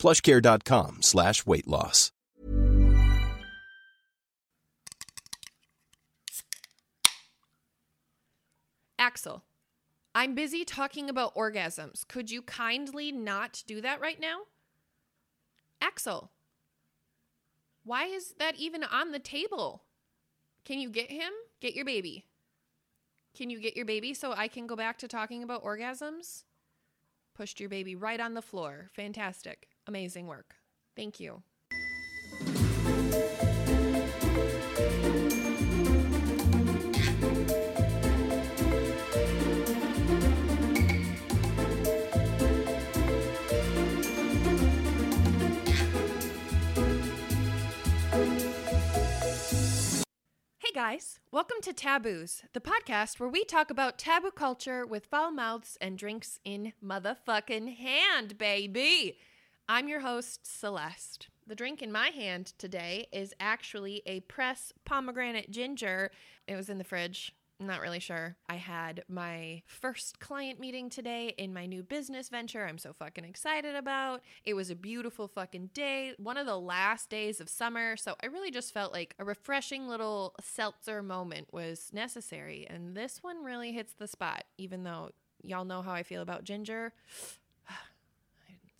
plushcare.com 0.00 1.02
slash 1.02 1.46
weight 1.46 1.68
loss. 1.68 2.10
Axel, 8.98 9.44
I'm 10.14 10.34
busy 10.34 10.64
talking 10.64 11.08
about 11.08 11.34
orgasms. 11.34 12.06
Could 12.06 12.30
you 12.30 12.42
kindly 12.42 13.10
not 13.10 13.62
do 13.66 13.80
that 13.80 14.00
right 14.00 14.20
now? 14.20 14.40
Axel, 15.80 16.30
why 17.84 18.04
is 18.04 18.34
that 18.38 18.56
even 18.56 18.84
on 18.84 19.12
the 19.12 19.18
table? 19.18 19.84
Can 20.66 20.78
you 20.78 20.90
get 20.90 21.10
him? 21.10 21.32
Get 21.60 21.74
your 21.74 21.86
baby. 21.86 22.26
Can 23.34 23.48
you 23.48 23.58
get 23.58 23.76
your 23.76 23.86
baby 23.86 24.12
so 24.12 24.32
I 24.32 24.48
can 24.48 24.66
go 24.66 24.76
back 24.76 24.98
to 24.98 25.08
talking 25.08 25.42
about 25.42 25.64
orgasms? 25.64 26.44
Pushed 27.34 27.60
your 27.60 27.70
baby 27.70 27.94
right 27.94 28.20
on 28.20 28.34
the 28.34 28.42
floor. 28.42 28.90
Fantastic. 28.94 29.68
Amazing 29.90 30.28
work. 30.28 30.54
Thank 30.94 31.18
you. 31.18 31.42
Hey 50.58 50.70
guys, 50.72 51.18
welcome 51.32 51.56
to 51.62 51.72
Taboos, 51.72 52.44
the 52.52 52.60
podcast 52.60 53.18
where 53.18 53.28
we 53.28 53.42
talk 53.42 53.72
about 53.72 53.98
taboo 53.98 54.30
culture 54.30 54.86
with 54.86 55.06
foul 55.06 55.32
mouths 55.32 55.76
and 55.80 55.98
drinks 55.98 56.38
in 56.44 56.74
motherfucking 56.80 57.76
hand, 57.76 58.38
baby. 58.38 59.18
I'm 59.72 59.86
your 59.86 60.00
host, 60.00 60.40
Celeste. 60.44 61.28
The 61.46 61.54
drink 61.54 61.80
in 61.80 61.92
my 61.92 62.08
hand 62.08 62.54
today 62.58 63.06
is 63.12 63.32
actually 63.38 64.02
a 64.04 64.18
press 64.18 64.72
pomegranate 64.84 65.52
ginger. 65.52 66.10
It 66.48 66.56
was 66.56 66.68
in 66.68 66.78
the 66.78 66.82
fridge. 66.82 67.36
Not 67.60 67.80
really 67.80 68.00
sure. 68.00 68.34
I 68.48 68.56
had 68.56 69.04
my 69.08 69.62
first 69.66 70.18
client 70.18 70.58
meeting 70.58 70.90
today 70.90 71.34
in 71.38 71.54
my 71.54 71.66
new 71.66 71.84
business 71.84 72.30
venture. 72.30 72.66
I'm 72.66 72.78
so 72.78 72.92
fucking 72.92 73.24
excited 73.24 73.76
about. 73.76 74.22
It 74.44 74.54
was 74.54 74.70
a 74.70 74.74
beautiful 74.74 75.28
fucking 75.28 75.70
day, 75.72 76.14
one 76.18 76.36
of 76.36 76.46
the 76.46 76.58
last 76.58 77.08
days 77.08 77.40
of 77.40 77.48
summer. 77.48 77.96
So 77.96 78.16
I 78.20 78.26
really 78.26 78.50
just 78.50 78.74
felt 78.74 78.92
like 78.92 79.14
a 79.20 79.24
refreshing 79.24 79.86
little 79.86 80.34
seltzer 80.40 81.00
moment 81.00 81.46
was 81.52 81.90
necessary. 81.92 82.66
And 82.68 82.96
this 82.96 83.22
one 83.22 83.44
really 83.44 83.70
hits 83.70 83.92
the 83.92 84.08
spot, 84.08 84.42
even 84.58 84.82
though 84.82 85.10
y'all 85.44 85.64
know 85.64 85.80
how 85.80 85.92
I 85.92 86.02
feel 86.02 86.22
about 86.22 86.42
ginger. 86.42 86.92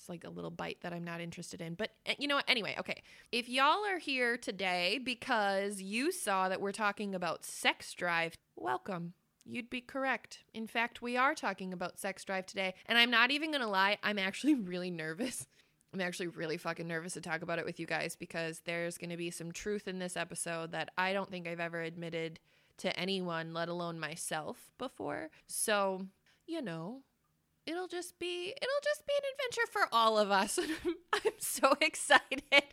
It's 0.01 0.09
like 0.09 0.25
a 0.25 0.31
little 0.31 0.51
bite 0.51 0.79
that 0.81 0.95
I'm 0.95 1.05
not 1.05 1.21
interested 1.21 1.61
in. 1.61 1.75
But 1.75 1.91
eh, 2.07 2.15
you 2.19 2.27
know 2.27 2.37
what? 2.37 2.49
Anyway, 2.49 2.75
okay. 2.79 3.03
If 3.33 3.51
y'all 3.51 3.85
are 3.85 3.99
here 3.99 4.39
today 4.39 4.99
because 5.05 5.83
you 5.83 6.11
saw 6.11 6.49
that 6.49 6.63
we're 6.63 6.73
talking 6.73 7.15
about 7.15 7.45
sex 7.45 7.93
drive, 7.93 8.35
welcome. 8.57 9.13
You'd 9.45 9.69
be 9.69 9.83
correct. 9.83 10.39
In 10.55 10.67
fact, 10.67 11.03
we 11.03 11.19
are 11.19 11.35
talking 11.35 11.75
about 11.75 11.99
sex 11.99 12.25
drive 12.25 12.47
today. 12.47 12.73
And 12.87 12.97
I'm 12.97 13.11
not 13.11 13.31
even 13.31 13.51
going 13.51 13.61
to 13.61 13.69
lie, 13.69 13.99
I'm 14.03 14.19
actually 14.19 14.55
really 14.55 14.91
nervous. 14.91 15.47
I'm 15.93 16.01
actually 16.01 16.29
really 16.29 16.57
fucking 16.57 16.89
nervous 16.89 17.13
to 17.15 17.21
talk 17.21 17.43
about 17.43 17.59
it 17.59 17.67
with 17.67 17.79
you 17.79 17.85
guys 17.85 18.17
because 18.17 18.61
there's 18.65 18.97
going 18.97 19.11
to 19.11 19.19
be 19.19 19.31
some 19.31 19.53
truth 19.53 19.87
in 19.87 19.99
this 19.99 20.17
episode 20.17 20.73
that 20.73 20.93
I 20.97 21.13
don't 21.13 21.31
think 21.31 21.47
I've 21.47 21.61
ever 21.61 21.83
admitted 21.83 22.41
to 22.79 22.99
anyone, 22.99 23.53
let 23.53 23.69
alone 23.69 24.01
myself, 24.01 24.71
before. 24.79 25.29
So, 25.47 26.07
you 26.47 26.63
know, 26.63 27.03
it'll 27.71 27.87
just 27.87 28.19
be 28.19 28.53
it'll 28.61 28.85
just 28.85 29.07
be 29.07 29.13
an 29.17 29.31
adventure 29.33 29.71
for 29.71 29.95
all 29.95 30.19
of 30.19 30.31
us. 30.31 30.59
I'm 31.13 31.33
so 31.39 31.75
excited. 31.81 32.65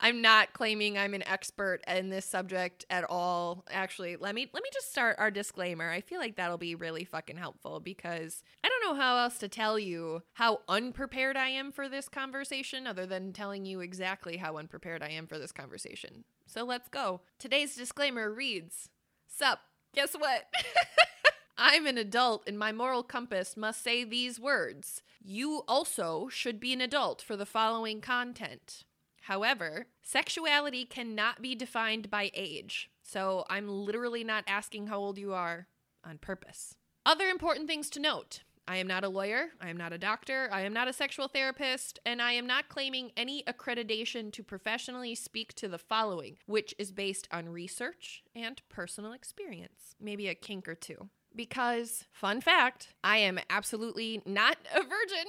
I'm 0.00 0.22
not 0.22 0.52
claiming 0.52 0.96
i'm 0.98 1.14
an 1.14 1.26
expert 1.26 1.80
in 1.86 2.08
this 2.08 2.24
subject 2.24 2.84
at 2.88 3.04
all. 3.08 3.64
Actually 3.70 4.16
let 4.16 4.34
me 4.34 4.48
let 4.52 4.62
me 4.62 4.68
just 4.72 4.90
start 4.90 5.16
our 5.18 5.30
disclaimer. 5.30 5.90
I 5.90 6.00
feel 6.00 6.20
like 6.20 6.36
that'll 6.36 6.58
be 6.58 6.74
really 6.74 7.04
fucking 7.04 7.36
helpful 7.36 7.80
because 7.80 8.42
i 8.64 8.68
don't 8.68 8.84
know 8.90 9.00
how 9.00 9.16
else 9.16 9.38
to 9.38 9.48
tell 9.48 9.78
you 9.78 10.22
how 10.34 10.60
unprepared 10.68 11.36
i 11.36 11.48
am 11.48 11.72
for 11.72 11.88
this 11.88 12.08
conversation 12.08 12.86
other 12.86 13.06
than 13.06 13.32
telling 13.32 13.66
you 13.66 13.80
exactly 13.80 14.36
how 14.36 14.56
unprepared 14.56 15.02
i 15.02 15.08
am 15.08 15.26
for 15.26 15.38
this 15.38 15.52
conversation. 15.52 16.24
So 16.46 16.64
let's 16.64 16.88
go. 16.88 17.22
Today's 17.38 17.74
disclaimer 17.74 18.32
reads 18.32 18.88
sup 19.26 19.58
guess 19.94 20.14
what 20.14 20.44
I'm 21.56 21.86
an 21.86 21.98
adult 21.98 22.42
and 22.48 22.58
my 22.58 22.72
moral 22.72 23.04
compass 23.04 23.56
must 23.56 23.82
say 23.82 24.02
these 24.02 24.40
words. 24.40 25.02
You 25.22 25.62
also 25.68 26.28
should 26.28 26.58
be 26.58 26.72
an 26.72 26.80
adult 26.80 27.22
for 27.22 27.36
the 27.36 27.46
following 27.46 28.00
content. 28.00 28.84
However, 29.22 29.86
sexuality 30.02 30.84
cannot 30.84 31.40
be 31.40 31.54
defined 31.54 32.10
by 32.10 32.30
age. 32.34 32.90
So 33.02 33.44
I'm 33.48 33.68
literally 33.68 34.24
not 34.24 34.44
asking 34.48 34.88
how 34.88 34.98
old 34.98 35.16
you 35.16 35.32
are 35.32 35.68
on 36.04 36.18
purpose. 36.18 36.74
Other 37.06 37.28
important 37.28 37.68
things 37.68 37.88
to 37.90 38.00
note. 38.00 38.42
I 38.66 38.78
am 38.78 38.86
not 38.86 39.04
a 39.04 39.08
lawyer, 39.08 39.48
I 39.60 39.68
am 39.68 39.76
not 39.76 39.92
a 39.92 39.98
doctor, 39.98 40.48
I 40.50 40.62
am 40.62 40.72
not 40.72 40.88
a 40.88 40.92
sexual 40.94 41.28
therapist, 41.28 41.98
and 42.06 42.22
I 42.22 42.32
am 42.32 42.46
not 42.46 42.70
claiming 42.70 43.12
any 43.14 43.42
accreditation 43.42 44.32
to 44.32 44.42
professionally 44.42 45.14
speak 45.14 45.52
to 45.56 45.68
the 45.68 45.78
following, 45.78 46.38
which 46.46 46.74
is 46.78 46.90
based 46.90 47.28
on 47.30 47.50
research 47.50 48.24
and 48.34 48.62
personal 48.70 49.12
experience. 49.12 49.94
Maybe 50.00 50.28
a 50.28 50.34
kink 50.34 50.66
or 50.66 50.74
two 50.74 51.10
because, 51.34 52.04
fun 52.12 52.40
fact, 52.40 52.88
I 53.02 53.18
am 53.18 53.38
absolutely 53.50 54.22
not 54.24 54.56
a 54.74 54.82
virgin. 54.82 55.26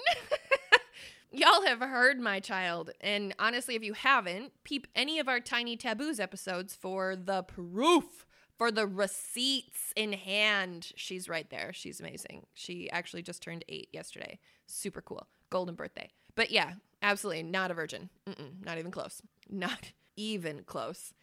Y'all 1.31 1.65
have 1.65 1.79
heard 1.79 2.19
my 2.19 2.39
child. 2.39 2.91
And 3.01 3.33
honestly, 3.39 3.75
if 3.75 3.83
you 3.83 3.93
haven't, 3.93 4.53
peep 4.63 4.87
any 4.95 5.19
of 5.19 5.27
our 5.27 5.39
Tiny 5.39 5.75
Taboos 5.75 6.19
episodes 6.19 6.73
for 6.75 7.15
the 7.15 7.43
proof, 7.43 8.25
for 8.57 8.71
the 8.71 8.87
receipts 8.87 9.91
in 9.95 10.13
hand. 10.13 10.91
She's 10.95 11.27
right 11.27 11.49
there. 11.49 11.71
She's 11.73 11.99
amazing. 11.99 12.45
She 12.53 12.89
actually 12.89 13.21
just 13.21 13.43
turned 13.43 13.65
eight 13.67 13.89
yesterday. 13.91 14.39
Super 14.65 15.01
cool. 15.01 15.27
Golden 15.49 15.75
birthday. 15.75 16.09
But 16.35 16.51
yeah, 16.51 16.73
absolutely 17.01 17.43
not 17.43 17.71
a 17.71 17.73
virgin. 17.73 18.09
Mm-mm, 18.27 18.63
not 18.65 18.77
even 18.77 18.91
close. 18.91 19.21
Not 19.49 19.91
even 20.15 20.63
close. 20.63 21.13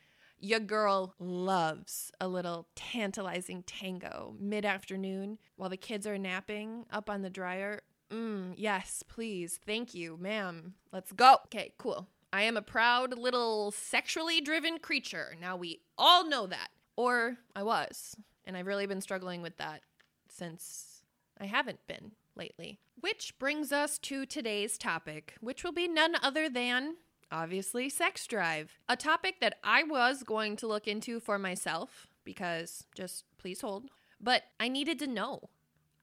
Your 0.44 0.58
girl 0.58 1.14
loves 1.20 2.10
a 2.20 2.26
little 2.26 2.66
tantalizing 2.74 3.62
tango 3.62 4.34
mid 4.40 4.64
afternoon 4.64 5.38
while 5.54 5.70
the 5.70 5.76
kids 5.76 6.04
are 6.04 6.18
napping 6.18 6.84
up 6.90 7.08
on 7.08 7.22
the 7.22 7.30
dryer. 7.30 7.82
Mm, 8.10 8.54
yes, 8.56 9.04
please. 9.06 9.60
Thank 9.64 9.94
you, 9.94 10.16
ma'am. 10.20 10.74
Let's 10.92 11.12
go. 11.12 11.36
Okay, 11.44 11.74
cool. 11.78 12.08
I 12.32 12.42
am 12.42 12.56
a 12.56 12.62
proud 12.62 13.16
little 13.16 13.70
sexually 13.70 14.40
driven 14.40 14.80
creature. 14.80 15.36
Now 15.40 15.56
we 15.56 15.82
all 15.96 16.28
know 16.28 16.48
that. 16.48 16.70
Or 16.96 17.36
I 17.54 17.62
was. 17.62 18.16
And 18.44 18.56
I've 18.56 18.66
really 18.66 18.86
been 18.86 19.00
struggling 19.00 19.42
with 19.42 19.58
that 19.58 19.82
since 20.28 21.02
I 21.40 21.44
haven't 21.44 21.86
been 21.86 22.12
lately. 22.34 22.80
Which 23.00 23.38
brings 23.38 23.70
us 23.70 23.96
to 23.98 24.26
today's 24.26 24.76
topic, 24.76 25.34
which 25.40 25.62
will 25.62 25.72
be 25.72 25.86
none 25.86 26.16
other 26.20 26.48
than 26.48 26.96
obviously 27.32 27.88
sex 27.88 28.26
drive. 28.26 28.78
A 28.88 28.96
topic 28.96 29.40
that 29.40 29.58
I 29.64 29.82
was 29.82 30.22
going 30.22 30.56
to 30.56 30.66
look 30.66 30.86
into 30.86 31.18
for 31.18 31.38
myself 31.38 32.08
because 32.24 32.84
just 32.94 33.24
please 33.38 33.62
hold, 33.62 33.86
but 34.20 34.42
I 34.60 34.68
needed 34.68 34.98
to 35.00 35.06
know. 35.06 35.48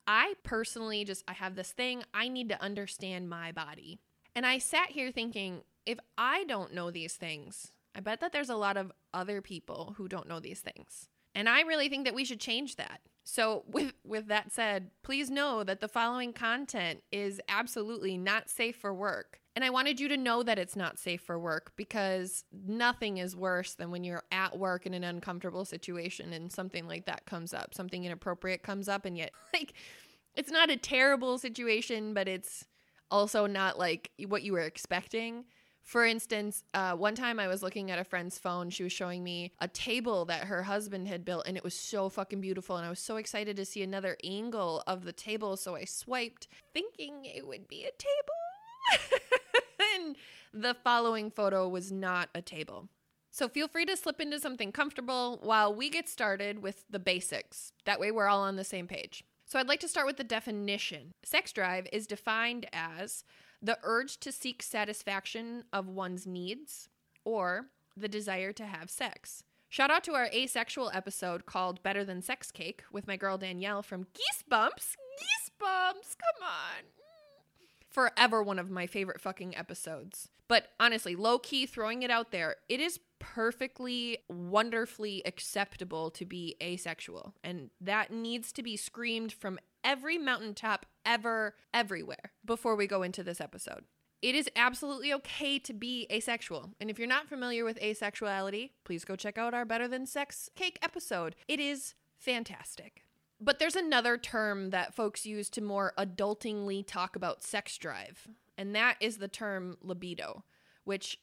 I 0.07 0.33
personally 0.43 1.05
just 1.05 1.23
I 1.27 1.33
have 1.33 1.55
this 1.55 1.71
thing, 1.71 2.03
I 2.13 2.27
need 2.27 2.49
to 2.49 2.61
understand 2.61 3.29
my 3.29 3.51
body. 3.51 3.99
And 4.35 4.45
I 4.45 4.57
sat 4.57 4.89
here 4.89 5.11
thinking, 5.11 5.61
if 5.85 5.99
I 6.17 6.43
don't 6.45 6.73
know 6.73 6.91
these 6.91 7.15
things, 7.15 7.71
I 7.95 7.99
bet 7.99 8.19
that 8.21 8.31
there's 8.31 8.49
a 8.49 8.55
lot 8.55 8.77
of 8.77 8.91
other 9.13 9.41
people 9.41 9.93
who 9.97 10.07
don't 10.07 10.27
know 10.27 10.39
these 10.39 10.61
things. 10.61 11.09
And 11.35 11.47
I 11.47 11.61
really 11.61 11.89
think 11.89 12.05
that 12.05 12.15
we 12.15 12.25
should 12.25 12.39
change 12.39 12.75
that. 12.77 13.01
So 13.23 13.63
with 13.67 13.93
with 14.03 14.27
that 14.27 14.51
said, 14.51 14.89
please 15.03 15.29
know 15.29 15.63
that 15.63 15.81
the 15.81 15.87
following 15.87 16.33
content 16.33 17.03
is 17.11 17.39
absolutely 17.47 18.17
not 18.17 18.49
safe 18.49 18.75
for 18.75 18.93
work. 18.93 19.39
And 19.59 19.65
I 19.65 19.71
wanted 19.71 20.00
you 20.00 20.07
to 20.07 20.15
know 20.15 20.41
that 20.41 20.57
it's 20.57 20.77
not 20.77 20.97
safe 20.97 21.19
for 21.19 21.38
work 21.38 21.73
because 21.75 22.45
nothing 22.65 23.17
is 23.17 23.35
worse 23.35 23.73
than 23.73 23.91
when 23.91 24.06
you're 24.06 24.23
at 24.31 24.57
work 24.57 24.85
in 24.85 24.94
an 24.94 25.03
uncomfortable 25.03 25.65
situation 25.65 26.31
and 26.31 26.50
something 26.50 26.88
like 26.88 27.07
that 27.07 27.25
comes 27.25 27.53
up, 27.53 27.73
something 27.73 28.06
inappropriate 28.06 28.63
comes 28.63 28.88
up, 28.88 29.03
and 29.03 29.17
yet, 29.17 29.33
like, 29.53 29.73
it's 30.33 30.50
not 30.50 30.69
a 30.69 30.77
terrible 30.77 31.38
situation, 31.38 32.13
but 32.13 32.29
it's 32.29 32.67
also 33.11 33.47
not 33.47 33.77
like 33.77 34.11
what 34.29 34.44
you 34.44 34.53
were 34.53 34.61
expecting. 34.61 35.44
For 35.81 36.06
instance, 36.06 36.63
uh, 36.73 36.94
one 36.94 37.15
time 37.15 37.38
I 37.38 37.50
was 37.50 37.61
looking 37.61 37.91
at 37.91 38.00
a 38.00 38.06
friend's 38.06 38.39
phone. 38.39 38.69
She 38.69 38.83
was 38.83 38.94
showing 38.94 39.25
me 39.25 39.51
a 39.59 39.67
table 39.67 40.23
that 40.23 40.45
her 40.45 40.63
husband 40.63 41.09
had 41.09 41.25
built, 41.25 41.45
and 41.45 41.57
it 41.57 41.65
was 41.65 41.73
so 41.73 42.07
fucking 42.07 42.39
beautiful. 42.39 42.77
And 42.77 42.85
I 42.85 42.89
was 42.89 43.00
so 43.00 43.17
excited 43.17 43.57
to 43.57 43.65
see 43.65 43.83
another 43.83 44.15
angle 44.23 44.83
of 44.88 45.03
the 45.03 45.11
table. 45.11 45.57
So 45.57 45.75
I 45.75 45.83
swiped, 45.83 46.47
thinking 46.73 47.25
it 47.25 47.45
would 47.45 47.67
be 47.67 47.83
a 47.83 47.91
table. 47.91 48.38
and 49.95 50.15
the 50.53 50.75
following 50.83 51.31
photo 51.31 51.68
was 51.68 51.91
not 51.91 52.30
a 52.33 52.41
table. 52.41 52.89
So 53.31 53.47
feel 53.47 53.68
free 53.68 53.86
to 53.86 53.95
slip 53.95 54.19
into 54.19 54.39
something 54.39 54.71
comfortable 54.71 55.39
while 55.44 55.74
we 55.74 55.89
get 55.89 56.09
started 56.09 56.62
with 56.62 56.83
the 56.89 57.00
basics. 57.00 57.71
That 57.86 58.00
way, 58.00 58.12
we're 58.12 58.27
all 58.27 58.41
on 58.41 58.56
the 58.56 58.63
same 58.63 58.88
page. 58.88 59.24
So 59.45 59.57
I'd 59.59 59.68
like 59.68 59.80
to 59.81 59.88
start 59.88 60.07
with 60.07 60.18
the 60.18 60.24
definition. 60.24 61.13
Sex 61.24 61.51
drive 61.51 61.88
is 61.91 62.07
defined 62.07 62.68
as 62.74 63.24
the 63.62 63.77
urge 63.83 64.19
to 64.19 64.31
seek 64.31 64.62
satisfaction 64.62 65.63
of 65.74 65.88
one's 65.88 66.25
needs 66.25 66.89
or 67.24 67.68
the 67.95 68.07
desire 68.07 68.51
to 68.53 68.65
have 68.65 68.89
sex. 68.89 69.44
Shout 69.68 69.92
out 69.92 70.03
to 70.06 70.13
our 70.13 70.25
asexual 70.33 70.92
episode 70.94 71.45
called 71.45 71.83
Better 71.83 72.03
Than 72.03 72.21
Sex 72.21 72.51
Cake 72.51 72.83
with 72.92 73.07
my 73.07 73.18
girl 73.18 73.38
Danielle 73.38 73.83
from 73.83 74.07
Geese 74.13 74.44
Bumps. 74.47 74.95
Geese 75.19 75.51
Bumps, 75.59 76.15
come 76.15 76.47
on. 76.47 77.08
Forever 77.99 78.41
one 78.41 78.59
of 78.59 78.69
my 78.69 78.87
favorite 78.87 79.19
fucking 79.19 79.57
episodes. 79.57 80.29
But 80.47 80.69
honestly, 80.79 81.17
low 81.17 81.37
key 81.37 81.65
throwing 81.65 82.01
it 82.01 82.09
out 82.09 82.31
there, 82.31 82.55
it 82.69 82.79
is 82.79 83.01
perfectly, 83.19 84.19
wonderfully 84.29 85.21
acceptable 85.25 86.09
to 86.11 86.25
be 86.25 86.55
asexual. 86.63 87.33
And 87.43 87.71
that 87.81 88.09
needs 88.09 88.53
to 88.53 88.63
be 88.63 88.77
screamed 88.77 89.33
from 89.33 89.59
every 89.83 90.17
mountaintop 90.17 90.85
ever, 91.05 91.55
everywhere 91.73 92.31
before 92.45 92.77
we 92.77 92.87
go 92.87 93.03
into 93.03 93.21
this 93.21 93.41
episode. 93.41 93.83
It 94.21 94.33
is 94.33 94.49
absolutely 94.55 95.11
okay 95.15 95.59
to 95.59 95.73
be 95.73 96.07
asexual. 96.09 96.69
And 96.79 96.89
if 96.89 96.99
you're 96.99 97.05
not 97.05 97.27
familiar 97.27 97.65
with 97.65 97.81
asexuality, 97.81 98.69
please 98.85 99.03
go 99.03 99.17
check 99.17 99.37
out 99.37 99.53
our 99.53 99.65
Better 99.65 99.89
Than 99.89 100.05
Sex 100.05 100.49
Cake 100.55 100.79
episode. 100.81 101.35
It 101.49 101.59
is 101.59 101.95
fantastic. 102.17 103.03
But 103.41 103.59
there's 103.59 103.75
another 103.75 104.18
term 104.18 104.71
that 104.71 104.94
folks 104.94 105.25
use 105.25 105.50
to 105.51 105.62
more 105.62 105.94
adultingly 105.97 106.86
talk 106.86 107.15
about 107.15 107.44
sex 107.44 107.77
drive, 107.77 108.27
and 108.57 108.75
that 108.75 108.97
is 109.00 109.18
the 109.18 109.30
term 109.30 109.77
libido, 109.81 110.44
which 110.83 111.19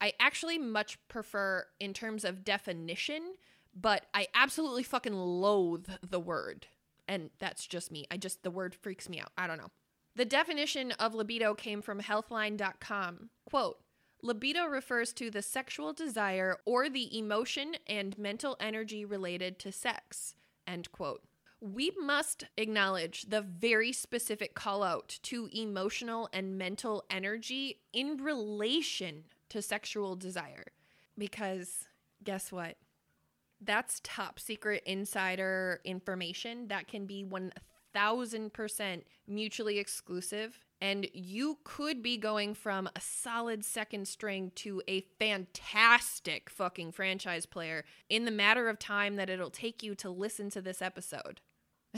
I 0.00 0.12
actually 0.20 0.58
much 0.58 0.98
prefer 1.08 1.66
in 1.80 1.92
terms 1.92 2.24
of 2.24 2.44
definition, 2.44 3.34
but 3.74 4.06
I 4.14 4.28
absolutely 4.34 4.84
fucking 4.84 5.14
loathe 5.14 5.88
the 6.08 6.20
word. 6.20 6.66
And 7.08 7.30
that's 7.38 7.66
just 7.66 7.90
me. 7.90 8.06
I 8.10 8.16
just, 8.16 8.42
the 8.42 8.50
word 8.50 8.74
freaks 8.74 9.08
me 9.08 9.20
out. 9.20 9.32
I 9.38 9.46
don't 9.46 9.58
know. 9.58 9.70
The 10.14 10.24
definition 10.24 10.92
of 10.92 11.14
libido 11.14 11.54
came 11.54 11.82
from 11.82 12.00
healthline.com. 12.00 13.30
Quote, 13.44 13.78
Libido 14.22 14.64
refers 14.64 15.12
to 15.12 15.30
the 15.30 15.42
sexual 15.42 15.92
desire 15.92 16.56
or 16.64 16.88
the 16.88 17.16
emotion 17.16 17.74
and 17.86 18.18
mental 18.18 18.56
energy 18.58 19.04
related 19.04 19.58
to 19.60 19.70
sex. 19.70 20.34
End 20.66 20.90
quote. 20.90 21.22
We 21.60 21.90
must 21.98 22.44
acknowledge 22.58 23.26
the 23.28 23.40
very 23.40 23.92
specific 23.92 24.54
call 24.54 24.82
out 24.82 25.18
to 25.22 25.48
emotional 25.52 26.28
and 26.32 26.58
mental 26.58 27.04
energy 27.10 27.80
in 27.92 28.18
relation 28.18 29.24
to 29.48 29.62
sexual 29.62 30.16
desire. 30.16 30.66
Because 31.16 31.86
guess 32.22 32.52
what? 32.52 32.76
That's 33.60 34.00
top 34.04 34.38
secret 34.38 34.82
insider 34.84 35.80
information 35.84 36.68
that 36.68 36.88
can 36.88 37.06
be 37.06 37.24
1000% 37.24 39.02
mutually 39.26 39.78
exclusive. 39.78 40.58
And 40.82 41.08
you 41.14 41.56
could 41.64 42.02
be 42.02 42.18
going 42.18 42.52
from 42.52 42.86
a 42.94 43.00
solid 43.00 43.64
second 43.64 44.06
string 44.08 44.52
to 44.56 44.82
a 44.86 45.06
fantastic 45.18 46.50
fucking 46.50 46.92
franchise 46.92 47.46
player 47.46 47.86
in 48.10 48.26
the 48.26 48.30
matter 48.30 48.68
of 48.68 48.78
time 48.78 49.16
that 49.16 49.30
it'll 49.30 49.48
take 49.48 49.82
you 49.82 49.94
to 49.94 50.10
listen 50.10 50.50
to 50.50 50.60
this 50.60 50.82
episode. 50.82 51.40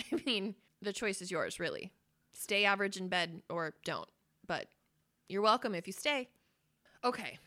I 0.12 0.23
mean, 0.27 0.55
the 0.81 0.93
choice 0.93 1.21
is 1.23 1.31
yours, 1.31 1.59
really. 1.61 1.93
Stay 2.33 2.65
average 2.65 2.97
in 2.97 3.09
bed 3.09 3.43
or 3.49 3.75
don't. 3.85 4.09
But 4.47 4.67
you're 5.29 5.43
welcome 5.43 5.75
if 5.75 5.87
you 5.87 5.93
stay. 5.93 6.29
Okay, 7.05 7.39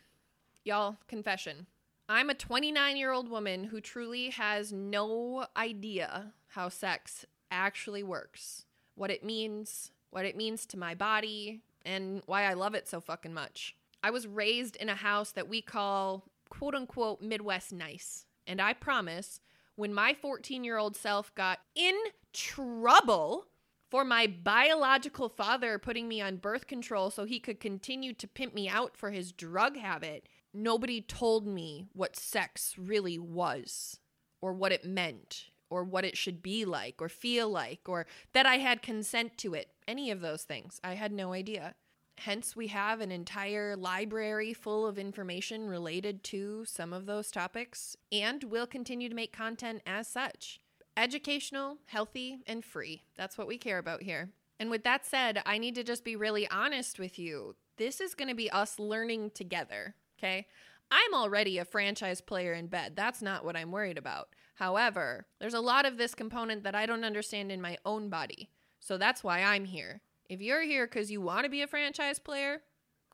y'all, 0.64 0.98
confession. 1.08 1.68
I'm 2.08 2.30
a 2.30 2.36
29 2.36 2.98
year 2.98 3.12
old 3.12 3.30
woman 3.30 3.66
who 3.66 3.80
truly 3.82 4.30
has 4.32 4.72
no 4.72 5.46
idea 5.56 6.34
how 6.50 6.70
sex 6.70 7.26
actually 7.50 8.04
works, 8.04 8.66
what 8.96 9.12
it 9.12 9.24
means, 9.24 9.92
what 10.10 10.26
it 10.26 10.36
means 10.36 10.66
to 10.68 10.78
my 10.78 10.94
body, 10.94 11.62
and 11.86 12.22
why 12.26 12.44
I 12.44 12.54
love 12.54 12.76
it 12.76 12.88
so 12.88 13.00
fucking 13.00 13.34
much. 13.34 13.76
I 14.04 14.10
was 14.10 14.28
raised 14.28 14.76
in 14.76 14.90
a 14.90 14.96
house 14.96 15.32
that 15.32 15.48
we 15.48 15.62
call 15.62 16.26
quote 16.50 16.76
unquote 16.76 17.22
Midwest 17.22 17.72
nice. 17.72 18.26
And 18.46 18.62
I 18.62 18.74
promise, 18.74 19.40
when 19.76 19.94
my 19.94 20.14
14 20.14 20.64
year 20.64 20.78
old 20.78 20.96
self 20.96 21.34
got 21.36 21.60
in 21.76 21.96
trouble 22.34 23.48
for 23.90 24.06
my 24.06 24.26
biological 24.26 25.28
father 25.28 25.78
putting 25.78 26.08
me 26.08 26.22
on 26.22 26.38
birth 26.38 26.66
control 26.66 27.10
so 27.12 27.26
he 27.26 27.40
could 27.40 27.60
continue 27.60 28.14
to 28.14 28.28
pimp 28.28 28.54
me 28.54 28.70
out 28.70 28.96
for 28.96 29.12
his 29.12 29.32
drug 29.32 29.76
habit, 29.78 30.28
nobody 30.54 31.02
told 31.02 31.46
me 31.46 31.88
what 31.94 32.16
sex 32.16 32.76
really 32.78 33.20
was 33.20 34.00
or 34.42 34.54
what 34.54 34.72
it 34.72 34.86
meant 34.86 35.46
or 35.70 35.84
what 35.84 36.06
it 36.06 36.18
should 36.18 36.42
be 36.42 36.64
like 36.66 37.02
or 37.02 37.10
feel 37.10 37.50
like 37.50 37.82
or 37.88 38.06
that 38.34 38.46
I 38.46 38.58
had 38.58 38.82
consent 38.82 39.38
to 39.40 39.54
it. 39.54 39.70
Any 39.88 40.12
of 40.12 40.22
those 40.22 40.44
things. 40.44 40.80
I 40.84 40.94
had 40.94 41.12
no 41.12 41.34
idea. 41.34 41.76
Hence, 42.18 42.56
we 42.56 42.68
have 42.68 43.02
an 43.02 43.12
entire 43.12 43.76
library 43.76 44.54
full 44.54 44.86
of 44.86 45.00
information 45.00 45.68
related 45.68 46.24
to 46.26 46.66
some 46.66 46.94
of 46.94 47.06
those 47.06 47.32
topics, 47.32 47.96
and 48.12 48.44
we'll 48.44 48.68
continue 48.68 49.10
to 49.10 49.16
make 49.16 49.36
content 49.36 49.82
as 49.86 50.08
such 50.08 50.60
educational, 50.98 51.78
healthy, 51.86 52.40
and 52.46 52.64
free. 52.64 53.04
That's 53.16 53.38
what 53.38 53.48
we 53.48 53.58
care 53.58 53.78
about 53.78 54.04
here. 54.04 54.30
And 54.60 54.70
with 54.70 54.84
that 54.84 55.06
said, 55.06 55.42
I 55.46 55.58
need 55.58 55.76
to 55.76 55.84
just 55.84 56.04
be 56.04 56.16
really 56.16 56.48
honest 56.50 57.00
with 57.00 57.18
you. 57.18 57.56
This 57.78 58.00
is 58.00 58.14
going 58.14 58.28
to 58.28 58.36
be 58.36 58.52
us 58.52 58.78
learning 58.78 59.32
together, 59.32 59.96
okay? 60.20 60.48
I'm 60.92 61.14
already 61.14 61.58
a 61.58 61.66
franchise 61.66 62.22
player 62.22 62.54
in 62.54 62.68
bed. 62.68 62.94
That's 62.96 63.22
not 63.22 63.46
what 63.46 63.56
I'm 63.56 63.72
worried 63.72 63.98
about. 63.98 64.30
However, 64.56 65.26
there's 65.40 65.54
a 65.54 65.62
lot 65.62 65.86
of 65.86 65.98
this 65.98 66.14
component 66.14 66.64
that 66.64 66.76
I 66.76 66.86
don't 66.86 67.06
understand 67.06 67.52
in 67.52 67.62
my 67.62 67.78
own 67.86 68.10
body. 68.10 68.50
So 68.80 68.98
that's 68.98 69.24
why 69.24 69.42
I'm 69.42 69.66
here. 69.66 70.02
If 70.32 70.42
you're 70.42 70.62
here 70.62 70.88
because 70.88 71.12
you 71.12 71.20
want 71.20 71.44
to 71.44 71.50
be 71.50 71.62
a 71.62 71.68
franchise 71.68 72.18
player, 72.18 72.62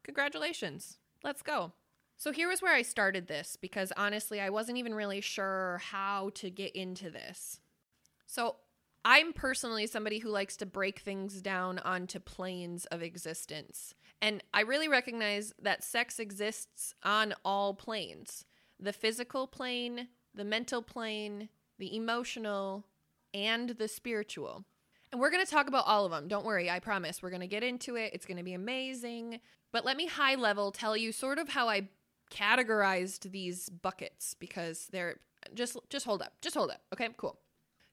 congratulations. 0.04 1.00
Let's 1.24 1.42
go. 1.42 1.74
So 2.16 2.32
here 2.32 2.48
was 2.48 2.62
where 2.62 2.76
I 2.76 2.84
started 2.84 3.26
this 3.26 3.58
because 3.60 3.92
honestly, 3.98 4.40
I 4.40 4.52
wasn't 4.52 4.78
even 4.78 4.94
really 4.94 5.20
sure 5.22 5.82
how 5.84 6.30
to 6.36 6.52
get 6.52 6.76
into 6.76 7.10
this. 7.10 7.60
So 8.28 8.58
I'm 9.04 9.34
personally 9.34 9.88
somebody 9.88 10.20
who 10.20 10.30
likes 10.30 10.56
to 10.58 10.68
break 10.68 11.00
things 11.00 11.42
down 11.42 11.80
onto 11.80 12.20
planes 12.20 12.86
of 12.86 13.02
existence. 13.02 13.96
And 14.22 14.44
I 14.54 14.62
really 14.62 14.88
recognize 14.88 15.56
that 15.60 15.84
sex 15.84 16.20
exists 16.20 16.94
on 17.02 17.34
all 17.44 17.74
planes 17.74 18.46
the 18.80 18.94
physical 18.94 19.48
plane, 19.48 20.10
the 20.36 20.46
mental 20.46 20.84
plane, 20.84 21.50
the 21.80 21.96
emotional, 21.96 22.86
and 23.34 23.70
the 23.70 23.88
spiritual. 23.88 24.66
And 25.12 25.22
we're 25.22 25.30
going 25.30 25.46
to 25.46 25.50
talk 25.50 25.68
about 25.68 25.86
all 25.88 26.06
of 26.06 26.12
them. 26.12 26.28
Don't 26.28 26.46
worry, 26.46 26.70
I 26.70 26.80
promise. 26.80 27.22
We're 27.22 27.30
going 27.30 27.42
to 27.42 27.48
get 27.48 27.64
into 27.64 27.96
it. 27.96 28.12
It's 28.14 28.26
going 28.26 28.38
to 28.38 28.44
be 28.44 28.54
amazing. 28.54 29.40
But 29.72 29.86
let 29.86 29.98
me 29.98 30.08
high 30.08 30.36
level 30.36 30.72
tell 30.72 30.98
you 30.98 31.12
sort 31.12 31.40
of 31.40 31.50
how 31.50 31.70
I 31.70 31.88
categorized 32.32 33.32
these 33.32 33.70
buckets 33.70 34.34
because 34.34 34.88
they're 34.92 35.20
just 35.54 35.78
just 35.90 36.06
hold 36.06 36.22
up. 36.22 36.34
Just 36.42 36.56
hold 36.56 36.72
up. 36.72 36.82
Okay, 36.94 37.10
cool. 37.18 37.40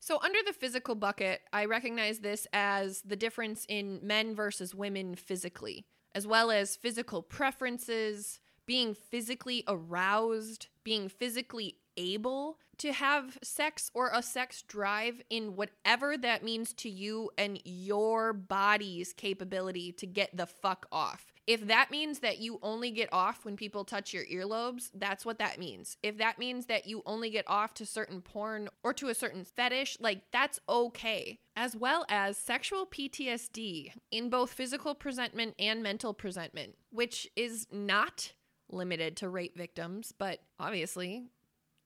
So, 0.00 0.21
under 0.23 0.38
the 0.44 0.52
physical 0.52 0.94
bucket, 0.94 1.40
I 1.52 1.64
recognize 1.64 2.18
this 2.18 2.47
as 2.52 3.00
the 3.02 3.16
difference 3.16 3.64
in 3.71 4.00
men 4.02 4.35
versus 4.35 4.75
women 4.75 5.14
physically, 5.14 5.87
as 6.14 6.26
well 6.26 6.50
as 6.50 6.76
physical 6.76 7.23
preferences, 7.23 8.38
being 8.66 8.92
physically 8.92 9.64
aroused, 9.66 10.66
being 10.85 11.09
physically 11.09 11.76
able 11.97 12.59
to 12.78 12.93
have 12.93 13.38
sex 13.43 13.90
or 13.95 14.11
a 14.12 14.23
sex 14.23 14.62
drive 14.62 15.23
in 15.31 15.57
whatever 15.57 16.16
that 16.19 16.43
means 16.43 16.73
to 16.75 16.88
you 16.88 17.31
and 17.38 17.61
your 17.64 18.33
body's 18.33 19.12
capability 19.12 19.93
to 19.93 20.07
get 20.07 20.37
the 20.37 20.47
fuck 20.47 20.87
off. 20.93 21.33
If 21.47 21.66
that 21.66 21.90
means 21.90 22.21
that 22.21 22.38
you 22.38 22.59
only 22.62 22.90
get 22.90 23.12
off 23.12 23.45
when 23.45 23.57
people 23.57 23.85
touch 23.85 24.14
your 24.14 24.25
earlobes, 24.25 24.90
that's 24.95 25.26
what 25.26 25.38
that 25.38 25.59
means. 25.59 25.99
If 26.02 26.16
that 26.19 26.38
means 26.38 26.66
that 26.66 26.87
you 26.87 27.02
only 27.04 27.28
get 27.28 27.45
off 27.47 27.75
to 27.75 27.87
certain 27.87 28.23
porn 28.23 28.69
or 28.83 28.95
to 28.95 29.09
a 29.09 29.14
certain 29.14 29.45
fetish, 29.45 29.99
like 30.00 30.23
that's 30.33 30.59
okay. 30.69 31.38
As 31.54 31.76
well 31.76 32.07
as 32.09 32.38
sexual 32.38 32.87
PTSD 32.87 33.93
in 34.11 34.31
both 34.31 34.52
physical 34.52 34.95
presentment 34.95 35.54
and 35.59 35.83
mental 35.83 36.14
presentment, 36.14 36.76
which 36.90 37.28
is 37.37 37.66
not 37.71 38.33
limited 38.71 39.16
to 39.19 39.28
rape 39.28 39.57
victims, 39.57 40.12
but 40.16 40.40
obviously 40.59 41.25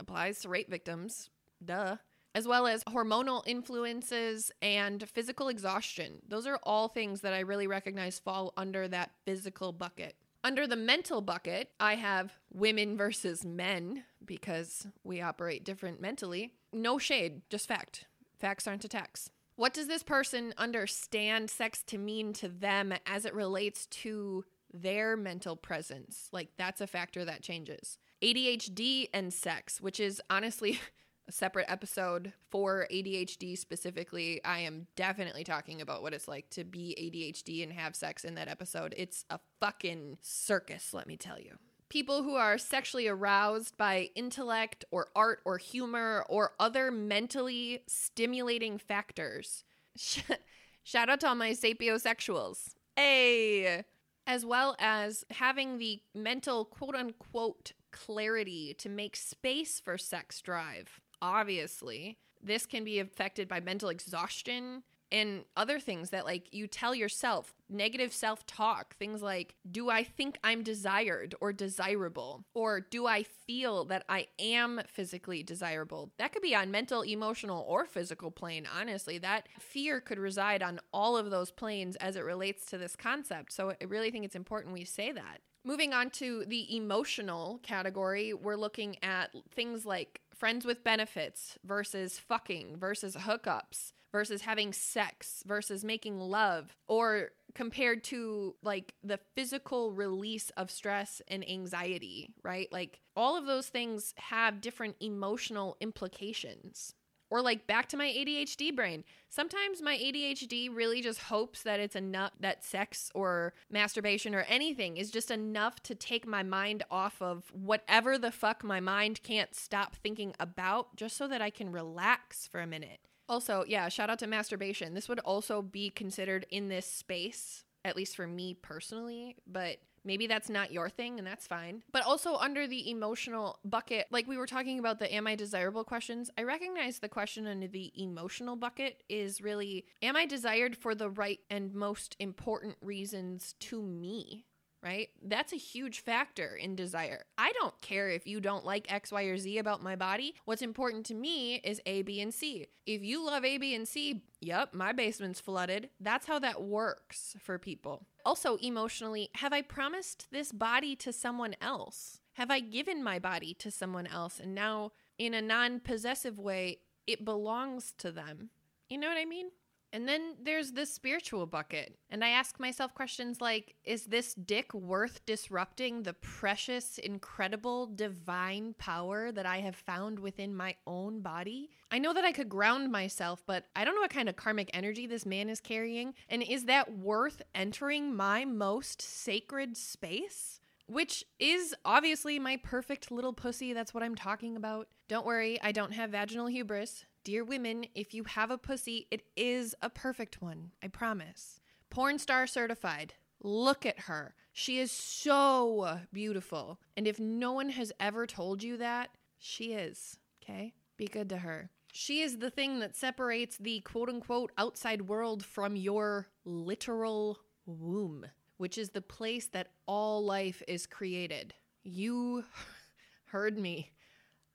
applies 0.01 0.41
to 0.41 0.49
rape 0.49 0.71
victims. 0.71 1.31
Duh 1.65 1.97
as 2.35 2.47
well 2.47 2.69
as 2.69 2.85
hormonal 2.85 3.43
influences 3.47 4.53
and 4.63 5.09
physical 5.09 5.49
exhaustion. 5.49 6.23
Those 6.29 6.47
are 6.47 6.61
all 6.63 6.87
things 6.87 7.23
that 7.23 7.33
I 7.33 7.41
really 7.41 7.67
recognize 7.67 8.21
fall 8.21 8.53
under 8.57 8.87
that 8.87 9.11
physical 9.25 9.73
bucket. 9.73 10.15
Under 10.45 10.67
the 10.67 10.77
mental 10.77 11.21
bucket, 11.21 11.71
I 11.81 11.97
have 11.97 12.33
women 12.53 12.97
versus 12.97 13.45
men 13.45 14.05
because 14.25 14.87
we 15.03 15.21
operate 15.21 15.65
different 15.65 16.01
mentally. 16.01 16.53
No 16.73 16.97
shade, 16.97 17.43
just 17.51 17.67
fact. 17.67 18.05
Facts 18.39 18.69
aren't 18.69 18.85
attacks. 18.85 19.31
What 19.57 19.75
does 19.75 19.89
this 19.89 20.05
person 20.05 20.55
understand 20.57 21.51
sex 21.51 21.83
to 21.89 21.99
mean 21.99 22.33
to 22.35 22.49
them 22.49 22.95
as 23.05 23.25
it 23.25 23.35
relates 23.35 23.87
to 23.87 24.45
their 24.73 25.17
mental 25.17 25.57
presence? 25.57 26.29
Like, 26.31 26.51
that's 26.57 26.81
a 26.81 26.87
factor 26.87 27.25
that 27.25 27.43
changes. 27.43 27.99
ADHD 28.23 29.09
and 29.13 29.33
sex, 29.33 29.81
which 29.81 30.01
is 30.01 30.21
honestly 30.31 30.81
a 31.29 31.33
separate 31.33 31.67
episode 31.69 32.33
for 32.51 32.87
ADHD 32.91 33.57
specifically. 33.57 34.43
I 34.45 34.61
am 34.61 34.87
definitely 34.97 35.45
talking 35.45 35.81
about 35.81 36.03
what 36.03 36.15
it's 36.15 36.29
like 36.29 36.51
to 36.51 36.65
be 36.65 36.97
ADHD 36.99 37.63
and 37.63 37.73
have 37.73 37.95
sex 37.95 38.25
in 38.25 38.35
that 38.37 38.49
episode. 38.49 38.95
It's 38.97 39.25
a 39.31 39.41
fucking 39.61 40.19
circus, 40.23 40.95
let 40.95 41.07
me 41.07 41.17
tell 41.17 41.39
you 41.39 41.59
people 41.89 42.23
who 42.23 42.35
are 42.35 42.59
sexually 42.59 43.09
aroused 43.09 43.77
by 43.77 44.11
intellect 44.15 44.85
or 44.91 45.09
art 45.17 45.41
or 45.45 45.59
humor 45.59 46.25
or 46.29 46.53
other 46.59 46.91
mentally 46.91 47.83
stimulating 47.87 48.79
factors. 48.79 49.65
Shout 50.83 51.09
out 51.09 51.21
to 51.21 51.29
all 51.29 51.35
my 51.35 51.51
sapiosexuals. 51.51 52.75
Hey! 52.97 53.85
As 54.27 54.45
well 54.45 54.77
as 54.79 55.25
having 55.31 55.79
the 55.79 56.03
mental 56.15 56.65
quote 56.65 56.95
unquote 56.95 57.73
clarity 58.07 58.75
to 58.79 58.89
make 58.89 59.17
space 59.17 59.81
for 59.81 59.99
sex 59.99 60.41
drive. 60.41 61.01
Obviously, 61.21 62.19
this 62.43 62.67
can 62.67 62.85
be 62.85 63.01
affected 63.01 63.49
by 63.49 63.61
mental 63.61 63.89
exhaustion, 63.89 64.83
and 65.11 65.45
other 65.57 65.81
things 65.81 66.11
that 66.11 66.25
like 66.25 66.53
you 66.53 66.67
tell 66.67 66.95
yourself 66.95 67.55
negative 67.69 68.13
self-talk 68.13 68.95
things 68.97 69.23
like 69.23 69.55
do 69.71 69.89
i 69.91 70.03
think 70.03 70.39
i'm 70.45 70.63
desired 70.63 71.35
or 71.41 71.53
desirable? 71.53 72.45
or 72.55 72.81
do 72.81 73.07
i 73.07 73.23
feel 73.23 73.85
that 73.85 74.05
i 74.09 74.27
am 74.39 74.81
physically 74.87 75.43
desirable? 75.43 76.13
That 76.19 76.33
could 76.33 76.43
be 76.43 76.55
on 76.55 76.71
mental 76.71 77.03
emotional 77.03 77.65
or 77.69 77.87
physical 77.87 78.31
plane 78.31 78.67
honestly. 78.79 79.19
That 79.19 79.49
fear 79.59 80.01
could 80.01 80.19
reside 80.19 80.63
on 80.63 80.81
all 80.93 81.17
of 81.17 81.31
those 81.31 81.51
planes 81.51 81.97
as 81.97 82.17
it 82.17 82.25
relates 82.25 82.67
to 82.67 82.79
this 82.79 82.97
concept. 82.97 83.53
So 83.53 83.71
i 83.81 83.85
really 83.85 84.11
think 84.11 84.25
it's 84.25 84.37
important 84.37 84.75
we 84.75 84.85
say 84.85 85.13
that 85.13 85.41
moving 85.69 85.93
on 85.93 86.09
to 86.09 86.47
the 86.47 86.75
emotional 86.75 87.61
category 87.63 88.33
we're 88.33 88.57
looking 88.57 88.97
at 89.03 89.31
things 89.55 89.85
like 89.85 90.23
friends 90.35 90.65
with 90.65 90.83
benefits 90.83 91.59
versus 91.63 92.19
fucking 92.19 92.75
versus 92.79 93.15
hookups 93.15 93.93
versus 94.11 94.41
having 94.43 94.73
sex 94.73 95.43
versus 95.47 95.85
making 95.85 96.19
love 96.19 96.75
or 96.87 97.31
compared 97.55 98.03
to 98.03 98.55
like 98.63 98.95
the 99.03 99.19
physical 99.35 99.93
release 99.93 100.51
of 100.57 100.71
stress 100.71 101.21
and 101.29 101.49
anxiety, 101.49 102.31
right? 102.43 102.69
Like 102.73 103.01
all 103.17 103.37
of 103.37 103.47
those 103.47 103.69
things 103.69 104.15
have 104.17 104.61
different 104.61 104.97
emotional 105.01 105.77
implications. 105.81 106.95
Or 107.31 107.43
like 107.43 107.67
back 107.67 107.89
to 107.91 107.97
my 107.97 108.07
ADHD 108.07 108.75
brain. 108.75 109.05
Sometimes 109.29 109.83
my 109.83 109.97
ADHD 109.97 110.75
really 110.75 111.03
just 111.03 111.21
hopes 111.21 111.63
that 111.63 111.81
it's 111.81 111.97
enough 111.97 112.33
that 112.41 112.65
sex 112.65 113.11
or 113.15 113.53
masturbation 113.71 114.35
or 114.35 114.43
anything 114.43 114.97
is 114.97 115.11
just 115.11 115.31
enough 115.31 115.83
to 115.83 115.95
take 115.95 116.27
my 116.27 116.43
mind 116.43 116.85
off 116.91 117.21
of 117.21 117.45
whatever 117.53 118.17
the 118.17 118.33
fuck 118.33 118.65
my 118.65 118.81
mind 118.81 119.23
can't 119.23 119.55
stop 119.55 119.97
thinking 119.97 120.33
about 120.41 120.97
just 120.97 121.17
so 121.17 121.29
that 121.29 121.43
I 121.43 121.51
can 121.51 121.71
relax 121.71 122.47
for 122.47 122.61
a 122.61 122.67
minute. 122.67 123.01
Also, 123.29 123.63
yeah, 123.69 123.89
shout 123.91 124.09
out 124.09 124.19
to 124.21 124.27
masturbation. 124.27 124.95
This 124.95 125.09
would 125.09 125.21
also 125.21 125.61
be 125.61 125.91
considered 125.91 126.47
in 126.51 126.69
this 126.69 126.87
space, 126.87 127.65
at 127.85 127.95
least 127.95 128.17
for 128.17 128.27
me 128.27 128.55
personally, 128.55 129.37
but 129.47 129.77
maybe 130.05 130.27
that's 130.27 130.49
not 130.49 130.73
your 130.73 130.89
thing 130.89 131.19
and 131.19 131.27
that's 131.27 131.47
fine. 131.47 131.83
But 131.93 132.05
also 132.05 132.37
under 132.37 132.67
the 132.67 132.91
emotional 132.91 133.59
bucket, 133.65 134.07
like 134.11 134.27
we 134.27 134.37
were 134.37 134.47
talking 134.47 134.79
about 134.79 134.99
the 134.99 135.13
am 135.13 135.27
I 135.27 135.35
desirable 135.35 135.85
questions, 135.85 136.31
I 136.37 136.43
recognize 136.43 136.99
the 136.99 137.09
question 137.09 137.47
under 137.47 137.69
the 137.69 137.93
emotional 137.97 138.57
bucket 138.57 139.03
is 139.09 139.41
really 139.41 139.87
am 140.03 140.17
I 140.17 140.27
desired 140.27 140.77
for 140.77 140.95
the 140.95 141.11
right 141.11 141.41
and 141.51 141.75
most 141.75 142.17
important 142.19 142.77
reasons 142.81 143.55
to 143.61 143.83
me? 143.83 144.45
Right? 144.83 145.09
That's 145.23 145.53
a 145.53 145.57
huge 145.57 146.01
factor 146.01 146.57
in 146.57 146.77
desire. 146.77 147.25
I 147.37 147.53
don't 147.61 147.79
care 147.81 148.11
if 148.11 148.27
you 148.27 148.41
don't 148.41 148.65
like 148.65 148.93
X, 148.93 149.11
Y, 149.11 149.23
or 149.25 149.37
Z 149.37 149.59
about 149.59 149.83
my 149.83 149.97
body. 149.97 150.35
What's 150.45 150.63
important 150.63 151.07
to 151.07 151.15
me 151.15 151.57
is 151.57 151.81
A, 151.87 152.03
B, 152.03 152.21
and 152.21 152.33
C. 152.33 152.67
If 152.87 153.03
you 153.03 153.25
love 153.25 153.45
A, 153.45 153.59
B, 153.59 153.75
and 153.75 153.87
C, 153.87 154.23
yep, 154.41 154.75
my 154.75 154.93
basement's 154.93 155.41
flooded. 155.41 155.91
That's 156.01 156.27
how 156.27 156.39
that 156.41 156.63
works 156.63 157.37
for 157.41 157.59
people. 157.59 158.07
Also, 158.25 158.57
emotionally, 158.57 159.31
have 159.37 159.53
I 159.53 159.63
promised 159.63 160.29
this 160.31 160.53
body 160.53 160.95
to 160.97 161.13
someone 161.13 161.57
else? 161.61 162.21
Have 162.35 162.51
I 162.51 162.61
given 162.61 163.03
my 163.03 163.19
body 163.19 163.55
to 163.55 163.71
someone 163.71 164.07
else? 164.07 164.39
And 164.39 164.55
now, 164.55 164.93
in 165.19 165.35
a 165.35 165.43
non 165.43 165.81
possessive 165.81 166.39
way, 166.39 166.79
it 167.07 167.25
belongs 167.25 167.93
to 167.99 168.13
them. 168.13 168.51
You 168.89 168.99
know 168.99 169.09
what 169.09 169.19
I 169.19 169.25
mean? 169.25 169.51
And 169.93 170.07
then 170.07 170.35
there's 170.43 170.73
the 170.73 170.85
spiritual 170.85 171.47
bucket. 171.47 171.97
And 172.11 172.23
I 172.23 172.31
ask 172.31 172.61
myself 172.61 172.95
questions 172.95 173.41
like 173.41 173.75
Is 173.85 174.05
this 174.07 174.35
dick 174.35 174.75
worth 174.75 175.25
disrupting 175.25 176.03
the 176.03 176.13
precious, 176.13 176.99
incredible, 176.99 177.87
divine 177.87 178.75
power 178.79 179.33
that 179.33 179.47
I 179.47 179.59
have 179.61 179.77
found 179.77 180.19
within 180.19 180.55
my 180.55 180.75
own 180.87 181.21
body? 181.21 181.71
I 181.91 181.99
know 181.99 182.13
that 182.13 182.25
I 182.25 182.33
could 182.33 182.49
ground 182.49 182.93
myself, 182.93 183.43
but 183.47 183.65
I 183.75 183.85
don't 183.85 183.95
know 183.95 184.03
what 184.03 184.11
kind 184.11 184.29
of 184.29 184.37
karmic 184.37 184.71
energy 184.75 185.07
this 185.07 185.25
man 185.25 185.49
is 185.49 185.61
carrying. 185.61 186.15
And 186.29 186.43
is 186.43 186.67
that 186.67 186.99
worth 186.99 187.41
entering 187.55 188.15
my 188.15 188.45
most 188.45 189.01
sacred 189.01 189.77
space? 189.77 190.61
Which 190.87 191.25
is 191.39 191.75
obviously 191.85 192.39
my 192.39 192.57
perfect 192.57 193.11
little 193.11 193.33
pussy. 193.33 193.73
That's 193.73 193.93
what 193.93 194.03
I'm 194.03 194.15
talking 194.15 194.57
about. 194.57 194.89
Don't 195.09 195.27
worry, 195.27 195.61
I 195.63 195.73
don't 195.73 195.93
have 195.93 196.11
vaginal 196.11 196.47
hubris. 196.47 197.05
Dear 197.25 197.45
women, 197.45 197.87
if 197.95 198.15
you 198.15 198.25
have 198.25 198.51
a 198.51 198.59
pussy, 198.59 199.07
it 199.11 199.23
is 199.37 199.75
a 199.83 199.91
perfect 199.91 200.41
one. 200.41 200.71
I 200.83 200.89
promise. 200.89 201.61
Porn 201.91 202.19
star 202.19 202.47
certified. 202.47 203.15
Look 203.43 203.87
at 203.87 204.01
her. 204.01 204.35
She 204.53 204.79
is 204.79 204.91
so 204.91 206.01
beautiful. 206.13 206.81
And 206.97 207.07
if 207.07 207.21
no 207.21 207.53
one 207.53 207.71
has 207.71 207.93
ever 208.01 208.27
told 208.27 208.63
you 208.63 208.77
that, 208.79 209.11
she 209.39 209.75
is. 209.75 210.19
Okay? 210.43 210.75
Be 210.97 211.07
good 211.07 211.29
to 211.29 211.39
her. 211.39 211.71
She 211.93 212.21
is 212.21 212.39
the 212.39 212.51
thing 212.51 212.81
that 212.81 212.97
separates 212.97 213.57
the 213.57 213.81
quote 213.81 214.09
unquote 214.09 214.53
outside 214.59 215.03
world 215.03 215.45
from 215.45 215.77
your 215.77 216.29
literal 216.45 217.39
womb, 217.67 218.27
which 218.57 218.79
is 218.79 218.91
the 218.91 219.01
place 219.01 219.47
that 219.49 219.69
all 219.87 220.25
life 220.25 220.63
is 220.69 220.87
created. 220.87 221.55
You 221.83 222.45
heard 223.27 223.59
me. 223.59 223.93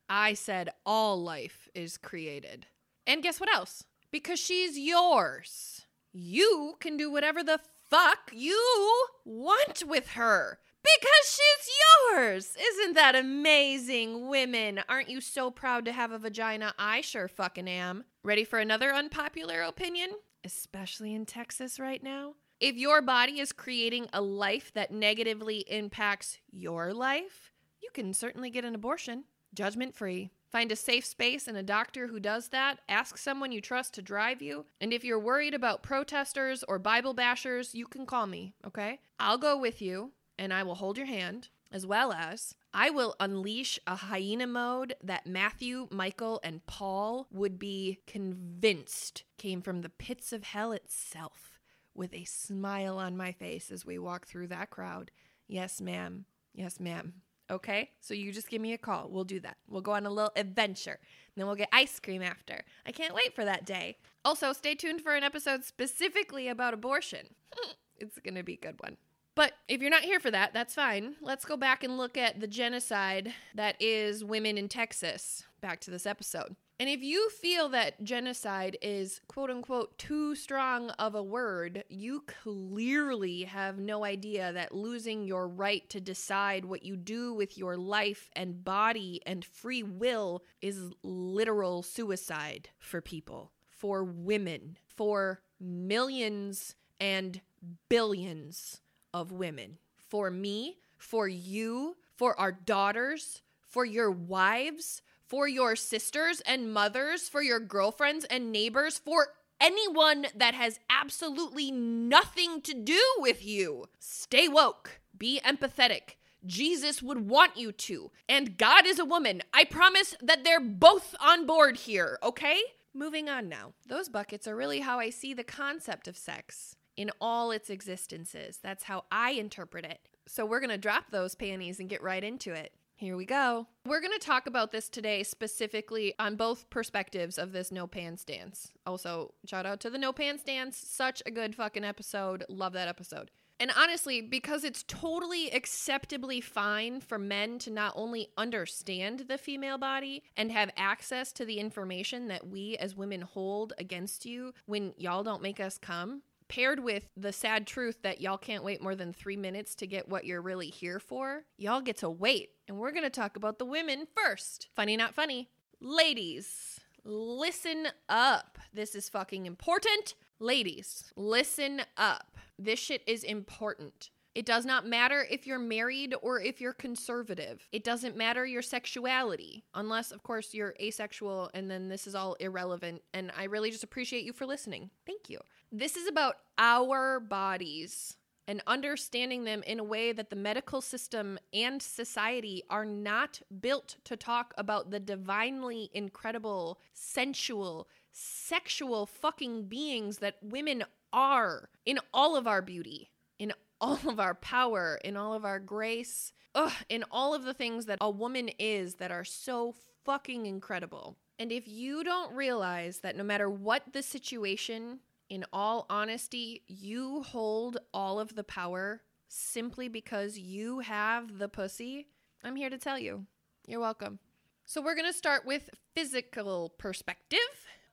I 0.10 0.34
said 0.34 0.70
all 0.86 1.22
life 1.22 1.68
is 1.74 1.98
created. 1.98 2.68
And 3.06 3.24
guess 3.24 3.40
what 3.40 3.54
else? 3.54 3.86
Because 4.12 4.40
she's 4.40 4.78
yours. 4.78 5.86
You 6.12 6.76
can 6.80 6.98
do 6.98 7.12
whatever 7.12 7.44
the 7.44 7.60
fuck 7.90 8.32
you 8.32 9.08
want 9.26 9.84
with 9.88 10.10
her. 10.10 10.60
Because 10.84 11.38
she's 11.38 11.74
yours. 12.12 12.58
Isn't 12.60 12.94
that 12.96 13.16
amazing, 13.16 14.28
women? 14.28 14.82
Aren't 14.90 15.10
you 15.10 15.22
so 15.22 15.50
proud 15.50 15.86
to 15.86 15.94
have 15.94 16.12
a 16.12 16.20
vagina? 16.20 16.74
I 16.78 17.02
sure 17.02 17.28
fucking 17.28 17.70
am. 17.70 18.04
Ready 18.24 18.44
for 18.44 18.60
another 18.60 18.94
unpopular 18.94 19.62
opinion? 19.62 20.10
Especially 20.44 21.14
in 21.14 21.26
Texas 21.26 21.80
right 21.80 22.04
now. 22.04 22.34
If 22.60 22.76
your 22.76 23.02
body 23.02 23.40
is 23.40 23.52
creating 23.52 24.08
a 24.12 24.22
life 24.22 24.72
that 24.74 24.92
negatively 24.92 25.66
impacts 25.70 26.38
your 26.52 26.94
life, 26.94 27.52
you 27.82 27.90
can 27.94 28.14
certainly 28.14 28.50
get 28.50 28.66
an 28.66 28.76
abortion 28.76 29.24
judgment 29.54 29.96
free. 29.96 30.32
Find 30.52 30.72
a 30.72 30.76
safe 30.76 31.06
space 31.06 31.48
and 31.48 31.58
a 31.58 31.64
doctor 31.64 32.08
who 32.08 32.20
does 32.20 32.50
that. 32.50 32.80
Ask 32.88 33.18
someone 33.18 33.52
you 33.52 33.60
trust 33.60 33.96
to 33.96 34.02
drive 34.02 34.42
you. 34.42 34.66
And 34.80 34.94
if 34.94 35.04
you're 35.04 35.20
worried 35.20 35.56
about 35.56 35.82
protesters 35.82 36.64
or 36.68 36.78
Bible 36.78 37.16
bashers, 37.16 37.74
you 37.74 37.88
can 37.88 38.06
call 38.06 38.28
me, 38.28 38.54
okay? 38.66 39.00
I'll 39.20 39.40
go 39.40 39.58
with 39.58 39.82
you 39.82 40.12
and 40.38 40.54
I 40.54 40.64
will 40.64 40.76
hold 40.76 40.98
your 40.98 41.08
hand, 41.08 41.50
as 41.72 41.86
well 41.86 42.14
as 42.14 42.56
I 42.74 42.90
will 42.90 43.16
unleash 43.20 43.80
a 43.88 43.96
hyena 43.96 44.48
mode 44.48 44.96
that 45.04 45.28
Matthew, 45.28 45.88
Michael, 45.92 46.40
and 46.44 46.66
Paul 46.66 47.28
would 47.32 47.58
be 47.58 48.00
convinced 48.08 49.24
came 49.38 49.62
from 49.62 49.82
the 49.82 49.90
pits 49.90 50.34
of 50.34 50.44
hell 50.44 50.72
itself, 50.72 51.60
with 51.96 52.14
a 52.14 52.26
smile 52.26 52.98
on 52.98 53.18
my 53.18 53.32
face 53.32 53.72
as 53.72 53.86
we 53.86 54.00
walk 54.00 54.26
through 54.26 54.48
that 54.48 54.70
crowd. 54.70 55.12
Yes, 55.48 55.82
ma'am. 55.82 56.26
Yes, 56.54 56.80
ma'am. 56.80 57.14
Okay? 57.50 57.92
So 58.00 58.14
you 58.14 58.32
just 58.32 58.50
give 58.50 58.62
me 58.62 58.74
a 58.74 58.78
call. 58.78 59.10
We'll 59.10 59.24
do 59.24 59.40
that. 59.42 59.58
We'll 59.68 59.82
go 59.82 59.94
on 59.94 60.06
a 60.06 60.10
little 60.10 60.32
adventure. 60.36 61.00
And 61.00 61.42
then 61.42 61.46
we'll 61.46 61.56
get 61.56 61.70
ice 61.72 62.00
cream 62.00 62.22
after. 62.22 62.62
I 62.86 62.92
can't 62.92 63.14
wait 63.14 63.36
for 63.36 63.46
that 63.46 63.66
day. 63.66 63.98
Also, 64.24 64.54
stay 64.54 64.76
tuned 64.76 65.02
for 65.02 65.16
an 65.16 65.24
episode 65.24 65.64
specifically 65.64 66.48
about 66.48 66.74
abortion. 66.74 67.28
it's 67.98 68.20
going 68.20 68.36
to 68.36 68.44
be 68.44 68.54
a 68.54 68.66
good 68.66 68.80
one. 68.80 68.98
But 69.36 69.54
if 69.68 69.82
you're 69.82 69.90
not 69.90 70.04
here 70.04 70.20
for 70.20 70.30
that, 70.30 70.54
that's 70.54 70.76
fine. 70.76 71.16
Let's 71.22 71.46
go 71.46 71.58
back 71.58 71.84
and 71.84 71.98
look 71.98 72.18
at 72.18 72.40
the 72.40 72.48
genocide 72.48 73.34
that 73.56 73.76
is 73.82 74.24
women 74.24 74.58
in 74.58 74.70
Texas. 74.70 75.44
Back 75.60 75.80
to 75.82 75.92
this 75.92 76.06
episode. 76.06 76.56
And 76.80 76.90
if 76.90 77.04
you 77.04 77.30
feel 77.30 77.70
that 77.70 78.04
genocide 78.04 78.78
is 78.82 79.22
quote 79.28 79.50
unquote 79.50 79.98
too 79.98 80.36
strong 80.36 80.90
of 80.92 81.14
a 81.14 81.24
word, 81.24 81.84
you 81.88 82.24
clearly 82.26 83.44
have 83.44 83.78
no 83.78 84.04
idea 84.04 84.52
that 84.54 84.74
losing 84.74 85.26
your 85.26 85.48
right 85.48 85.88
to 85.92 86.02
decide 86.02 86.66
what 86.66 86.84
you 86.84 86.98
do 86.98 87.34
with 87.34 87.58
your 87.58 87.78
life 87.78 88.30
and 88.36 88.64
body 88.64 89.22
and 89.26 89.46
free 89.46 89.84
will 89.84 90.44
is 90.62 90.92
literal 91.04 91.84
suicide 91.84 92.70
for 92.80 93.02
people, 93.02 93.52
for 93.70 94.04
women, 94.04 94.78
for 94.88 95.42
millions 95.60 96.76
and 97.00 97.40
billions 97.88 98.82
of 99.14 99.32
women. 99.32 99.78
For 100.10 100.32
me, 100.32 100.80
for 100.98 101.28
you, 101.28 101.98
for 102.16 102.40
our 102.40 102.52
daughters, 102.52 103.42
for 103.62 103.86
your 103.86 104.12
wives, 104.12 105.02
for 105.34 105.48
your 105.48 105.76
sisters 105.76 106.42
and 106.42 106.72
mothers, 106.72 107.28
for 107.28 107.42
your 107.42 107.60
girlfriends 107.60 108.24
and 108.26 108.52
neighbors, 108.52 109.00
for 109.00 109.30
anyone 109.60 110.28
that 110.36 110.54
has 110.54 110.80
absolutely 110.92 111.72
nothing 111.72 112.62
to 112.62 112.72
do 112.76 113.02
with 113.18 113.44
you. 113.44 113.86
Stay 113.98 114.48
woke, 114.48 115.02
be 115.18 115.42
empathetic. 115.44 116.18
Jesus 116.46 117.02
would 117.02 117.28
want 117.28 117.58
you 117.58 117.72
to. 117.72 118.12
And 118.30 118.60
God 118.60 118.86
is 118.86 119.00
a 119.00 119.06
woman. 119.06 119.42
I 119.52 119.64
promise 119.64 120.16
that 120.22 120.44
they're 120.44 120.60
both 120.60 121.16
on 121.20 121.48
board 121.48 121.78
here, 121.78 122.20
okay? 122.22 122.62
Moving 122.94 123.28
on 123.28 123.50
now. 123.50 123.74
Those 123.88 124.10
buckets 124.10 124.48
are 124.48 124.56
really 124.56 124.82
how 124.82 125.00
I 125.00 125.10
see 125.10 125.34
the 125.34 125.44
concept 125.44 126.08
of 126.08 126.16
sex 126.16 126.76
in 126.96 127.10
all 127.20 127.50
its 127.50 127.72
existences. 127.72 128.60
That's 128.62 128.84
how 128.84 129.06
I 129.12 129.32
interpret 129.32 129.84
it. 129.84 130.10
So 130.28 130.46
we're 130.46 130.60
going 130.60 130.70
to 130.70 130.78
drop 130.78 131.06
those 131.10 131.34
panties 131.34 131.80
and 131.80 131.90
get 131.90 132.04
right 132.04 132.24
into 132.24 132.54
it. 132.54 132.72
Here 133.04 133.18
we 133.18 133.26
go. 133.26 133.68
We're 133.86 134.00
going 134.00 134.18
to 134.18 134.26
talk 134.26 134.48
about 134.48 134.72
this 134.72 134.88
today 134.88 135.24
specifically 135.24 136.14
on 136.20 136.38
both 136.38 136.70
perspectives 136.70 137.38
of 137.38 137.52
this 137.52 137.70
no 137.70 137.86
pants 137.86 138.24
dance. 138.24 138.72
Also, 138.86 139.34
shout 139.46 139.66
out 139.66 139.82
to 139.82 139.90
the 139.90 139.98
no 139.98 140.14
pants 140.14 140.42
dance. 140.42 140.78
Such 140.78 141.22
a 141.26 141.32
good 141.32 141.54
fucking 141.54 141.84
episode. 141.84 142.46
Love 142.48 142.72
that 142.72 142.88
episode. 142.88 143.30
And 143.60 143.74
honestly, 143.78 144.22
because 144.22 144.64
it's 144.64 144.86
totally 144.88 145.52
acceptably 145.52 146.40
fine 146.40 147.02
for 147.02 147.20
men 147.20 147.60
to 147.60 147.72
not 147.72 147.92
only 147.98 148.30
understand 148.38 149.26
the 149.28 149.38
female 149.38 149.78
body 149.78 150.24
and 150.38 150.50
have 150.54 150.72
access 150.78 151.34
to 151.34 151.44
the 151.44 151.60
information 151.60 152.30
that 152.30 152.48
we 152.48 152.78
as 152.78 152.96
women 152.96 153.20
hold 153.20 153.74
against 153.78 154.26
you 154.26 154.54
when 154.66 154.94
y'all 154.96 155.24
don't 155.24 155.42
make 155.42 155.60
us 155.60 155.78
come, 155.78 156.22
paired 156.54 156.84
with 156.84 157.10
the 157.18 157.34
sad 157.34 157.66
truth 157.66 158.04
that 158.04 158.22
y'all 158.22 158.38
can't 158.38 158.64
wait 158.64 158.82
more 158.82 158.96
than 158.96 159.12
three 159.12 159.38
minutes 159.38 159.74
to 159.74 159.88
get 159.88 160.08
what 160.08 160.24
you're 160.24 160.42
really 160.42 160.70
here 160.70 161.00
for, 161.00 161.46
y'all 161.58 161.82
get 161.82 161.98
to 161.98 162.10
wait. 162.10 162.50
And 162.68 162.78
we're 162.78 162.92
going 162.92 163.04
to 163.04 163.10
talk 163.10 163.36
about 163.36 163.58
the 163.58 163.66
women 163.66 164.06
first. 164.16 164.68
Funny, 164.76 164.96
not 164.96 165.16
funny. 165.16 165.50
Ladies, 165.82 166.80
listen 167.04 167.88
up. 168.08 168.60
This 168.72 168.94
is 168.94 169.10
fucking 169.10 169.48
important. 169.48 170.14
Ladies, 170.40 171.12
listen 171.16 171.82
up. 171.98 172.38
This 172.60 172.78
shit 172.78 173.02
is 173.08 173.24
important. 173.24 174.12
It 174.36 174.46
does 174.46 174.66
not 174.66 174.88
matter 174.88 175.26
if 175.30 175.46
you're 175.46 175.60
married 175.60 176.16
or 176.22 176.40
if 176.42 176.60
you're 176.60 176.74
conservative. 176.74 177.68
It 177.72 177.84
doesn't 177.84 178.18
matter 178.18 178.46
your 178.46 178.64
sexuality, 178.64 179.64
unless, 179.76 180.12
of 180.12 180.24
course, 180.24 180.54
you're 180.56 180.74
asexual, 180.82 181.52
and 181.54 181.70
then 181.70 181.88
this 181.88 182.08
is 182.08 182.16
all 182.16 182.34
irrelevant. 182.36 183.02
And 183.14 183.32
I 183.38 183.44
really 183.44 183.70
just 183.70 183.84
appreciate 183.84 184.24
you 184.24 184.34
for 184.34 184.48
listening. 184.48 184.90
Thank 185.06 185.30
you. 185.30 185.40
This 185.76 185.98
is 185.98 186.08
about 186.08 186.36
our 186.60 187.20
bodies 187.20 188.18
and 188.48 188.62
understanding 188.68 189.44
them 189.44 189.64
in 189.66 189.80
a 189.80 189.84
way 189.84 190.12
that 190.12 190.30
the 190.30 190.36
medical 190.36 190.82
system 190.82 191.40
and 191.52 191.82
society 191.82 192.62
are 192.70 192.86
not 192.86 193.42
built 193.60 193.96
to 194.04 194.16
talk 194.16 194.54
about 194.56 194.92
the 194.92 195.00
divinely 195.00 195.90
incredible, 195.92 196.80
sensual, 196.94 197.88
sexual 198.12 199.08
fucking 199.08 199.64
beings 199.64 200.20
that 200.20 200.36
women 200.44 200.84
are 201.12 201.70
in 201.88 201.98
all 202.14 202.36
of 202.36 202.46
our 202.46 202.62
beauty, 202.62 203.10
in 203.40 203.52
all 203.82 203.98
of 204.08 204.20
our 204.20 204.36
power, 204.36 205.00
in 205.04 205.18
all 205.18 205.34
of 205.34 205.44
our 205.44 205.58
grace, 205.58 206.34
ugh, 206.54 206.72
in 206.88 207.04
all 207.10 207.34
of 207.34 207.46
the 207.46 207.54
things 207.56 207.88
that 207.88 207.98
a 208.00 208.12
woman 208.12 208.48
is 208.60 208.96
that 208.96 209.10
are 209.10 209.26
so 209.26 209.74
fucking 210.06 210.46
incredible. 210.46 211.18
And 211.40 211.52
if 211.52 211.68
you 211.68 212.04
don't 212.04 212.36
realize 212.36 213.00
that 213.00 213.18
no 213.18 213.24
matter 213.24 213.50
what 213.50 213.92
the 213.92 214.04
situation, 214.04 215.00
in 215.30 215.46
all 215.52 215.86
honesty, 215.90 216.64
you 216.68 217.24
hold 217.24 217.78
all 217.94 218.20
of 218.20 218.36
the 218.36 218.44
power 218.44 219.02
simply 219.28 219.88
because 219.88 220.38
you 220.38 220.80
have 220.80 221.40
the 221.40 221.50
pussy, 221.50 222.08
I'm 222.44 222.56
here 222.56 222.70
to 222.70 222.78
tell 222.78 223.00
you. 223.00 223.26
You're 223.68 223.80
welcome. 223.80 224.20
So, 224.66 224.82
we're 224.82 224.96
going 224.96 225.12
to 225.12 225.18
start 225.18 225.46
with 225.46 225.70
physical 225.96 226.74
perspective. 226.78 227.40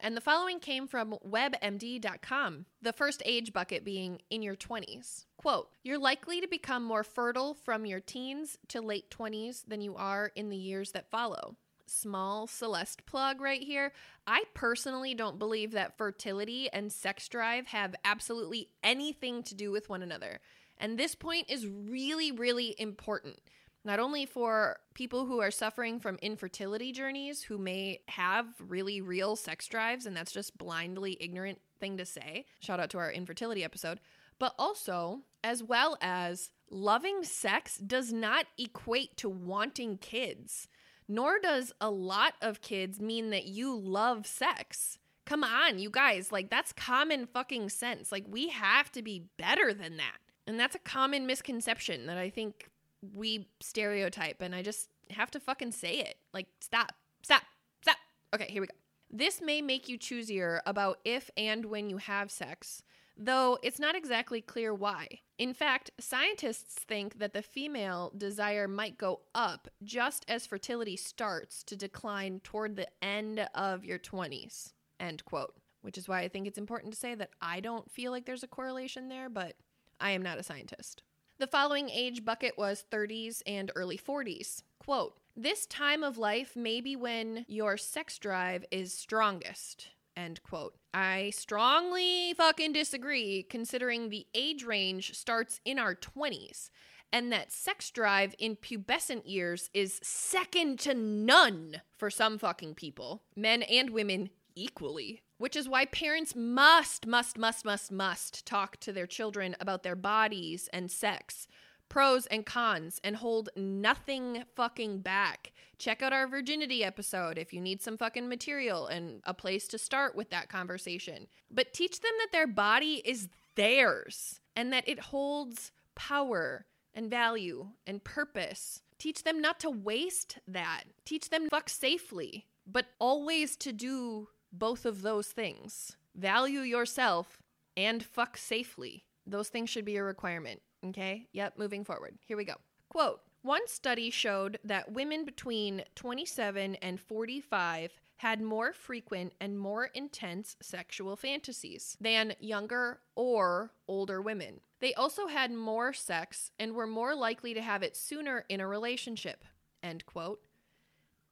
And 0.02 0.16
the 0.16 0.20
following 0.22 0.60
came 0.60 0.88
from 0.88 1.16
webmd.com, 1.26 2.64
the 2.80 2.92
first 2.92 3.22
age 3.26 3.52
bucket 3.52 3.84
being 3.84 4.20
in 4.30 4.42
your 4.42 4.56
20s. 4.56 5.26
Quote, 5.36 5.68
you're 5.82 5.98
likely 5.98 6.40
to 6.40 6.48
become 6.48 6.82
more 6.84 7.04
fertile 7.04 7.54
from 7.54 7.84
your 7.84 8.00
teens 8.00 8.56
to 8.68 8.80
late 8.80 9.10
20s 9.10 9.64
than 9.66 9.82
you 9.82 9.96
are 9.96 10.32
in 10.34 10.48
the 10.48 10.56
years 10.56 10.92
that 10.92 11.10
follow. 11.10 11.56
Small 11.90 12.46
Celeste 12.46 13.04
plug 13.04 13.40
right 13.40 13.62
here. 13.62 13.92
I 14.26 14.44
personally 14.54 15.14
don't 15.14 15.38
believe 15.38 15.72
that 15.72 15.98
fertility 15.98 16.70
and 16.72 16.92
sex 16.92 17.28
drive 17.28 17.66
have 17.66 17.94
absolutely 18.04 18.68
anything 18.84 19.42
to 19.44 19.54
do 19.54 19.70
with 19.70 19.88
one 19.88 20.02
another. 20.02 20.40
And 20.78 20.96
this 20.98 21.14
point 21.14 21.50
is 21.50 21.66
really, 21.66 22.32
really 22.32 22.74
important 22.78 23.40
not 23.84 23.98
only 23.98 24.26
for 24.26 24.78
people 24.94 25.24
who 25.26 25.40
are 25.40 25.50
suffering 25.50 26.00
from 26.00 26.18
infertility 26.20 26.92
journeys 26.92 27.42
who 27.42 27.58
may 27.58 28.00
have 28.08 28.46
really 28.68 29.00
real 29.00 29.36
sex 29.36 29.66
drives 29.66 30.06
and 30.06 30.16
that's 30.16 30.32
just 30.32 30.58
blindly 30.58 31.16
ignorant 31.20 31.58
thing 31.78 31.96
to 31.96 32.04
say 32.04 32.44
shout 32.60 32.80
out 32.80 32.90
to 32.90 32.98
our 32.98 33.10
infertility 33.10 33.64
episode 33.64 34.00
but 34.38 34.54
also 34.58 35.20
as 35.42 35.62
well 35.62 35.96
as 36.00 36.50
loving 36.70 37.22
sex 37.24 37.78
does 37.78 38.12
not 38.12 38.46
equate 38.58 39.16
to 39.16 39.28
wanting 39.28 39.96
kids 39.96 40.68
nor 41.10 41.38
does 41.38 41.72
a 41.80 41.90
lot 41.90 42.34
of 42.40 42.60
kids 42.60 43.00
mean 43.00 43.30
that 43.30 43.44
you 43.44 43.76
love 43.76 44.26
sex 44.26 44.98
come 45.26 45.44
on 45.44 45.78
you 45.78 45.90
guys 45.90 46.32
like 46.32 46.48
that's 46.48 46.72
common 46.72 47.26
fucking 47.26 47.68
sense 47.68 48.10
like 48.10 48.24
we 48.28 48.48
have 48.48 48.90
to 48.90 49.02
be 49.02 49.24
better 49.36 49.74
than 49.74 49.96
that 49.96 50.18
and 50.46 50.58
that's 50.58 50.74
a 50.74 50.80
common 50.80 51.26
misconception 51.26 52.06
that 52.06 52.16
i 52.16 52.30
think 52.30 52.70
we 53.14 53.48
stereotype 53.60 54.40
and 54.40 54.54
I 54.54 54.62
just 54.62 54.88
have 55.10 55.30
to 55.32 55.40
fucking 55.40 55.72
say 55.72 55.98
it. 56.00 56.16
Like, 56.32 56.46
stop, 56.60 56.92
stop, 57.22 57.42
stop. 57.82 57.96
Okay, 58.34 58.46
here 58.48 58.62
we 58.62 58.66
go. 58.66 58.74
This 59.10 59.40
may 59.40 59.60
make 59.60 59.88
you 59.88 59.98
choosier 59.98 60.60
about 60.66 60.98
if 61.04 61.30
and 61.36 61.64
when 61.66 61.90
you 61.90 61.96
have 61.96 62.30
sex, 62.30 62.82
though 63.16 63.58
it's 63.62 63.78
not 63.78 63.96
exactly 63.96 64.40
clear 64.40 64.74
why. 64.74 65.06
In 65.38 65.54
fact, 65.54 65.90
scientists 65.98 66.74
think 66.74 67.18
that 67.18 67.32
the 67.32 67.42
female 67.42 68.12
desire 68.16 68.68
might 68.68 68.98
go 68.98 69.20
up 69.34 69.68
just 69.82 70.24
as 70.28 70.46
fertility 70.46 70.96
starts 70.96 71.62
to 71.64 71.76
decline 71.76 72.40
toward 72.44 72.76
the 72.76 72.88
end 73.02 73.48
of 73.54 73.84
your 73.84 73.98
20s. 73.98 74.72
End 74.98 75.24
quote. 75.24 75.54
Which 75.82 75.96
is 75.96 76.08
why 76.08 76.20
I 76.20 76.28
think 76.28 76.46
it's 76.46 76.58
important 76.58 76.92
to 76.92 77.00
say 77.00 77.14
that 77.14 77.30
I 77.40 77.60
don't 77.60 77.90
feel 77.90 78.10
like 78.12 78.26
there's 78.26 78.42
a 78.42 78.48
correlation 78.48 79.08
there, 79.08 79.30
but 79.30 79.54
I 79.98 80.10
am 80.10 80.20
not 80.20 80.38
a 80.38 80.42
scientist. 80.42 81.02
The 81.38 81.46
following 81.46 81.88
age 81.88 82.22
bucket 82.22 82.58
was 82.58 82.84
30s 82.92 83.40
and 83.46 83.72
early 83.74 83.96
40s. 83.96 84.62
Quote, 84.78 85.16
this 85.34 85.64
time 85.64 86.02
of 86.02 86.18
life 86.18 86.54
may 86.54 86.82
be 86.82 86.96
when 86.96 87.46
your 87.48 87.78
sex 87.78 88.18
drive 88.18 88.64
is 88.70 88.92
strongest. 88.92 89.88
End 90.20 90.42
quote. 90.42 90.74
I 90.92 91.30
strongly 91.30 92.34
fucking 92.34 92.74
disagree, 92.74 93.42
considering 93.42 94.10
the 94.10 94.26
age 94.34 94.64
range 94.64 95.14
starts 95.14 95.60
in 95.64 95.78
our 95.78 95.94
20s 95.94 96.68
and 97.10 97.32
that 97.32 97.50
sex 97.50 97.90
drive 97.90 98.34
in 98.38 98.56
pubescent 98.56 99.22
years 99.24 99.70
is 99.72 99.98
second 100.02 100.78
to 100.80 100.94
none 100.94 101.80
for 101.96 102.10
some 102.10 102.38
fucking 102.38 102.74
people, 102.74 103.22
men 103.34 103.62
and 103.62 103.90
women 103.90 104.30
equally 104.54 105.22
which 105.40 105.56
is 105.56 105.66
why 105.66 105.86
parents 105.86 106.36
must, 106.36 107.06
must, 107.06 107.38
must, 107.38 107.64
must, 107.64 107.90
must 107.90 108.44
talk 108.44 108.76
to 108.76 108.92
their 108.92 109.06
children 109.06 109.56
about 109.58 109.82
their 109.82 109.96
bodies 109.96 110.68
and 110.70 110.90
sex, 110.90 111.48
pros 111.90 112.24
and 112.26 112.46
cons, 112.46 112.98
and 113.04 113.16
hold 113.16 113.50
nothing 113.54 114.44
fucking 114.56 115.00
back. 115.00 115.52
Check 115.76 116.00
out 116.00 116.14
our 116.14 116.26
virginity 116.26 116.82
episode 116.82 117.36
if 117.36 117.52
you 117.52 117.60
need 117.60 117.82
some 117.82 117.98
fucking 117.98 118.28
material 118.28 118.86
and 118.86 119.20
a 119.24 119.34
place 119.34 119.68
to 119.68 119.76
start 119.76 120.16
with 120.16 120.30
that 120.30 120.48
conversation. 120.48 121.26
But 121.50 121.74
teach 121.74 122.00
them 122.00 122.12
that 122.20 122.32
their 122.32 122.46
body 122.46 123.02
is 123.04 123.28
theirs 123.56 124.40
and 124.56 124.72
that 124.72 124.88
it 124.88 125.00
holds 125.00 125.72
power 125.94 126.64
and 126.94 127.10
value 127.10 127.68
and 127.86 128.02
purpose. 128.02 128.80
Teach 128.98 129.24
them 129.24 129.40
not 129.40 129.60
to 129.60 129.70
waste 129.70 130.38
that. 130.46 130.84
Teach 131.04 131.28
them 131.30 131.48
fuck 131.50 131.68
safely, 131.68 132.46
but 132.66 132.86
always 132.98 133.56
to 133.56 133.72
do 133.72 134.28
both 134.52 134.84
of 134.84 135.02
those 135.02 135.28
things. 135.28 135.96
Value 136.14 136.60
yourself 136.60 137.42
and 137.76 138.04
fuck 138.04 138.36
safely. 138.36 139.04
Those 139.26 139.48
things 139.48 139.70
should 139.70 139.84
be 139.84 139.96
a 139.96 140.02
requirement. 140.02 140.60
Okay? 140.86 141.26
Yep, 141.32 141.54
moving 141.58 141.84
forward. 141.84 142.16
Here 142.26 142.36
we 142.36 142.44
go. 142.44 142.54
Quote 142.88 143.20
One 143.42 143.66
study 143.68 144.10
showed 144.10 144.58
that 144.64 144.92
women 144.92 145.24
between 145.24 145.84
27 145.94 146.76
and 146.76 147.00
45 147.00 148.00
had 148.16 148.42
more 148.42 148.72
frequent 148.72 149.32
and 149.40 149.58
more 149.58 149.86
intense 149.94 150.54
sexual 150.60 151.16
fantasies 151.16 151.96
than 152.00 152.34
younger 152.38 153.00
or 153.16 153.72
older 153.88 154.20
women. 154.20 154.60
They 154.80 154.92
also 154.92 155.26
had 155.26 155.50
more 155.50 155.94
sex 155.94 156.50
and 156.58 156.74
were 156.74 156.86
more 156.86 157.14
likely 157.14 157.54
to 157.54 157.62
have 157.62 157.82
it 157.82 157.96
sooner 157.96 158.44
in 158.50 158.60
a 158.60 158.66
relationship. 158.66 159.44
End 159.82 160.04
quote. 160.04 160.40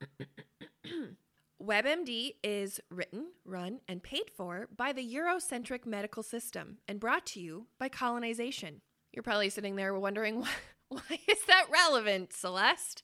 WebMD 1.62 2.36
is 2.42 2.80
written, 2.88 3.32
run, 3.44 3.80
and 3.86 4.02
paid 4.02 4.30
for 4.34 4.68
by 4.74 4.92
the 4.92 5.14
Eurocentric 5.14 5.84
medical 5.84 6.22
system 6.22 6.78
and 6.86 7.00
brought 7.00 7.26
to 7.26 7.40
you 7.40 7.66
by 7.78 7.88
colonization. 7.90 8.80
You're 9.12 9.22
probably 9.22 9.50
sitting 9.50 9.76
there 9.76 9.94
wondering 9.98 10.40
why, 10.40 10.50
why 10.88 11.20
is 11.28 11.44
that 11.46 11.66
relevant, 11.70 12.32
Celeste? 12.32 13.02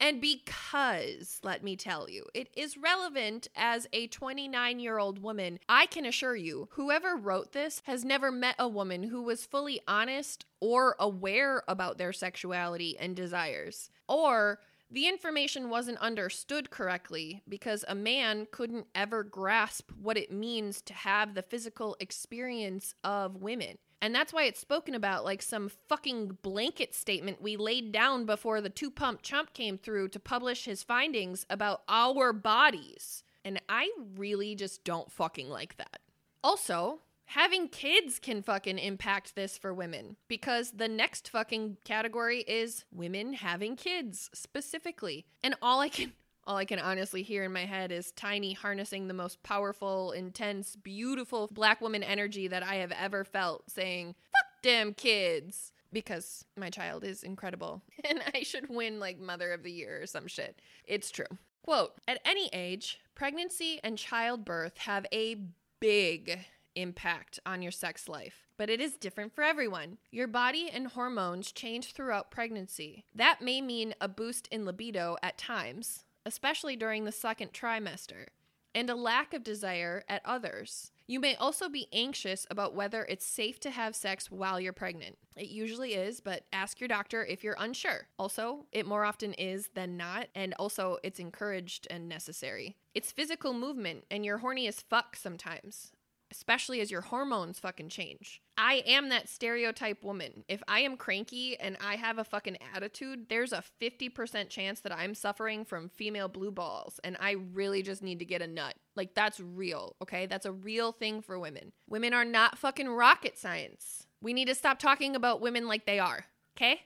And 0.00 0.20
because, 0.20 1.40
let 1.42 1.64
me 1.64 1.74
tell 1.74 2.08
you, 2.08 2.26
it 2.32 2.50
is 2.56 2.76
relevant 2.76 3.48
as 3.56 3.88
a 3.92 4.06
29 4.06 4.78
year 4.78 4.98
old 4.98 5.20
woman, 5.20 5.58
I 5.68 5.86
can 5.86 6.06
assure 6.06 6.36
you, 6.36 6.68
whoever 6.72 7.16
wrote 7.16 7.52
this 7.52 7.82
has 7.84 8.04
never 8.04 8.30
met 8.30 8.54
a 8.60 8.68
woman 8.68 9.04
who 9.04 9.22
was 9.22 9.44
fully 9.44 9.80
honest 9.88 10.44
or 10.60 10.94
aware 11.00 11.64
about 11.66 11.98
their 11.98 12.12
sexuality 12.12 12.96
and 12.96 13.16
desires. 13.16 13.90
Or 14.08 14.60
the 14.90 15.08
information 15.08 15.68
wasn't 15.68 15.98
understood 15.98 16.70
correctly 16.70 17.42
because 17.48 17.84
a 17.88 17.94
man 17.94 18.46
couldn't 18.52 18.86
ever 18.94 19.24
grasp 19.24 19.90
what 20.00 20.16
it 20.16 20.30
means 20.30 20.80
to 20.82 20.94
have 20.94 21.34
the 21.34 21.42
physical 21.42 21.96
experience 21.98 22.94
of 23.02 23.36
women. 23.36 23.78
And 24.00 24.14
that's 24.14 24.32
why 24.32 24.44
it's 24.44 24.60
spoken 24.60 24.94
about 24.94 25.24
like 25.24 25.42
some 25.42 25.68
fucking 25.88 26.38
blanket 26.42 26.94
statement 26.94 27.42
we 27.42 27.56
laid 27.56 27.92
down 27.92 28.26
before 28.26 28.60
the 28.60 28.70
two 28.70 28.90
pump 28.90 29.22
chump 29.22 29.52
came 29.54 29.76
through 29.76 30.08
to 30.08 30.20
publish 30.20 30.64
his 30.64 30.82
findings 30.82 31.44
about 31.50 31.82
our 31.88 32.32
bodies. 32.32 33.24
And 33.44 33.60
I 33.68 33.90
really 34.16 34.54
just 34.54 34.84
don't 34.84 35.10
fucking 35.10 35.48
like 35.48 35.76
that. 35.78 36.00
Also, 36.44 37.00
having 37.26 37.68
kids 37.68 38.18
can 38.18 38.42
fucking 38.42 38.78
impact 38.78 39.34
this 39.34 39.58
for 39.58 39.74
women 39.74 40.16
because 40.28 40.70
the 40.72 40.88
next 40.88 41.28
fucking 41.28 41.78
category 41.84 42.40
is 42.40 42.84
women 42.92 43.34
having 43.34 43.76
kids 43.76 44.30
specifically. 44.32 45.26
And 45.42 45.54
all 45.60 45.80
I 45.80 45.88
can 45.88 46.12
all 46.48 46.56
I 46.56 46.64
can 46.64 46.78
honestly 46.78 47.22
hear 47.22 47.44
in 47.44 47.52
my 47.52 47.66
head 47.66 47.92
is 47.92 48.10
Tiny 48.12 48.54
harnessing 48.54 49.06
the 49.06 49.14
most 49.14 49.42
powerful, 49.42 50.12
intense, 50.12 50.74
beautiful 50.76 51.48
black 51.52 51.82
woman 51.82 52.02
energy 52.02 52.48
that 52.48 52.62
I 52.62 52.76
have 52.76 52.90
ever 52.92 53.22
felt 53.22 53.70
saying, 53.70 54.14
fuck 54.32 54.62
them 54.62 54.94
kids. 54.94 55.72
Because 55.92 56.44
my 56.56 56.70
child 56.70 57.04
is 57.04 57.22
incredible 57.22 57.82
and 58.08 58.22
I 58.34 58.42
should 58.42 58.68
win 58.68 58.98
like 58.98 59.20
Mother 59.20 59.52
of 59.52 59.62
the 59.62 59.70
Year 59.70 60.00
or 60.02 60.06
some 60.06 60.26
shit. 60.26 60.60
It's 60.84 61.10
true. 61.10 61.26
Quote 61.62 61.92
At 62.08 62.20
any 62.24 62.48
age, 62.52 62.98
pregnancy 63.14 63.78
and 63.84 63.98
childbirth 63.98 64.78
have 64.78 65.06
a 65.12 65.36
big 65.80 66.46
impact 66.74 67.40
on 67.44 67.60
your 67.60 67.72
sex 67.72 68.08
life, 68.08 68.46
but 68.56 68.70
it 68.70 68.80
is 68.80 68.96
different 68.96 69.34
for 69.34 69.42
everyone. 69.42 69.98
Your 70.10 70.28
body 70.28 70.70
and 70.72 70.86
hormones 70.86 71.52
change 71.52 71.92
throughout 71.92 72.30
pregnancy. 72.30 73.04
That 73.14 73.42
may 73.42 73.60
mean 73.60 73.94
a 74.00 74.08
boost 74.08 74.48
in 74.48 74.64
libido 74.64 75.16
at 75.22 75.38
times, 75.38 76.04
especially 76.26 76.76
during 76.76 77.04
the 77.04 77.12
second 77.12 77.52
trimester, 77.52 78.26
and 78.74 78.90
a 78.90 78.94
lack 78.94 79.34
of 79.34 79.42
desire 79.42 80.04
at 80.08 80.22
others. 80.24 80.92
You 81.06 81.20
may 81.20 81.34
also 81.36 81.68
be 81.68 81.88
anxious 81.92 82.46
about 82.50 82.74
whether 82.74 83.04
it's 83.04 83.24
safe 83.24 83.58
to 83.60 83.70
have 83.70 83.96
sex 83.96 84.30
while 84.30 84.60
you're 84.60 84.74
pregnant. 84.74 85.16
It 85.36 85.48
usually 85.48 85.94
is, 85.94 86.20
but 86.20 86.44
ask 86.52 86.80
your 86.80 86.88
doctor 86.88 87.24
if 87.24 87.42
you're 87.42 87.56
unsure. 87.58 88.08
Also, 88.18 88.66
it 88.72 88.86
more 88.86 89.04
often 89.04 89.32
is 89.32 89.70
than 89.74 89.96
not, 89.96 90.28
and 90.34 90.54
also 90.58 90.98
it's 91.02 91.18
encouraged 91.18 91.86
and 91.90 92.08
necessary. 92.08 92.76
It's 92.94 93.10
physical 93.10 93.54
movement, 93.54 94.04
and 94.10 94.24
you're 94.24 94.38
horny 94.38 94.66
as 94.68 94.82
fuck 94.82 95.16
sometimes 95.16 95.92
especially 96.30 96.80
as 96.80 96.90
your 96.90 97.00
hormones 97.00 97.58
fucking 97.58 97.88
change. 97.88 98.42
I 98.56 98.82
am 98.86 99.08
that 99.08 99.28
stereotype 99.28 100.02
woman. 100.02 100.44
If 100.48 100.62
I 100.66 100.80
am 100.80 100.96
cranky 100.96 101.58
and 101.58 101.76
I 101.80 101.96
have 101.96 102.18
a 102.18 102.24
fucking 102.24 102.58
attitude, 102.74 103.26
there's 103.28 103.52
a 103.52 103.62
50% 103.80 104.48
chance 104.48 104.80
that 104.80 104.92
I'm 104.92 105.14
suffering 105.14 105.64
from 105.64 105.88
female 105.88 106.28
blue 106.28 106.50
balls 106.50 107.00
and 107.04 107.16
I 107.20 107.36
really 107.52 107.82
just 107.82 108.02
need 108.02 108.18
to 108.18 108.24
get 108.24 108.42
a 108.42 108.46
nut. 108.46 108.74
Like, 108.96 109.14
that's 109.14 109.40
real, 109.40 109.96
okay? 110.02 110.26
That's 110.26 110.46
a 110.46 110.52
real 110.52 110.92
thing 110.92 111.22
for 111.22 111.38
women. 111.38 111.72
Women 111.88 112.12
are 112.12 112.24
not 112.24 112.58
fucking 112.58 112.88
rocket 112.88 113.38
science. 113.38 114.06
We 114.20 114.32
need 114.32 114.48
to 114.48 114.54
stop 114.54 114.78
talking 114.78 115.14
about 115.14 115.40
women 115.40 115.68
like 115.68 115.86
they 115.86 115.98
are, 115.98 116.26
okay? 116.56 116.80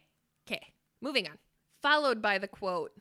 Okay, 0.47 0.73
moving 1.01 1.27
on. 1.27 1.39
Followed 1.81 2.21
by 2.21 2.39
the 2.39 2.49
quote 2.49 2.93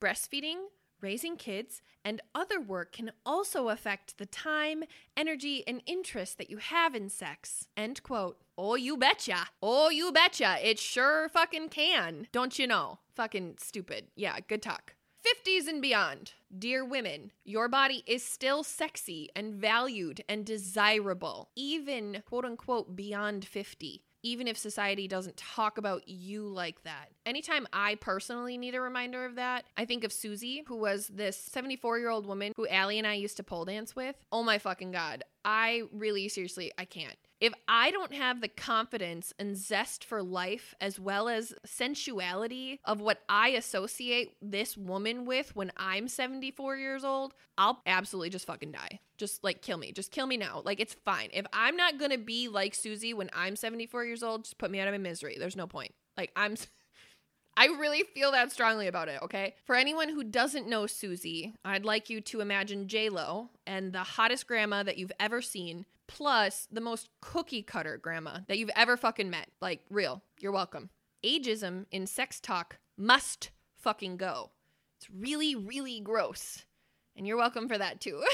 breastfeeding 0.00 0.56
Raising 1.00 1.36
kids 1.36 1.80
and 2.04 2.20
other 2.34 2.60
work 2.60 2.92
can 2.92 3.12
also 3.24 3.68
affect 3.68 4.18
the 4.18 4.26
time, 4.26 4.84
energy, 5.16 5.64
and 5.66 5.82
interest 5.86 6.36
that 6.38 6.50
you 6.50 6.58
have 6.58 6.94
in 6.94 7.08
sex. 7.08 7.68
End 7.76 8.02
quote. 8.02 8.38
Oh, 8.58 8.74
you 8.74 8.96
betcha. 8.96 9.46
Oh, 9.62 9.88
you 9.88 10.12
betcha. 10.12 10.56
It 10.62 10.78
sure 10.78 11.28
fucking 11.30 11.70
can. 11.70 12.26
Don't 12.32 12.58
you 12.58 12.66
know? 12.66 12.98
Fucking 13.14 13.56
stupid. 13.58 14.08
Yeah, 14.14 14.36
good 14.46 14.62
talk. 14.62 14.94
50s 15.24 15.68
and 15.68 15.80
beyond. 15.80 16.32
Dear 16.56 16.84
women, 16.84 17.32
your 17.44 17.68
body 17.68 18.02
is 18.06 18.22
still 18.22 18.62
sexy 18.62 19.28
and 19.34 19.54
valued 19.54 20.22
and 20.28 20.44
desirable, 20.44 21.50
even 21.56 22.22
quote 22.26 22.44
unquote 22.44 22.96
beyond 22.96 23.44
50 23.44 24.02
even 24.22 24.46
if 24.46 24.56
society 24.56 25.08
doesn't 25.08 25.36
talk 25.36 25.78
about 25.78 26.08
you 26.08 26.46
like 26.46 26.82
that. 26.84 27.10
Anytime 27.26 27.66
I 27.72 27.96
personally 27.96 28.58
need 28.58 28.74
a 28.74 28.80
reminder 28.80 29.24
of 29.24 29.36
that, 29.36 29.64
I 29.76 29.84
think 29.84 30.04
of 30.04 30.12
Susie, 30.12 30.64
who 30.66 30.76
was 30.76 31.08
this 31.08 31.36
74 31.36 31.98
year 31.98 32.10
old 32.10 32.26
woman 32.26 32.52
who 32.56 32.66
Allie 32.68 32.98
and 32.98 33.06
I 33.06 33.14
used 33.14 33.36
to 33.38 33.42
pole 33.42 33.64
dance 33.64 33.96
with. 33.96 34.16
Oh 34.32 34.42
my 34.42 34.58
fucking 34.58 34.92
God. 34.92 35.24
I 35.44 35.82
really, 35.92 36.28
seriously, 36.28 36.72
I 36.76 36.84
can't 36.84 37.16
if 37.40 37.54
I 37.66 37.90
don't 37.90 38.12
have 38.12 38.40
the 38.40 38.48
confidence 38.48 39.32
and 39.38 39.56
zest 39.56 40.04
for 40.04 40.22
life 40.22 40.74
as 40.80 41.00
well 41.00 41.28
as 41.28 41.54
sensuality 41.64 42.80
of 42.84 43.00
what 43.00 43.22
I 43.28 43.48
associate 43.50 44.36
this 44.42 44.76
woman 44.76 45.24
with 45.24 45.56
when 45.56 45.72
I'm 45.76 46.06
74 46.06 46.76
years 46.76 47.02
old, 47.02 47.34
I'll 47.56 47.80
absolutely 47.86 48.30
just 48.30 48.46
fucking 48.46 48.72
die. 48.72 49.00
Just 49.16 49.42
like 49.42 49.62
kill 49.62 49.78
me. 49.78 49.92
Just 49.92 50.12
kill 50.12 50.26
me 50.26 50.36
now. 50.36 50.62
Like 50.64 50.80
it's 50.80 50.96
fine. 51.04 51.30
If 51.32 51.46
I'm 51.52 51.76
not 51.76 51.98
to 51.98 52.18
be 52.18 52.48
like 52.48 52.74
Susie 52.74 53.14
when 53.14 53.30
I'm 53.32 53.56
74 53.56 54.04
years 54.04 54.22
old, 54.22 54.44
just 54.44 54.58
put 54.58 54.70
me 54.70 54.80
out 54.80 54.88
of 54.88 54.92
my 54.92 54.98
misery. 54.98 55.36
There's 55.38 55.56
no 55.56 55.66
point. 55.66 55.94
Like 56.16 56.32
I'm 56.36 56.56
I 57.56 57.66
really 57.66 58.04
feel 58.14 58.32
that 58.32 58.52
strongly 58.52 58.86
about 58.86 59.08
it, 59.08 59.20
okay? 59.22 59.54
For 59.64 59.74
anyone 59.74 60.08
who 60.08 60.24
doesn't 60.24 60.68
know 60.68 60.86
Susie, 60.86 61.52
I'd 61.64 61.84
like 61.84 62.08
you 62.08 62.20
to 62.22 62.40
imagine 62.40 62.88
J-Lo 62.88 63.50
and 63.66 63.92
the 63.92 63.98
hottest 63.98 64.46
grandma 64.46 64.82
that 64.84 64.96
you've 64.96 65.12
ever 65.18 65.42
seen 65.42 65.84
plus 66.10 66.66
the 66.72 66.80
most 66.80 67.08
cookie 67.20 67.62
cutter 67.62 67.96
grandma 67.96 68.40
that 68.48 68.58
you've 68.58 68.70
ever 68.74 68.96
fucking 68.96 69.30
met. 69.30 69.48
Like, 69.62 69.80
real. 69.88 70.22
You're 70.40 70.50
welcome. 70.50 70.90
Ageism 71.24 71.86
in 71.92 72.06
sex 72.08 72.40
talk 72.40 72.78
must 72.98 73.50
fucking 73.76 74.16
go. 74.16 74.50
It's 74.98 75.08
really, 75.08 75.54
really 75.54 76.00
gross. 76.00 76.64
And 77.16 77.28
you're 77.28 77.36
welcome 77.36 77.68
for 77.68 77.78
that 77.78 78.00
too. 78.00 78.24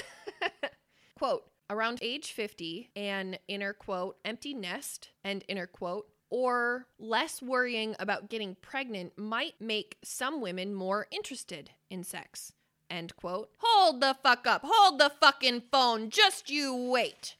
quote, 1.18 1.44
around 1.68 1.98
age 2.00 2.32
50, 2.32 2.90
an 2.96 3.36
inner 3.46 3.74
quote, 3.74 4.16
empty 4.24 4.54
nest, 4.54 5.10
and 5.22 5.44
inner 5.46 5.66
quote, 5.66 6.06
or 6.30 6.86
less 6.98 7.42
worrying 7.42 7.94
about 7.98 8.30
getting 8.30 8.56
pregnant 8.62 9.18
might 9.18 9.60
make 9.60 9.98
some 10.02 10.40
women 10.40 10.74
more 10.74 11.06
interested 11.10 11.70
in 11.90 12.02
sex. 12.02 12.52
End 12.88 13.14
quote. 13.16 13.50
Hold 13.58 14.00
the 14.00 14.16
fuck 14.22 14.46
up. 14.46 14.62
Hold 14.64 14.98
the 14.98 15.12
fucking 15.20 15.64
phone. 15.70 16.08
Just 16.08 16.48
you 16.48 16.74
wait. 16.74 17.36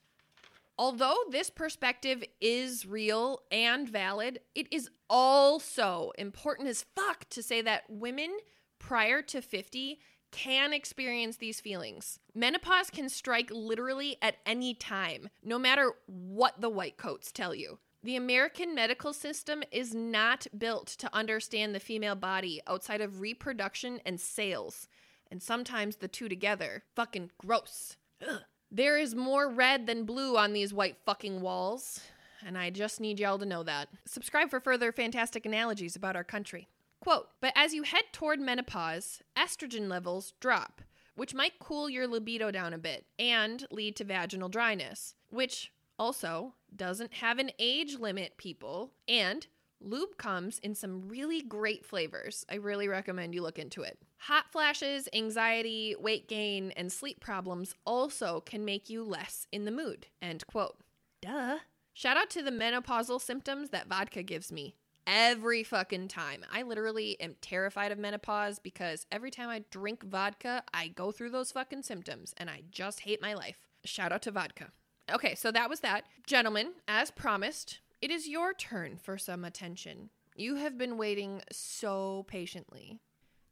Although 0.79 1.17
this 1.31 1.49
perspective 1.49 2.23
is 2.41 2.85
real 2.85 3.41
and 3.51 3.89
valid, 3.89 4.41
it 4.55 4.71
is 4.71 4.91
also 5.09 6.13
important 6.19 6.69
as 6.69 6.85
fuck 6.95 7.29
to 7.31 7.43
say 7.43 7.63
that 7.63 7.85
women 7.89 8.37
prior 8.79 9.23
to 9.23 9.41
50 9.41 9.99
can 10.33 10.75
experience 10.75 11.39
these 11.39 11.61
feelings. 11.61 12.19
Menopause 12.35 12.91
can 12.91 13.09
strike 13.09 13.51
literally 13.51 14.19
at 14.21 14.37
any 14.45 14.75
time, 14.75 15.31
no 15.43 15.59
matter 15.59 15.93
what 16.07 16.61
the 16.61 16.69
white 16.69 16.99
coats 16.99 17.33
tell 17.33 17.55
you. 17.55 17.79
The 18.03 18.17
American 18.17 18.75
medical 18.75 19.15
system 19.15 19.63
is 19.73 19.95
not 19.95 20.47
built 20.57 20.89
to 20.99 21.15
understand 21.15 21.75
the 21.75 21.81
female 21.81 22.15
body 22.15 22.61
outside 22.67 23.01
of 23.01 23.21
reproduction 23.21 24.01
and 24.05 24.21
sales, 24.21 24.89
and 25.31 25.43
sometimes 25.43 25.97
the 25.97 26.09
two 26.09 26.29
together. 26.29 26.85
Fucking 26.95 27.31
gross. 27.39 27.97
Ugh. 28.29 28.43
There 28.77 28.99
is 28.99 29.15
more 29.15 29.49
red 29.49 29.87
than 29.87 30.05
blue 30.05 30.37
on 30.37 30.53
these 30.53 30.75
white 30.75 30.99
fucking 31.07 31.41
walls, 31.41 31.99
and 32.45 32.59
I 32.59 32.69
just 32.69 33.01
need 33.01 33.19
y'all 33.19 33.39
to 33.39 33.47
know 33.47 33.63
that. 33.63 33.89
Subscribe 34.05 34.51
for 34.51 34.61
further 34.61 34.93
fantastic 34.93 35.47
analogies 35.47 35.97
about 35.97 36.15
our 36.15 36.23
country. 36.23 36.69
Quote, 37.01 37.31
but 37.41 37.55
as 37.57 37.73
you 37.73 37.85
head 37.85 38.05
toward 38.13 38.39
menopause, 38.39 39.23
estrogen 39.35 39.89
levels 39.89 40.35
drop, 40.41 40.83
which 41.15 41.33
might 41.33 41.59
cool 41.59 41.89
your 41.89 42.07
libido 42.07 42.51
down 42.51 42.75
a 42.75 42.79
bit 42.79 43.07
and 43.19 43.67
lead 43.71 43.97
to 43.97 44.05
vaginal 44.05 44.51
dryness, 44.51 45.15
which 45.31 45.73
also 45.99 46.53
doesn't 46.77 47.15
have 47.15 47.39
an 47.39 47.53
age 47.59 47.99
limit, 47.99 48.37
people, 48.37 48.93
and 49.09 49.47
lube 49.81 50.17
comes 50.17 50.59
in 50.61 50.75
some 50.75 51.09
really 51.09 51.43
great 51.43 51.85
flavors. 51.85 52.45
I 52.51 52.57
really 52.57 52.89
recommend 52.89 53.35
you 53.35 53.43
look 53.43 53.59
into 53.59 53.83
it. 53.83 53.99
Hot 54.19 54.51
flashes, 54.51 55.09
anxiety, 55.13 55.95
weight 55.99 56.29
gain, 56.29 56.73
and 56.77 56.93
sleep 56.93 57.21
problems 57.21 57.75
also 57.85 58.41
can 58.41 58.65
make 58.65 58.89
you 58.91 59.05
less 59.05 59.47
in 59.53 59.65
the 59.65 59.71
mood. 59.71 60.07
End 60.23 60.47
quote. 60.47 60.79
Duh. 61.23 61.59
Shout 61.93 62.17
out 62.17 62.31
to 62.31 62.43
the 62.43 62.51
menopausal 62.51 63.21
symptoms 63.21 63.71
that 63.71 63.89
vodka 63.89 64.23
gives 64.23 64.53
me 64.53 64.75
every 65.07 65.63
fucking 65.63 66.09
time. 66.09 66.45
I 66.53 66.63
literally 66.63 67.19
am 67.21 67.37
terrified 67.41 67.93
of 67.93 67.99
menopause 67.99 68.59
because 68.59 69.07
every 69.11 69.31
time 69.31 69.49
I 69.49 69.65
drink 69.71 70.03
vodka, 70.03 70.65
I 70.75 70.89
go 70.89 71.13
through 71.13 71.31
those 71.31 71.53
fucking 71.53 71.85
symptoms 71.85 72.35
and 72.37 72.51
I 72.51 72.63
just 72.71 73.01
hate 73.01 73.23
my 73.23 73.35
life. 73.35 73.67
Shout 73.85 74.13
out 74.13 74.23
to 74.23 74.31
vodka. 74.31 74.73
Okay, 75.13 75.37
so 75.37 75.53
that 75.53 75.71
was 75.71 75.81
that. 75.81 76.05
Gentlemen, 76.27 76.73
as 76.89 77.13
promised, 77.13 77.79
it 78.01 78.11
is 78.11 78.29
your 78.29 78.53
turn 78.53 78.99
for 78.99 79.17
some 79.17 79.45
attention. 79.45 80.11
You 80.35 80.57
have 80.57 80.77
been 80.77 80.99
waiting 80.99 81.43
so 81.51 82.25
patiently. 82.29 83.01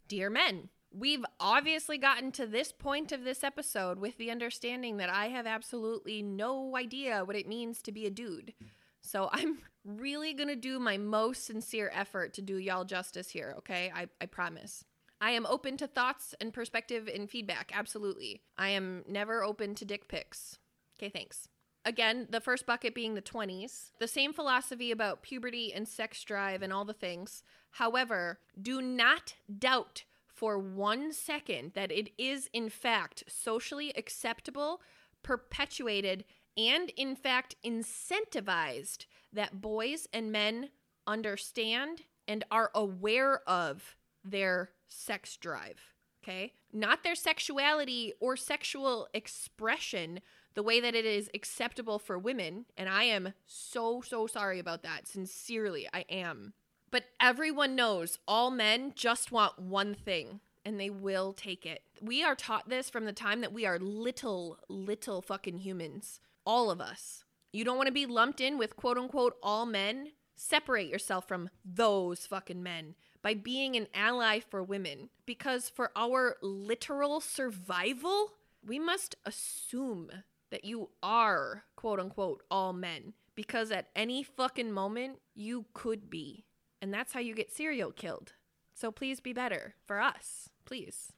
Dear 0.06 0.28
men, 0.28 0.68
we've 0.92 1.24
obviously 1.40 1.96
gotten 1.96 2.30
to 2.32 2.46
this 2.46 2.70
point 2.70 3.10
of 3.10 3.24
this 3.24 3.42
episode 3.42 3.98
with 3.98 4.18
the 4.18 4.30
understanding 4.30 4.98
that 4.98 5.08
I 5.08 5.28
have 5.28 5.46
absolutely 5.46 6.22
no 6.22 6.76
idea 6.76 7.24
what 7.24 7.36
it 7.36 7.48
means 7.48 7.80
to 7.82 7.92
be 7.92 8.04
a 8.04 8.10
dude. 8.10 8.52
So 9.00 9.30
I'm 9.32 9.58
really 9.84 10.34
gonna 10.34 10.56
do 10.56 10.78
my 10.78 10.98
most 10.98 11.46
sincere 11.46 11.90
effort 11.94 12.34
to 12.34 12.42
do 12.42 12.58
y'all 12.58 12.84
justice 12.84 13.30
here, 13.30 13.54
okay? 13.58 13.90
I, 13.94 14.08
I 14.20 14.26
promise. 14.26 14.84
I 15.20 15.30
am 15.30 15.46
open 15.46 15.78
to 15.78 15.86
thoughts 15.86 16.34
and 16.38 16.52
perspective 16.52 17.08
and 17.12 17.30
feedback, 17.30 17.72
absolutely. 17.74 18.42
I 18.58 18.70
am 18.70 19.04
never 19.08 19.42
open 19.42 19.74
to 19.76 19.86
dick 19.86 20.06
pics. 20.06 20.58
Okay, 20.98 21.08
thanks. 21.08 21.48
Again, 21.84 22.26
the 22.30 22.40
first 22.40 22.66
bucket 22.66 22.94
being 22.94 23.14
the 23.14 23.22
20s. 23.22 23.90
The 23.98 24.08
same 24.08 24.32
philosophy 24.32 24.90
about 24.90 25.22
puberty 25.22 25.72
and 25.72 25.86
sex 25.86 26.22
drive 26.24 26.62
and 26.62 26.72
all 26.72 26.84
the 26.84 26.94
things. 26.94 27.42
However, 27.72 28.38
do 28.60 28.80
not 28.80 29.34
doubt 29.58 30.04
for 30.26 30.58
one 30.58 31.12
second 31.12 31.72
that 31.74 31.92
it 31.92 32.10
is, 32.16 32.48
in 32.52 32.68
fact, 32.68 33.24
socially 33.28 33.92
acceptable, 33.96 34.80
perpetuated, 35.22 36.24
and 36.56 36.90
in 36.96 37.16
fact 37.16 37.56
incentivized 37.64 39.06
that 39.32 39.60
boys 39.60 40.08
and 40.12 40.32
men 40.32 40.70
understand 41.06 42.02
and 42.26 42.44
are 42.50 42.70
aware 42.74 43.40
of 43.48 43.96
their 44.24 44.70
sex 44.88 45.36
drive. 45.36 45.92
Okay? 46.22 46.54
Not 46.72 47.02
their 47.02 47.14
sexuality 47.14 48.14
or 48.20 48.36
sexual 48.36 49.08
expression 49.12 50.20
the 50.54 50.62
way 50.62 50.80
that 50.80 50.94
it 50.94 51.04
is 51.04 51.30
acceptable 51.34 51.98
for 51.98 52.18
women. 52.18 52.66
And 52.76 52.88
I 52.88 53.04
am 53.04 53.34
so, 53.46 54.00
so 54.00 54.26
sorry 54.26 54.58
about 54.58 54.82
that. 54.82 55.06
Sincerely, 55.06 55.88
I 55.92 56.04
am. 56.08 56.54
But 56.90 57.04
everyone 57.20 57.74
knows 57.74 58.18
all 58.28 58.50
men 58.50 58.92
just 58.94 59.32
want 59.32 59.58
one 59.58 59.94
thing 59.94 60.40
and 60.64 60.80
they 60.80 60.90
will 60.90 61.32
take 61.32 61.66
it. 61.66 61.82
We 62.00 62.22
are 62.22 62.34
taught 62.34 62.68
this 62.68 62.88
from 62.88 63.04
the 63.04 63.12
time 63.12 63.40
that 63.42 63.52
we 63.52 63.66
are 63.66 63.78
little, 63.78 64.58
little 64.68 65.20
fucking 65.20 65.58
humans. 65.58 66.20
All 66.46 66.70
of 66.70 66.80
us. 66.80 67.24
You 67.52 67.64
don't 67.64 67.76
want 67.76 67.86
to 67.86 67.92
be 67.92 68.06
lumped 68.06 68.40
in 68.40 68.58
with 68.58 68.76
quote 68.76 68.98
unquote 68.98 69.36
all 69.42 69.66
men. 69.66 70.12
Separate 70.36 70.88
yourself 70.88 71.28
from 71.28 71.50
those 71.64 72.26
fucking 72.26 72.62
men 72.62 72.94
by 73.22 73.34
being 73.34 73.76
an 73.76 73.86
ally 73.94 74.40
for 74.40 74.62
women. 74.62 75.10
Because 75.26 75.68
for 75.68 75.90
our 75.94 76.36
literal 76.42 77.20
survival, 77.20 78.32
we 78.66 78.78
must 78.78 79.14
assume 79.24 80.10
that 80.54 80.64
you 80.64 80.88
are 81.02 81.64
quote 81.74 81.98
unquote 81.98 82.44
all 82.48 82.72
men. 82.72 83.12
Because 83.34 83.72
at 83.72 83.88
any 83.96 84.22
fucking 84.22 84.70
moment, 84.70 85.18
you 85.34 85.64
could 85.74 86.08
be. 86.08 86.44
And 86.80 86.94
that's 86.94 87.12
how 87.12 87.18
you 87.18 87.34
get 87.34 87.50
serial 87.50 87.90
killed. 87.90 88.34
So 88.72 88.92
please 88.92 89.18
be 89.18 89.32
better 89.32 89.74
for 89.84 90.00
us, 90.00 90.50
please. 90.64 91.12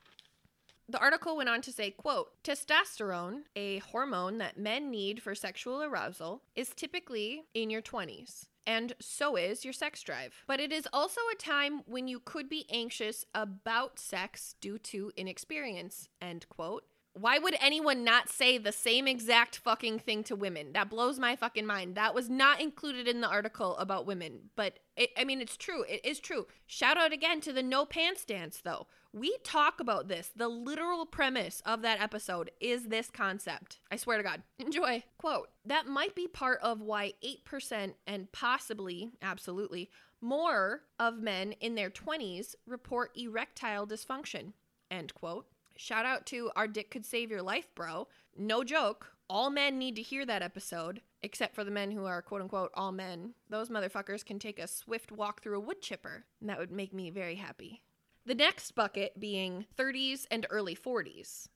The 0.88 0.98
article 0.98 1.36
went 1.36 1.50
on 1.50 1.60
to 1.62 1.72
say, 1.72 1.90
quote, 1.90 2.28
testosterone, 2.44 3.40
a 3.54 3.80
hormone 3.80 4.38
that 4.38 4.56
men 4.56 4.90
need 4.90 5.22
for 5.22 5.34
sexual 5.34 5.82
arousal, 5.82 6.42
is 6.54 6.70
typically 6.70 7.42
in 7.52 7.68
your 7.68 7.82
20s. 7.82 8.46
And 8.66 8.94
so 9.00 9.36
is 9.36 9.64
your 9.64 9.74
sex 9.74 10.02
drive. 10.02 10.44
But 10.46 10.60
it 10.60 10.72
is 10.72 10.88
also 10.94 11.20
a 11.30 11.36
time 11.36 11.82
when 11.84 12.08
you 12.08 12.20
could 12.20 12.48
be 12.48 12.64
anxious 12.70 13.26
about 13.34 13.98
sex 13.98 14.54
due 14.62 14.78
to 14.78 15.12
inexperience, 15.14 16.08
end 16.22 16.46
quote. 16.48 16.84
Why 17.18 17.38
would 17.38 17.56
anyone 17.62 18.04
not 18.04 18.28
say 18.28 18.58
the 18.58 18.72
same 18.72 19.08
exact 19.08 19.56
fucking 19.56 20.00
thing 20.00 20.22
to 20.24 20.36
women? 20.36 20.74
That 20.74 20.90
blows 20.90 21.18
my 21.18 21.34
fucking 21.34 21.64
mind. 21.64 21.94
That 21.94 22.14
was 22.14 22.28
not 22.28 22.60
included 22.60 23.08
in 23.08 23.22
the 23.22 23.28
article 23.28 23.74
about 23.78 24.04
women, 24.04 24.50
but 24.54 24.80
it, 24.98 25.10
I 25.16 25.24
mean, 25.24 25.40
it's 25.40 25.56
true. 25.56 25.82
It 25.84 26.04
is 26.04 26.20
true. 26.20 26.46
Shout 26.66 26.98
out 26.98 27.14
again 27.14 27.40
to 27.40 27.54
the 27.54 27.62
no 27.62 27.86
pants 27.86 28.26
dance, 28.26 28.60
though. 28.62 28.86
We 29.14 29.34
talk 29.44 29.80
about 29.80 30.08
this. 30.08 30.30
The 30.36 30.48
literal 30.48 31.06
premise 31.06 31.62
of 31.64 31.80
that 31.80 32.02
episode 32.02 32.50
is 32.60 32.88
this 32.88 33.10
concept. 33.10 33.78
I 33.90 33.96
swear 33.96 34.18
to 34.18 34.22
God. 34.22 34.42
Enjoy. 34.58 35.02
Quote 35.16 35.48
That 35.64 35.86
might 35.86 36.14
be 36.14 36.28
part 36.28 36.60
of 36.60 36.82
why 36.82 37.14
8% 37.24 37.94
and 38.06 38.30
possibly, 38.32 39.08
absolutely, 39.22 39.88
more 40.20 40.82
of 40.98 41.16
men 41.18 41.52
in 41.52 41.76
their 41.76 41.88
20s 41.88 42.56
report 42.66 43.16
erectile 43.16 43.86
dysfunction. 43.86 44.52
End 44.90 45.14
quote. 45.14 45.46
Shout 45.76 46.06
out 46.06 46.26
to 46.26 46.50
Our 46.56 46.66
Dick 46.66 46.90
Could 46.90 47.04
Save 47.04 47.30
Your 47.30 47.42
Life, 47.42 47.74
bro. 47.74 48.08
No 48.36 48.64
joke. 48.64 49.12
All 49.28 49.50
men 49.50 49.78
need 49.78 49.96
to 49.96 50.02
hear 50.02 50.24
that 50.24 50.42
episode, 50.42 51.00
except 51.22 51.54
for 51.54 51.64
the 51.64 51.70
men 51.70 51.90
who 51.90 52.04
are 52.04 52.22
quote 52.22 52.42
unquote 52.42 52.70
all 52.74 52.92
men. 52.92 53.34
Those 53.48 53.68
motherfuckers 53.68 54.24
can 54.24 54.38
take 54.38 54.58
a 54.58 54.68
swift 54.68 55.12
walk 55.12 55.42
through 55.42 55.56
a 55.56 55.60
wood 55.60 55.82
chipper, 55.82 56.24
and 56.40 56.48
that 56.48 56.58
would 56.58 56.70
make 56.70 56.94
me 56.94 57.10
very 57.10 57.34
happy. 57.34 57.82
The 58.24 58.34
next 58.34 58.74
bucket 58.74 59.20
being 59.20 59.66
30s 59.76 60.26
and 60.30 60.46
early 60.50 60.74
40s. 60.74 61.48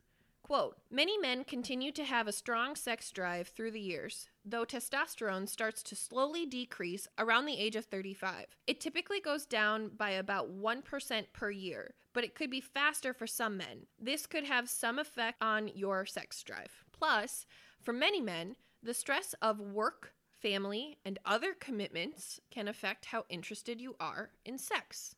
Quote 0.42 0.78
Many 0.90 1.16
men 1.16 1.44
continue 1.44 1.92
to 1.92 2.04
have 2.04 2.26
a 2.26 2.32
strong 2.32 2.74
sex 2.74 3.12
drive 3.12 3.48
through 3.48 3.70
the 3.70 3.80
years, 3.80 4.28
though 4.44 4.64
testosterone 4.64 5.48
starts 5.48 5.80
to 5.84 5.94
slowly 5.94 6.44
decrease 6.44 7.06
around 7.18 7.46
the 7.46 7.58
age 7.58 7.76
of 7.76 7.84
35. 7.84 8.46
It 8.66 8.80
typically 8.80 9.20
goes 9.20 9.46
down 9.46 9.90
by 9.96 10.10
about 10.10 10.50
1% 10.50 11.24
per 11.32 11.50
year, 11.52 11.94
but 12.12 12.24
it 12.24 12.34
could 12.34 12.50
be 12.50 12.60
faster 12.60 13.12
for 13.12 13.26
some 13.26 13.56
men. 13.56 13.86
This 13.98 14.26
could 14.26 14.44
have 14.44 14.68
some 14.68 14.98
effect 14.98 15.42
on 15.42 15.68
your 15.68 16.06
sex 16.06 16.42
drive. 16.42 16.84
Plus, 16.92 17.46
for 17.80 17.92
many 17.92 18.20
men, 18.20 18.56
the 18.82 18.94
stress 18.94 19.34
of 19.40 19.60
work, 19.60 20.14
family, 20.40 20.98
and 21.04 21.18
other 21.24 21.54
commitments 21.58 22.40
can 22.50 22.68
affect 22.68 23.06
how 23.06 23.24
interested 23.28 23.80
you 23.80 23.96
are 24.00 24.30
in 24.44 24.58
sex. 24.58 25.14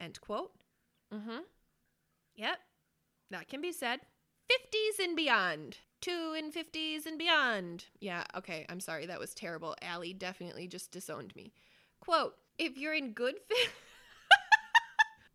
End 0.00 0.20
quote. 0.20 0.52
Mm 1.12 1.24
hmm. 1.24 1.38
Yep, 2.36 2.58
that 3.30 3.48
can 3.48 3.60
be 3.60 3.72
said. 3.72 4.00
50s 4.50 5.04
and 5.04 5.16
beyond. 5.16 5.78
Two 6.00 6.34
and 6.36 6.52
50s 6.52 7.06
and 7.06 7.18
beyond. 7.18 7.84
Yeah, 8.00 8.24
okay, 8.36 8.66
I'm 8.68 8.80
sorry, 8.80 9.06
that 9.06 9.20
was 9.20 9.34
terrible. 9.34 9.76
Allie 9.82 10.14
definitely 10.14 10.66
just 10.66 10.90
disowned 10.90 11.34
me. 11.36 11.52
Quote, 12.00 12.34
if 12.58 12.76
you're 12.76 12.94
in 12.94 13.12
good 13.12 13.36
fit. 13.48 13.70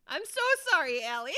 I'm 0.08 0.24
so 0.26 0.42
sorry, 0.72 1.04
Allie. 1.04 1.34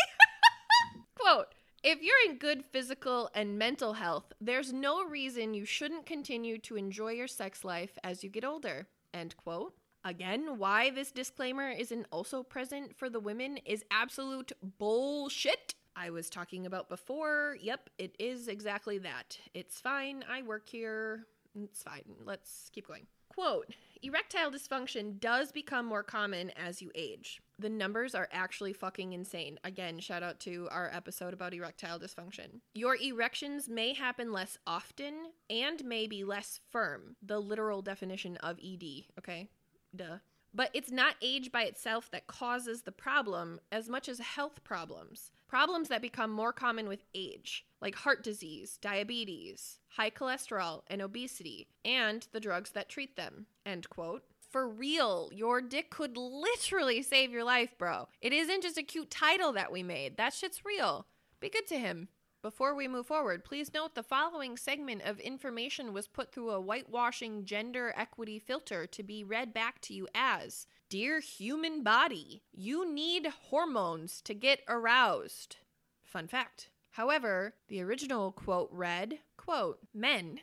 Quote, 1.15 1.53
if 1.84 2.01
you're 2.01 2.29
in 2.29 2.38
good 2.38 2.65
physical 2.65 3.29
and 3.34 3.58
mental 3.58 3.93
health, 3.93 4.34
there's 4.39 4.73
no 4.73 5.03
reason 5.05 5.53
you 5.53 5.65
shouldn't 5.65 6.05
continue 6.05 6.58
to 6.60 6.75
enjoy 6.75 7.13
your 7.13 7.27
sex 7.27 7.63
life 7.63 7.97
as 8.03 8.23
you 8.23 8.29
get 8.29 8.43
older. 8.45 8.88
End 9.13 9.36
quote. 9.38 9.73
Again, 10.05 10.58
why 10.58 10.91
this 10.91 11.12
disclaimer 11.12 11.69
isn't 11.69 12.05
also 12.12 12.43
present 12.43 12.95
for 12.95 13.10
the 13.10 13.19
women 13.19 13.58
is 13.65 13.84
absolute 13.91 14.51
bullshit. 14.77 15.73
I 15.95 16.10
was 16.10 16.29
talking 16.29 16.65
about 16.65 16.89
before. 16.89 17.58
Yep, 17.62 17.89
it 17.97 18.15
is 18.19 18.47
exactly 18.47 18.97
that. 18.99 19.38
It's 19.53 19.82
fine. 19.82 20.23
I 20.29 20.41
work 20.43 20.69
here. 20.69 21.25
It's 21.55 21.84
fine. 21.84 22.03
Let's 22.23 22.69
keep 22.73 22.88
going. 22.88 23.08
Quote 23.29 23.73
Erectile 24.01 24.51
dysfunction 24.51 25.19
does 25.19 25.51
become 25.51 25.86
more 25.86 26.03
common 26.03 26.51
as 26.51 26.82
you 26.82 26.91
age. 26.95 27.41
The 27.60 27.69
numbers 27.69 28.15
are 28.15 28.30
actually 28.32 28.72
fucking 28.72 29.12
insane. 29.12 29.60
Again, 29.65 30.00
shout 30.00 30.24
out 30.24 30.39
to 30.41 30.69
our 30.72 30.89
episode 30.93 31.34
about 31.34 31.54
erectile 31.54 32.00
dysfunction. 32.00 32.62
Your 32.74 32.95
erections 32.95 33.67
may 33.67 33.93
happen 33.93 34.32
less 34.32 34.58
often 34.65 35.32
and 35.50 35.84
may 35.84 36.08
be 36.08 36.24
less 36.24 36.62
firm. 36.69 37.17
The 37.22 37.39
literal 37.39 37.82
definition 37.82 38.38
of 38.38 38.60
ED, 38.63 39.08
okay? 39.17 39.50
Duh. 39.93 40.19
But 40.54 40.69
it's 40.74 40.89
not 40.89 41.15
age 41.22 41.52
by 41.52 41.63
itself 41.63 42.10
that 42.12 42.28
causes 42.28 42.84
the 42.84 42.93
problem 42.93 43.60
as 43.74 43.89
much 43.89 44.08
as 44.08 44.19
health 44.19 44.63
problems. 44.63 45.32
Problems 45.50 45.89
that 45.89 46.02
become 46.02 46.32
more 46.32 46.54
common 46.54 46.88
with 46.88 47.04
age, 47.13 47.65
like 47.82 47.95
heart 47.95 48.24
disease, 48.24 48.78
diabetes, 48.82 49.80
high 49.89 50.12
cholesterol, 50.12 50.84
and 50.88 51.02
obesity, 51.02 51.67
and 51.84 52.26
the 52.32 52.39
drugs 52.39 52.72
that 52.72 52.88
treat 52.88 53.17
them. 53.17 53.48
End 53.65 53.89
quote. 53.89 54.24
For 54.49 54.67
real, 54.67 55.29
your 55.31 55.62
dick 55.62 55.91
could 55.91 56.17
literally 56.17 57.03
save 57.03 57.31
your 57.31 57.43
life, 57.43 57.77
bro. 57.77 58.07
It 58.19 58.33
isn't 58.33 58.63
just 58.63 58.79
a 58.79 58.83
cute 58.83 59.12
title 59.12 59.53
that 59.53 59.71
we 59.71 59.83
made. 59.83 60.17
That 60.17 60.33
shit's 60.33 60.65
real. 60.65 61.05
Be 61.39 61.49
good 61.49 61.67
to 61.67 61.77
him. 61.77 62.07
Before 62.41 62.73
we 62.73 62.88
move 62.88 63.05
forward, 63.05 63.43
please 63.43 63.73
note 63.73 63.93
the 63.93 64.01
following 64.01 64.57
segment 64.57 65.03
of 65.03 65.19
information 65.19 65.93
was 65.93 66.07
put 66.07 66.31
through 66.31 66.51
a 66.51 66.62
whitewashing 66.62 67.45
gender 67.45 67.93
equity 67.95 68.39
filter 68.39 68.88
to 68.88 69.03
be 69.03 69.23
read 69.23 69.53
back 69.53 69.81
to 69.81 69.93
you 69.93 70.07
as 70.15 70.65
Dear 70.89 71.19
human 71.19 71.83
body, 71.83 72.41
you 72.51 72.91
need 72.91 73.27
hormones 73.49 74.21
to 74.21 74.33
get 74.33 74.62
aroused. 74.67 75.57
Fun 76.03 76.27
fact. 76.27 76.69
However, 76.91 77.53
the 77.67 77.83
original 77.83 78.31
quote 78.31 78.69
read, 78.71 79.19
quote, 79.38 79.79
Men, 79.93 80.39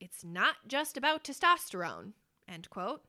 it's 0.00 0.24
not 0.24 0.56
just 0.66 0.96
about 0.96 1.24
testosterone, 1.24 2.12
end 2.48 2.70
quote. 2.70 3.02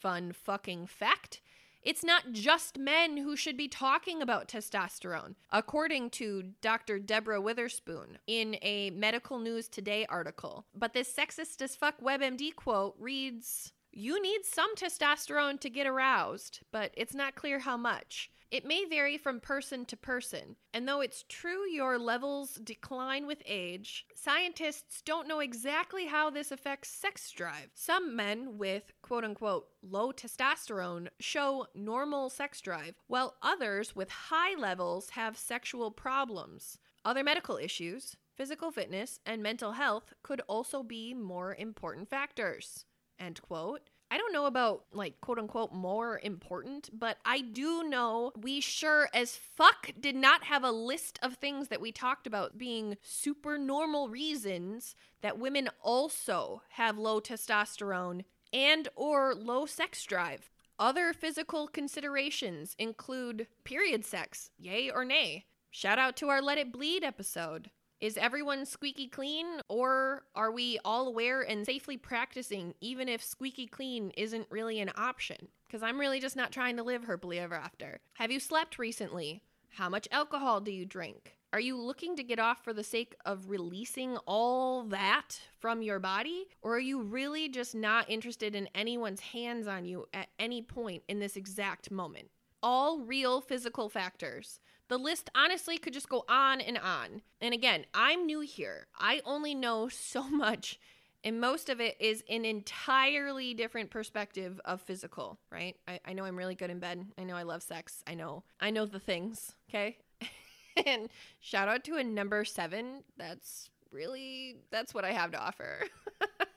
Fun 0.00 0.32
fucking 0.32 0.86
fact. 0.86 1.40
It's 1.82 2.04
not 2.04 2.32
just 2.32 2.78
men 2.78 3.16
who 3.16 3.34
should 3.34 3.56
be 3.56 3.68
talking 3.68 4.20
about 4.20 4.48
testosterone, 4.48 5.34
according 5.50 6.10
to 6.10 6.50
Dr. 6.60 6.98
Deborah 6.98 7.40
Weatherspoon 7.40 8.16
in 8.26 8.56
a 8.62 8.90
Medical 8.90 9.38
News 9.38 9.68
Today 9.68 10.06
article. 10.08 10.66
But 10.74 10.92
this 10.92 11.12
sexist 11.12 11.62
as 11.62 11.76
fuck 11.76 12.00
WebMD 12.00 12.54
quote 12.54 12.94
reads 12.98 13.72
You 13.92 14.20
need 14.22 14.44
some 14.44 14.74
testosterone 14.76 15.58
to 15.60 15.70
get 15.70 15.86
aroused, 15.86 16.60
but 16.70 16.92
it's 16.96 17.14
not 17.14 17.34
clear 17.34 17.60
how 17.60 17.76
much. 17.76 18.30
It 18.50 18.64
may 18.64 18.86
vary 18.86 19.18
from 19.18 19.40
person 19.40 19.84
to 19.86 19.96
person, 19.96 20.56
and 20.72 20.88
though 20.88 21.02
it's 21.02 21.24
true 21.28 21.68
your 21.68 21.98
levels 21.98 22.54
decline 22.54 23.26
with 23.26 23.42
age, 23.44 24.06
scientists 24.14 25.02
don't 25.02 25.28
know 25.28 25.40
exactly 25.40 26.06
how 26.06 26.30
this 26.30 26.50
affects 26.50 26.88
sex 26.88 27.30
drive. 27.30 27.68
Some 27.74 28.16
men 28.16 28.56
with 28.56 28.92
quote 29.02 29.24
unquote 29.24 29.66
low 29.82 30.12
testosterone 30.12 31.08
show 31.20 31.66
normal 31.74 32.30
sex 32.30 32.62
drive, 32.62 32.94
while 33.06 33.36
others 33.42 33.94
with 33.94 34.08
high 34.08 34.58
levels 34.58 35.10
have 35.10 35.36
sexual 35.36 35.90
problems. 35.90 36.78
Other 37.04 37.22
medical 37.22 37.58
issues, 37.58 38.16
physical 38.34 38.70
fitness, 38.70 39.20
and 39.26 39.42
mental 39.42 39.72
health 39.72 40.14
could 40.22 40.40
also 40.48 40.82
be 40.82 41.12
more 41.12 41.54
important 41.54 42.08
factors. 42.08 42.86
End 43.18 43.42
quote. 43.42 43.90
I 44.10 44.16
don't 44.16 44.32
know 44.32 44.46
about 44.46 44.84
like 44.92 45.20
quote 45.20 45.38
unquote 45.38 45.72
more 45.72 46.18
important, 46.22 46.88
but 46.98 47.18
I 47.24 47.40
do 47.40 47.82
know 47.82 48.32
we 48.40 48.60
sure 48.60 49.08
as 49.12 49.36
fuck 49.36 49.90
did 50.00 50.16
not 50.16 50.44
have 50.44 50.64
a 50.64 50.70
list 50.70 51.18
of 51.22 51.34
things 51.34 51.68
that 51.68 51.80
we 51.80 51.92
talked 51.92 52.26
about 52.26 52.56
being 52.56 52.96
super 53.02 53.58
normal 53.58 54.08
reasons 54.08 54.94
that 55.20 55.38
women 55.38 55.68
also 55.82 56.62
have 56.70 56.96
low 56.96 57.20
testosterone 57.20 58.24
and 58.52 58.88
or 58.96 59.34
low 59.34 59.66
sex 59.66 60.02
drive. 60.04 60.50
Other 60.78 61.12
physical 61.12 61.66
considerations 61.66 62.76
include 62.78 63.48
period 63.64 64.04
sex, 64.04 64.50
yay 64.58 64.90
or 64.90 65.04
nay. 65.04 65.46
Shout 65.70 65.98
out 65.98 66.16
to 66.16 66.28
our 66.28 66.40
Let 66.40 66.56
It 66.56 66.72
Bleed 66.72 67.04
episode. 67.04 67.70
Is 68.00 68.16
everyone 68.16 68.64
squeaky 68.64 69.08
clean, 69.08 69.46
or 69.68 70.22
are 70.36 70.52
we 70.52 70.78
all 70.84 71.08
aware 71.08 71.42
and 71.42 71.66
safely 71.66 71.96
practicing, 71.96 72.74
even 72.80 73.08
if 73.08 73.20
squeaky 73.24 73.66
clean 73.66 74.10
isn't 74.16 74.46
really 74.50 74.78
an 74.78 74.92
option? 74.96 75.48
Because 75.66 75.82
I'm 75.82 75.98
really 75.98 76.20
just 76.20 76.36
not 76.36 76.52
trying 76.52 76.76
to 76.76 76.84
live 76.84 77.04
happily 77.04 77.40
ever 77.40 77.56
after. 77.56 77.98
Have 78.14 78.30
you 78.30 78.38
slept 78.38 78.78
recently? 78.78 79.42
How 79.70 79.88
much 79.88 80.06
alcohol 80.12 80.60
do 80.60 80.70
you 80.70 80.86
drink? 80.86 81.38
Are 81.52 81.58
you 81.58 81.76
looking 81.76 82.14
to 82.14 82.22
get 82.22 82.38
off 82.38 82.62
for 82.62 82.72
the 82.72 82.84
sake 82.84 83.16
of 83.26 83.50
releasing 83.50 84.16
all 84.26 84.84
that 84.84 85.40
from 85.58 85.82
your 85.82 85.98
body? 85.98 86.46
Or 86.62 86.76
are 86.76 86.80
you 86.80 87.02
really 87.02 87.48
just 87.48 87.74
not 87.74 88.08
interested 88.08 88.54
in 88.54 88.68
anyone's 88.76 89.20
hands 89.20 89.66
on 89.66 89.84
you 89.84 90.06
at 90.14 90.28
any 90.38 90.62
point 90.62 91.02
in 91.08 91.18
this 91.18 91.34
exact 91.34 91.90
moment? 91.90 92.28
All 92.62 93.00
real 93.00 93.40
physical 93.40 93.88
factors. 93.88 94.60
The 94.88 94.98
list 94.98 95.30
honestly 95.34 95.76
could 95.76 95.92
just 95.92 96.08
go 96.08 96.24
on 96.28 96.60
and 96.60 96.78
on. 96.78 97.20
And 97.40 97.52
again, 97.52 97.84
I'm 97.92 98.24
new 98.24 98.40
here. 98.40 98.86
I 98.98 99.20
only 99.24 99.54
know 99.54 99.88
so 99.88 100.22
much, 100.28 100.80
and 101.22 101.40
most 101.40 101.68
of 101.68 101.80
it 101.80 101.96
is 102.00 102.24
an 102.28 102.44
entirely 102.44 103.52
different 103.52 103.90
perspective 103.90 104.60
of 104.64 104.80
physical, 104.80 105.38
right? 105.50 105.76
I, 105.86 106.00
I 106.06 106.12
know 106.14 106.24
I'm 106.24 106.36
really 106.36 106.54
good 106.54 106.70
in 106.70 106.78
bed. 106.78 107.04
I 107.18 107.24
know 107.24 107.36
I 107.36 107.42
love 107.42 107.62
sex. 107.62 108.02
I 108.06 108.14
know 108.14 108.44
I 108.60 108.70
know 108.70 108.86
the 108.86 109.00
things, 109.00 109.52
okay? 109.68 109.98
and 110.86 111.10
shout 111.40 111.68
out 111.68 111.84
to 111.84 111.96
a 111.96 112.04
number 112.04 112.44
seven. 112.44 113.04
That's 113.18 113.68
really 113.92 114.56
that's 114.70 114.94
what 114.94 115.04
I 115.04 115.12
have 115.12 115.32
to 115.32 115.38
offer. 115.38 115.80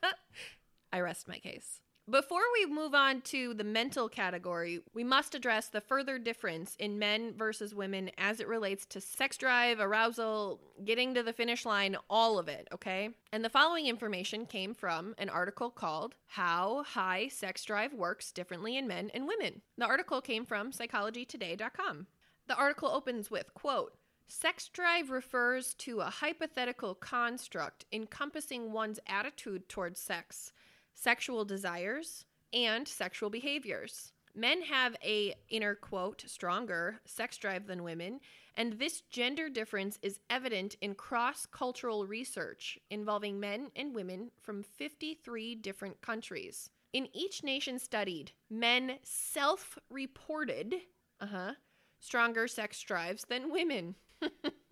I 0.94 1.02
rest 1.02 1.28
my 1.28 1.40
case. 1.40 1.81
Before 2.10 2.42
we 2.54 2.66
move 2.66 2.96
on 2.96 3.22
to 3.22 3.54
the 3.54 3.64
mental 3.64 4.10
category, 4.10 4.82
we 4.92 5.04
must 5.04 5.36
address 5.36 5.68
the 5.68 5.80
further 5.80 6.18
difference 6.18 6.76
in 6.80 6.98
men 6.98 7.36
versus 7.38 7.76
women 7.76 8.10
as 8.18 8.40
it 8.40 8.48
relates 8.48 8.88
to 8.88 9.00
sex 9.00 9.38
drive, 9.38 9.80
arousal, 9.80 10.60
getting 10.84 11.14
to 11.14 11.22
the 11.22 11.32
finish 11.32 11.64
line, 11.64 11.96
all 12.10 12.40
of 12.40 12.48
it, 12.48 12.68
okay? 12.74 13.12
And 13.32 13.46
the 13.46 13.52
following 13.52 13.86
information 13.86 14.48
came 14.48 14.74
from 14.74 15.14
an 15.20 15.30
article 15.30 15.70
called 15.70 16.16
How 16.26 16.84
High 16.84 17.28
Sex 17.28 17.64
Drive 17.64 17.94
Works 17.94 18.32
Differently 18.32 18.78
in 18.78 18.88
Men 18.88 19.12
and 19.14 19.28
Women. 19.28 19.62
The 19.78 19.86
article 19.86 20.22
came 20.22 20.46
from 20.46 20.72
psychologytoday.com. 20.72 22.08
The 22.48 22.56
article 22.56 22.90
opens 22.90 23.30
with, 23.30 23.54
quote, 23.54 23.94
Sex 24.28 24.70
drive 24.70 25.12
refers 25.12 25.76
to 25.76 26.00
a 26.00 26.06
hypothetical 26.06 26.96
construct 26.96 27.86
encompassing 27.92 28.72
one's 28.72 29.00
attitude 29.06 29.70
towards 29.70 30.00
sex 30.00 30.52
sexual 30.94 31.46
desires, 31.46 32.26
and 32.54 32.88
sexual 32.88 33.30
behaviors. 33.30 34.12
Men 34.34 34.62
have 34.62 34.96
a 35.04 35.36
inner 35.50 35.76
quote 35.76 36.24
stronger 36.28 37.02
sex 37.06 37.38
drive 37.38 37.68
than 37.68 37.84
women, 37.84 38.22
and 38.56 38.74
this 38.74 39.02
gender 39.02 39.50
difference 39.50 40.00
is 40.02 40.20
evident 40.30 40.76
in 40.82 40.96
cross-cultural 40.96 42.06
research 42.06 42.80
involving 42.90 43.40
men 43.40 43.72
and 43.76 43.94
women 43.94 44.32
from 44.42 44.64
53 44.64 45.56
different 45.56 46.02
countries. 46.02 46.70
In 46.94 47.08
each 47.14 47.44
nation 47.44 47.80
studied, 47.80 48.32
men 48.50 48.98
self-reported, 49.04 50.76
uh-huh, 51.20 51.54
stronger 52.00 52.48
sex 52.48 52.82
drives 52.82 53.26
than 53.30 53.52
women. 53.52 53.96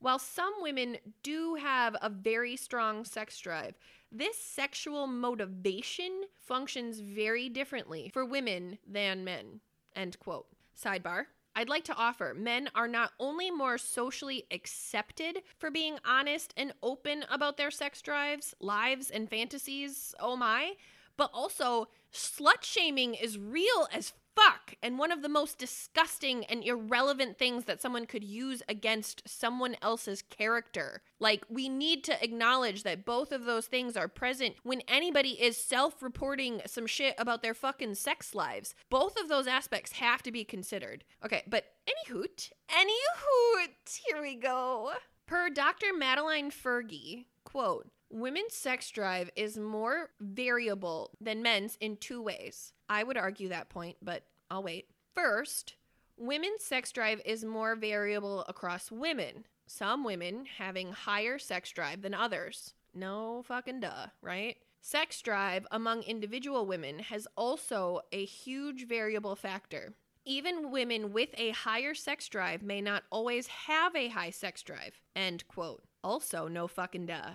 While 0.00 0.18
some 0.18 0.52
women 0.60 0.98
do 1.22 1.54
have 1.54 1.96
a 2.02 2.10
very 2.10 2.56
strong 2.56 3.04
sex 3.04 3.38
drive, 3.38 3.74
this 4.12 4.36
sexual 4.36 5.06
motivation 5.06 6.24
functions 6.40 7.00
very 7.00 7.48
differently 7.48 8.10
for 8.12 8.24
women 8.24 8.78
than 8.86 9.24
men. 9.24 9.60
End 9.96 10.18
quote. 10.18 10.46
Sidebar. 10.80 11.26
I'd 11.56 11.68
like 11.68 11.84
to 11.84 11.94
offer 11.94 12.34
men 12.36 12.68
are 12.74 12.88
not 12.88 13.12
only 13.20 13.50
more 13.50 13.78
socially 13.78 14.44
accepted 14.50 15.38
for 15.56 15.70
being 15.70 15.98
honest 16.04 16.52
and 16.56 16.72
open 16.82 17.24
about 17.30 17.56
their 17.56 17.70
sex 17.70 18.02
drives, 18.02 18.54
lives, 18.60 19.08
and 19.08 19.30
fantasies, 19.30 20.14
oh 20.18 20.36
my, 20.36 20.72
but 21.16 21.30
also 21.32 21.88
slut 22.12 22.62
shaming 22.62 23.14
is 23.14 23.38
real 23.38 23.86
as 23.92 24.12
fuck 24.34 24.74
and 24.82 24.98
one 24.98 25.12
of 25.12 25.22
the 25.22 25.28
most 25.28 25.58
disgusting 25.58 26.44
and 26.44 26.64
irrelevant 26.64 27.38
things 27.38 27.64
that 27.64 27.80
someone 27.80 28.06
could 28.06 28.24
use 28.24 28.62
against 28.68 29.22
someone 29.26 29.76
else's 29.80 30.22
character. 30.22 31.02
Like, 31.18 31.44
we 31.48 31.68
need 31.68 32.04
to 32.04 32.22
acknowledge 32.22 32.82
that 32.82 33.04
both 33.04 33.32
of 33.32 33.44
those 33.44 33.66
things 33.66 33.96
are 33.96 34.08
present 34.08 34.56
when 34.62 34.82
anybody 34.88 35.40
is 35.40 35.56
self 35.56 36.02
reporting 36.02 36.60
some 36.66 36.86
shit 36.86 37.14
about 37.18 37.42
their 37.42 37.54
fucking 37.54 37.94
sex 37.94 38.34
lives. 38.34 38.74
Both 38.90 39.18
of 39.18 39.28
those 39.28 39.46
aspects 39.46 39.92
have 39.92 40.22
to 40.24 40.32
be 40.32 40.44
considered. 40.44 41.04
Okay, 41.24 41.42
but 41.46 41.64
any 41.86 42.14
hoot, 42.14 42.50
any 42.68 42.92
hoot, 43.18 43.70
here 44.06 44.20
we 44.20 44.34
go. 44.34 44.92
Per 45.26 45.48
Dr. 45.48 45.94
Madeline 45.96 46.50
Fergie, 46.50 47.24
quote, 47.44 47.88
Women's 48.10 48.54
sex 48.54 48.90
drive 48.90 49.30
is 49.34 49.56
more 49.58 50.10
variable 50.20 51.10
than 51.20 51.42
men's 51.42 51.76
in 51.80 51.96
two 51.96 52.22
ways. 52.22 52.73
I 52.88 53.02
would 53.02 53.16
argue 53.16 53.48
that 53.48 53.68
point, 53.68 53.96
but 54.02 54.24
I'll 54.50 54.62
wait. 54.62 54.88
First, 55.14 55.74
women's 56.16 56.64
sex 56.64 56.92
drive 56.92 57.20
is 57.24 57.44
more 57.44 57.76
variable 57.76 58.44
across 58.48 58.90
women, 58.90 59.46
some 59.66 60.04
women 60.04 60.46
having 60.58 60.92
higher 60.92 61.38
sex 61.38 61.70
drive 61.70 62.02
than 62.02 62.14
others. 62.14 62.74
No 62.94 63.42
fucking 63.46 63.80
duh, 63.80 64.06
right? 64.22 64.56
Sex 64.80 65.22
drive 65.22 65.66
among 65.70 66.02
individual 66.02 66.66
women 66.66 66.98
has 66.98 67.26
also 67.36 68.02
a 68.12 68.24
huge 68.24 68.86
variable 68.86 69.34
factor. 69.34 69.94
Even 70.26 70.70
women 70.70 71.12
with 71.12 71.30
a 71.36 71.50
higher 71.50 71.94
sex 71.94 72.28
drive 72.28 72.62
may 72.62 72.80
not 72.80 73.04
always 73.10 73.46
have 73.46 73.96
a 73.96 74.08
high 74.08 74.30
sex 74.30 74.62
drive. 74.62 75.00
End 75.16 75.46
quote. 75.48 75.82
Also, 76.02 76.48
no 76.48 76.66
fucking 76.66 77.06
duh. 77.06 77.30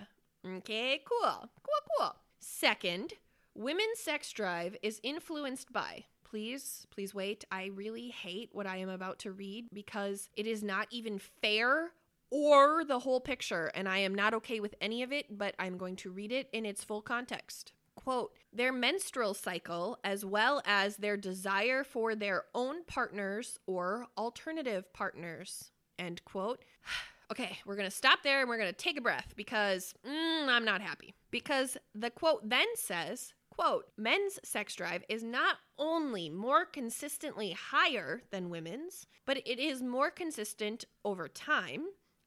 Okay, 0.46 1.02
cool. 1.04 1.50
Cool, 1.62 1.90
cool. 1.98 2.16
Second, 2.38 3.14
women's 3.54 3.98
sex 3.98 4.32
drive 4.32 4.76
is 4.82 5.00
influenced 5.02 5.72
by. 5.72 6.04
Please, 6.24 6.86
please 6.90 7.14
wait. 7.14 7.44
I 7.50 7.70
really 7.74 8.08
hate 8.08 8.50
what 8.52 8.66
I 8.66 8.76
am 8.76 8.88
about 8.88 9.18
to 9.20 9.32
read 9.32 9.66
because 9.72 10.28
it 10.36 10.46
is 10.46 10.62
not 10.62 10.86
even 10.90 11.18
fair 11.18 11.90
or 12.30 12.84
the 12.84 13.00
whole 13.00 13.20
picture, 13.20 13.72
and 13.74 13.88
I 13.88 13.98
am 13.98 14.14
not 14.14 14.34
okay 14.34 14.60
with 14.60 14.76
any 14.80 15.02
of 15.02 15.12
it, 15.12 15.36
but 15.36 15.54
I'm 15.58 15.76
going 15.76 15.96
to 15.96 16.10
read 16.10 16.30
it 16.30 16.48
in 16.52 16.64
its 16.64 16.84
full 16.84 17.02
context. 17.02 17.72
Quote, 17.96 18.32
their 18.52 18.72
menstrual 18.72 19.34
cycle, 19.34 19.98
as 20.04 20.24
well 20.24 20.62
as 20.64 20.96
their 20.96 21.16
desire 21.16 21.82
for 21.82 22.14
their 22.14 22.44
own 22.54 22.84
partners 22.84 23.58
or 23.66 24.06
alternative 24.16 24.92
partners. 24.92 25.72
End 25.98 26.24
quote. 26.24 26.64
Okay, 27.32 27.58
we're 27.64 27.76
going 27.76 27.88
to 27.88 27.94
stop 27.94 28.24
there 28.24 28.40
and 28.40 28.48
we're 28.48 28.58
going 28.58 28.72
to 28.72 28.76
take 28.76 28.98
a 28.98 29.00
breath 29.00 29.34
because 29.36 29.94
mm, 30.04 30.48
I'm 30.48 30.64
not 30.64 30.80
happy. 30.80 31.14
Because 31.30 31.76
the 31.94 32.10
quote 32.10 32.48
then 32.48 32.66
says, 32.74 33.34
quote, 33.60 33.88
men's 33.98 34.38
sex 34.42 34.74
drive 34.74 35.04
is 35.06 35.22
not 35.22 35.58
only 35.78 36.30
more 36.30 36.64
consistently 36.64 37.52
higher 37.52 38.22
than 38.30 38.48
women's, 38.48 39.06
but 39.26 39.36
it 39.46 39.58
is 39.58 39.82
more 39.82 40.10
consistent 40.10 40.86
over 41.04 41.28
time 41.28 41.84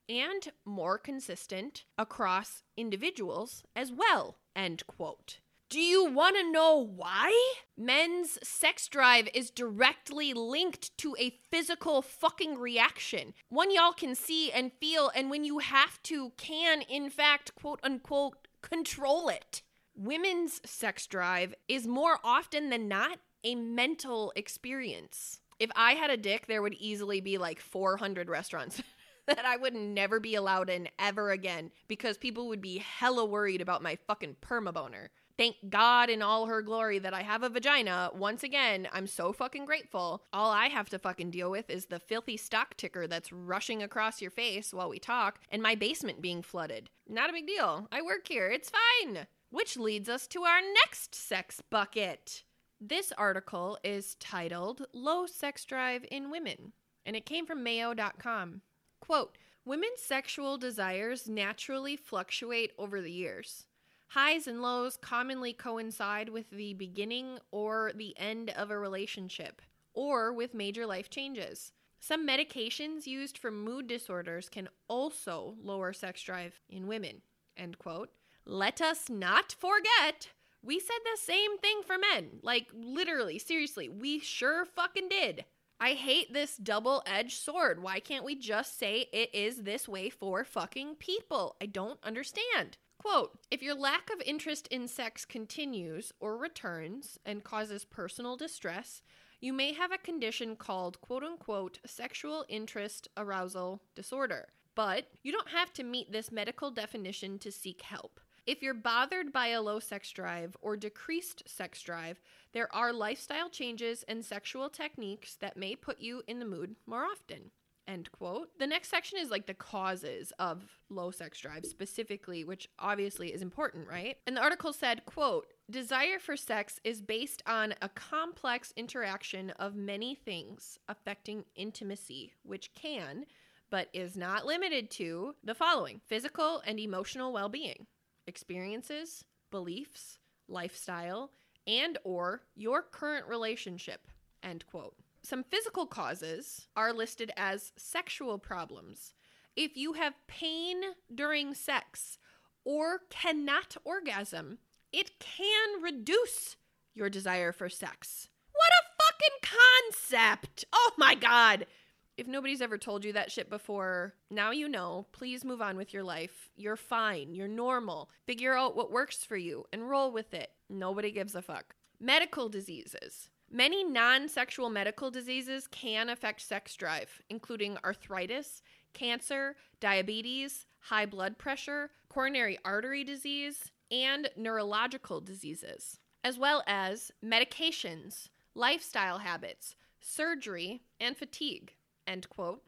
and 0.07 0.49
more 0.63 0.99
consistent 0.99 1.86
across 1.97 2.61
individuals 2.77 3.63
as 3.75 3.91
well, 3.91 4.38
end 4.55 4.86
quote. 4.86 5.39
Do 5.69 5.79
you 5.79 6.05
want 6.05 6.36
to 6.36 6.51
know 6.51 6.77
why? 6.77 7.34
Men's 7.75 8.38
sex 8.43 8.88
drive 8.88 9.27
is 9.34 9.49
directly 9.49 10.36
linked 10.36 10.95
to 10.99 11.15
a 11.17 11.39
physical 11.49 12.03
fucking 12.03 12.59
reaction. 12.59 13.34
One 13.49 13.73
y'all 13.73 13.93
can 13.93 14.13
see 14.13 14.51
and 14.51 14.71
feel, 14.79 15.09
and 15.15 15.31
when 15.31 15.43
you 15.43 15.57
have 15.57 15.99
to, 16.03 16.31
can 16.38 16.84
in 16.84 17.09
fact, 17.09 17.55
quote 17.55 17.79
unquote, 17.81 18.47
control 18.61 19.29
it. 19.29 19.63
Women's 19.96 20.62
sex 20.66 21.08
drive 21.08 21.54
is 21.68 21.86
more 21.86 22.18
often 22.24 22.70
than 22.70 22.88
not 22.88 23.20
a 23.44 23.56
mental 23.56 24.34
experience. 24.36 25.39
If 25.60 25.70
I 25.76 25.94
had 25.94 26.10
a 26.10 26.18
dick, 26.18 26.48
there 26.48 26.62
would 26.62 26.74
easily 26.74 27.22
be 27.22 27.38
like 27.38 27.60
400 27.60 28.30
restaurants. 28.30 28.82
that 29.28 29.46
I 29.46 29.56
would 29.56 29.74
never 29.74 30.20
be 30.20 30.36
allowed 30.36 30.70
in 30.70 30.89
ever 31.00 31.32
again 31.32 31.72
because 31.88 32.18
people 32.18 32.48
would 32.50 32.62
be 32.62 32.80
hella 32.80 33.26
worried 33.26 33.62
about 33.62 33.82
my 33.82 33.98
fucking 34.08 34.38
perma 34.41 34.74
boner. 34.74 35.12
Thank 35.36 35.56
God 35.70 36.10
in 36.10 36.22
all 36.22 36.46
her 36.46 36.62
glory 36.62 37.00
that 37.00 37.14
I 37.14 37.24
have 37.24 37.41
a 37.41 37.50
vagina. 37.50 38.12
Once 38.14 38.44
again, 38.44 38.88
I'm 38.94 39.08
so 39.08 39.34
fucking 39.34 39.66
grateful. 39.66 40.24
All 40.32 40.52
I 40.52 40.68
have 40.68 40.89
to 40.89 41.00
fucking 41.00 41.32
deal 41.32 41.50
with 41.50 41.72
is 41.72 41.88
the 41.88 42.00
filthy 42.00 42.38
stock 42.38 42.78
ticker 42.78 43.08
that's 43.08 43.34
rushing 43.34 43.82
across 43.82 44.22
your 44.22 44.30
face 44.30 44.74
while 44.74 44.89
we 44.89 45.00
talk 45.00 45.39
and 45.50 45.64
my 45.64 45.74
basement 45.74 46.22
being 46.22 46.44
flooded. 46.44 46.89
Not 47.08 47.32
a 47.32 47.34
big 47.34 47.48
deal. 47.48 47.88
I 47.91 48.04
work 48.04 48.28
here. 48.28 48.50
It's 48.50 48.70
fine. 48.70 49.26
Which 49.54 49.78
leads 49.78 50.10
us 50.10 50.26
to 50.30 50.45
our 50.45 50.62
next 50.84 51.14
sex 51.14 51.62
bucket. 51.70 52.41
This 52.82 53.12
article 53.20 53.78
is 53.84 54.16
titled 54.16 54.88
Low 54.93 55.28
Sex 55.28 55.64
Drive 55.64 56.04
in 56.10 56.32
Women, 56.32 56.74
and 57.06 57.16
it 57.16 57.28
came 57.28 57.45
from 57.45 57.62
Mayo.com. 57.62 58.62
Quote 58.99 59.38
Women's 59.64 60.01
sexual 60.01 60.58
desires 60.58 61.30
naturally 61.30 61.95
fluctuate 61.95 62.72
over 62.80 62.99
the 62.99 63.12
years. 63.12 63.68
Highs 64.08 64.47
and 64.47 64.60
lows 64.60 64.97
commonly 64.97 65.54
coincide 65.54 66.30
with 66.30 66.49
the 66.49 66.74
beginning 66.74 67.38
or 67.51 67.91
the 67.93 68.18
end 68.18 68.49
of 68.49 68.72
a 68.72 68.80
relationship, 68.80 69.62
or 69.93 70.34
with 70.34 70.56
major 70.56 70.88
life 70.88 71.12
changes. 71.12 71.74
Some 71.99 72.28
medications 72.28 73.06
used 73.06 73.38
for 73.38 73.51
mood 73.51 73.86
disorders 73.86 74.49
can 74.49 74.68
also 74.88 75.54
lower 75.62 75.93
sex 75.93 76.24
drive 76.24 76.60
in 76.70 76.88
women. 76.88 77.22
End 77.56 77.78
quote. 77.78 78.10
Let 78.46 78.82
us 78.82 79.10
not 79.10 79.56
forget, 79.58 80.30
we 80.62 80.80
said 80.80 81.00
the 81.04 81.20
same 81.22 81.58
thing 81.58 81.82
for 81.86 81.98
men. 81.98 82.39
Like, 82.41 82.68
literally, 82.74 83.39
seriously, 83.39 83.89
we 83.89 84.20
sure 84.20 84.66
fucking 84.66 85.10
did. 85.10 85.46
I 85.80 85.94
hate 85.94 86.32
this 86.32 86.58
double 86.58 87.04
edged 87.06 87.41
sword. 87.41 87.82
Why 87.82 88.00
can't 88.00 88.24
we 88.24 88.36
just 88.36 88.78
say 88.78 89.08
it 89.12 89.34
is 89.34 89.64
this 89.64 89.88
way 89.88 90.10
for 90.10 90.44
fucking 90.44 90.96
people? 90.96 91.56
I 91.62 91.66
don't 91.66 92.00
understand. 92.04 92.78
Quote 92.98 93.38
If 93.52 93.62
your 93.62 93.76
lack 93.76 94.10
of 94.10 94.22
interest 94.26 94.68
in 94.68 94.88
sex 94.88 95.26
continues 95.26 96.14
or 96.22 96.38
returns 96.38 97.20
and 97.26 97.44
causes 97.44 97.84
personal 97.84 98.38
distress, 98.38 99.02
you 99.41 99.52
may 99.52 99.74
have 99.74 99.91
a 99.91 99.98
condition 99.98 100.56
called 100.56 101.02
quote 101.02 101.24
unquote 101.24 101.80
sexual 101.86 102.46
interest 102.48 103.10
arousal 103.18 103.82
disorder. 103.94 104.48
But 104.76 105.08
you 105.22 105.34
don't 105.34 105.50
have 105.50 105.74
to 105.74 105.84
meet 105.84 106.12
this 106.12 106.32
medical 106.32 106.72
definition 106.72 107.39
to 107.39 107.52
seek 107.52 107.82
help. 107.82 108.22
If 108.46 108.62
you're 108.62 108.74
bothered 108.74 109.32
by 109.32 109.48
a 109.48 109.62
low 109.62 109.80
sex 109.80 110.12
drive 110.12 110.58
or 110.62 110.76
decreased 110.76 111.44
sex 111.48 111.82
drive, 111.82 112.20
there 112.52 112.74
are 112.76 112.91
lifestyle 112.91 113.50
changes 113.50 114.04
and 114.06 114.24
sexual 114.24 114.70
techniques 114.70 115.36
that 115.36 115.56
may 115.56 115.76
put 115.76 116.02
you 116.02 116.24
in 116.28 116.39
the 116.39 116.46
mood 116.46 116.76
more 116.86 117.06
often. 117.06 117.52
End 117.88 118.12
quote. 118.12 118.50
The 118.60 118.68
next 118.68 118.89
section 118.89 119.18
is 119.18 119.30
like 119.30 119.46
the 119.46 119.54
causes 119.54 120.34
of 120.39 120.62
low 120.89 121.10
sex 121.12 121.39
drive 121.39 121.66
specifically, 121.66 122.44
which 122.44 122.68
obviously 122.80 123.34
is 123.34 123.41
important, 123.41 123.88
right? 123.88 124.18
And 124.28 124.36
the 124.36 124.41
article 124.41 124.74
said, 124.74 125.06
quote, 125.06 125.48
desire 125.70 126.20
for 126.20 126.36
sex 126.36 126.82
is 126.84 127.02
based 127.02 127.44
on 127.46 127.74
a 127.82 127.89
complex 127.89 128.74
interaction 128.76 129.52
of 129.52 129.76
many 129.76 130.16
things 130.16 130.78
affecting 130.89 131.46
intimacy, 131.56 132.34
which 132.44 132.74
can, 132.74 133.26
but 133.70 133.88
is 133.94 134.18
not 134.18 134.46
limited 134.46 134.91
to, 134.91 135.36
the 135.44 135.56
following 135.56 136.02
physical 136.06 136.62
and 136.66 136.80
emotional 136.80 137.32
well 137.34 137.50
being, 137.50 137.88
experiences, 138.28 139.26
beliefs, 139.51 140.17
lifestyle, 140.47 141.32
and 141.65 141.97
or 142.03 142.41
your 142.55 142.82
current 142.82 143.28
relationship 143.28 144.07
end 144.43 144.65
quote 144.65 144.95
some 145.26 145.43
physical 145.43 145.86
causes 145.86 146.67
are 146.76 146.91
listed 146.91 147.32
as 147.38 147.71
sexual 147.78 148.38
problems. 148.38 149.13
If 149.55 149.78
you 149.78 149.93
have 149.93 150.28
pain 150.28 150.82
during 151.13 151.53
sex 151.53 152.17
or 152.65 152.99
cannot 153.09 153.78
orgasm, 153.86 154.57
it 154.91 155.19
can 155.19 155.82
reduce 155.82 156.57
your 156.93 157.09
desire 157.09 157.53
for 157.53 157.69
sex. 157.69 158.28
What 158.51 158.69
a 158.69 159.01
fucking 159.01 159.57
concept! 159.91 160.65
Oh 160.74 160.91
my 160.97 161.15
god! 161.15 161.67
If 162.16 162.28
nobody's 162.28 162.61
ever 162.61 162.78
told 162.78 163.03
you 163.03 163.14
that 163.14 163.32
shit 163.32 163.49
before, 163.49 164.14
now 164.30 164.51
you 164.51 164.70
know. 164.70 165.07
Please 165.11 165.43
move 165.43 165.61
on 165.61 165.76
with 165.76 165.93
your 165.93 166.03
life. 166.03 166.49
You're 166.55 166.76
fine. 166.76 167.34
You're 167.34 167.47
normal. 167.47 168.11
Figure 168.28 168.55
out 168.55 168.76
what 168.76 168.91
works 168.91 169.24
for 169.24 169.36
you 169.36 169.66
and 169.74 169.89
roll 169.89 170.11
with 170.11 170.34
it. 170.34 170.51
Nobody 170.70 171.09
gives 171.11 171.34
a 171.34 171.41
fuck. 171.41 171.76
Medical 171.99 172.49
diseases. 172.49 173.30
Many 173.49 173.84
non 173.84 174.30
sexual 174.30 174.70
medical 174.70 175.09
diseases 175.09 175.68
can 175.68 176.09
affect 176.09 176.41
sex 176.41 176.76
drive, 176.76 177.22
including 177.30 177.78
arthritis, 177.84 178.61
cancer, 178.93 179.55
diabetes, 179.80 180.66
high 180.80 181.05
blood 181.07 181.38
pressure, 181.39 181.89
coronary 182.09 182.59
artery 182.64 183.03
disease, 183.03 183.72
and 183.91 184.30
neurological 184.36 185.20
diseases, 185.20 185.99
as 186.24 186.38
well 186.38 186.64
as 186.68 187.11
medications, 187.24 188.30
lifestyle 188.53 189.20
habits, 189.20 189.76
surgery, 189.99 190.84
and 190.99 191.18
fatigue. 191.18 191.74
End 192.08 192.30
quote. 192.30 192.62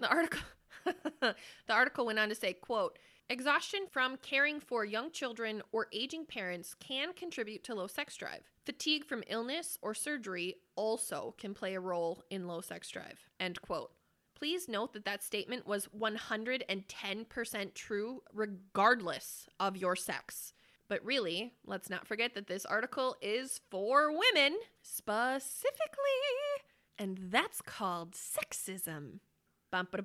The 0.00 0.08
article 0.08 0.40
the 1.20 1.34
article 1.68 2.06
went 2.06 2.18
on 2.18 2.28
to 2.28 2.34
say, 2.34 2.52
quote, 2.54 2.98
Exhaustion 3.30 3.80
from 3.90 4.16
caring 4.22 4.58
for 4.58 4.86
young 4.86 5.10
children 5.10 5.60
or 5.70 5.88
aging 5.92 6.24
parents 6.24 6.74
can 6.74 7.12
contribute 7.12 7.62
to 7.64 7.74
low 7.74 7.86
sex 7.86 8.16
drive. 8.16 8.48
Fatigue 8.64 9.04
from 9.04 9.22
illness 9.28 9.76
or 9.82 9.92
surgery 9.92 10.56
also 10.76 11.34
can 11.36 11.52
play 11.52 11.74
a 11.74 11.80
role 11.80 12.22
in 12.30 12.46
low 12.46 12.62
sex 12.62 12.88
drive. 12.88 13.28
End 13.38 13.60
quote. 13.60 13.90
Please 14.34 14.68
note 14.68 14.94
that 14.94 15.04
that 15.04 15.22
statement 15.22 15.66
was 15.66 15.88
110% 15.88 17.74
true 17.74 18.22
regardless 18.32 19.46
of 19.60 19.76
your 19.76 19.96
sex. 19.96 20.54
But 20.88 21.04
really, 21.04 21.52
let's 21.66 21.90
not 21.90 22.06
forget 22.06 22.34
that 22.34 22.46
this 22.46 22.64
article 22.64 23.16
is 23.20 23.60
for 23.68 24.10
women 24.10 24.58
specifically, 24.80 25.58
and 26.98 27.18
that's 27.30 27.62
called 27.62 28.12
sexism. 28.12 29.20
Bum, 29.70 29.88
ba, 29.90 30.02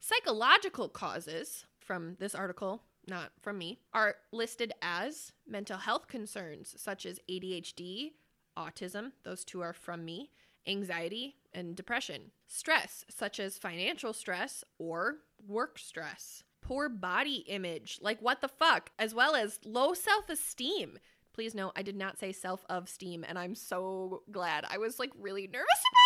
Psychological 0.00 0.88
causes 0.88 1.64
from 1.78 2.16
this 2.18 2.34
article, 2.34 2.82
not 3.08 3.32
from 3.40 3.58
me, 3.58 3.78
are 3.92 4.16
listed 4.32 4.72
as 4.82 5.32
mental 5.46 5.78
health 5.78 6.08
concerns 6.08 6.74
such 6.78 7.06
as 7.06 7.20
ADHD, 7.30 8.12
autism, 8.56 9.12
those 9.24 9.44
two 9.44 9.60
are 9.60 9.72
from 9.72 10.04
me, 10.04 10.30
anxiety, 10.66 11.36
and 11.52 11.76
depression. 11.76 12.30
Stress, 12.46 13.04
such 13.08 13.40
as 13.40 13.58
financial 13.58 14.12
stress 14.12 14.64
or 14.78 15.16
work 15.46 15.78
stress. 15.78 16.42
Poor 16.60 16.88
body 16.88 17.44
image, 17.46 17.98
like 18.00 18.20
what 18.20 18.40
the 18.40 18.48
fuck, 18.48 18.90
as 18.98 19.14
well 19.14 19.34
as 19.34 19.60
low 19.64 19.94
self 19.94 20.28
esteem. 20.28 20.98
Please 21.32 21.54
note, 21.54 21.72
I 21.76 21.82
did 21.82 21.96
not 21.96 22.18
say 22.18 22.32
self 22.32 22.64
of 22.68 22.88
steam, 22.88 23.24
and 23.26 23.38
I'm 23.38 23.54
so 23.54 24.22
glad. 24.30 24.64
I 24.68 24.78
was 24.78 24.98
like 24.98 25.10
really 25.18 25.46
nervous 25.46 25.82
about 25.92 26.05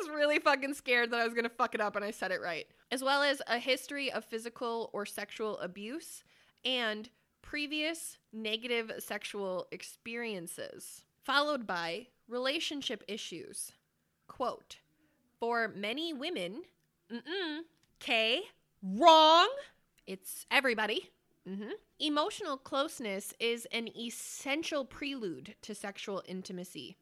was 0.00 0.10
really 0.10 0.38
fucking 0.38 0.74
scared 0.74 1.10
that 1.10 1.20
I 1.20 1.24
was 1.24 1.34
gonna 1.34 1.48
fuck 1.48 1.74
it 1.74 1.80
up, 1.80 1.96
and 1.96 2.04
I 2.04 2.10
said 2.10 2.32
it 2.32 2.40
right 2.40 2.66
as 2.94 3.02
well 3.02 3.24
as 3.24 3.42
a 3.48 3.58
history 3.58 4.12
of 4.12 4.24
physical 4.24 4.88
or 4.92 5.04
sexual 5.04 5.58
abuse 5.58 6.22
and 6.64 7.10
previous 7.42 8.18
negative 8.32 8.92
sexual 9.00 9.66
experiences, 9.72 11.02
followed 11.24 11.66
by 11.66 12.06
relationship 12.28 13.02
issues. 13.08 13.72
Quote 14.28 14.76
For 15.40 15.68
many 15.74 16.12
women, 16.12 16.62
mm 17.12 17.60
K, 17.98 18.42
wrong. 18.80 19.48
It's 20.06 20.46
everybody. 20.50 21.10
Mm-hmm. 21.48 21.70
Emotional 21.98 22.56
closeness 22.56 23.34
is 23.40 23.66
an 23.72 23.88
essential 23.98 24.84
prelude 24.84 25.56
to 25.62 25.74
sexual 25.74 26.22
intimacy. 26.28 26.96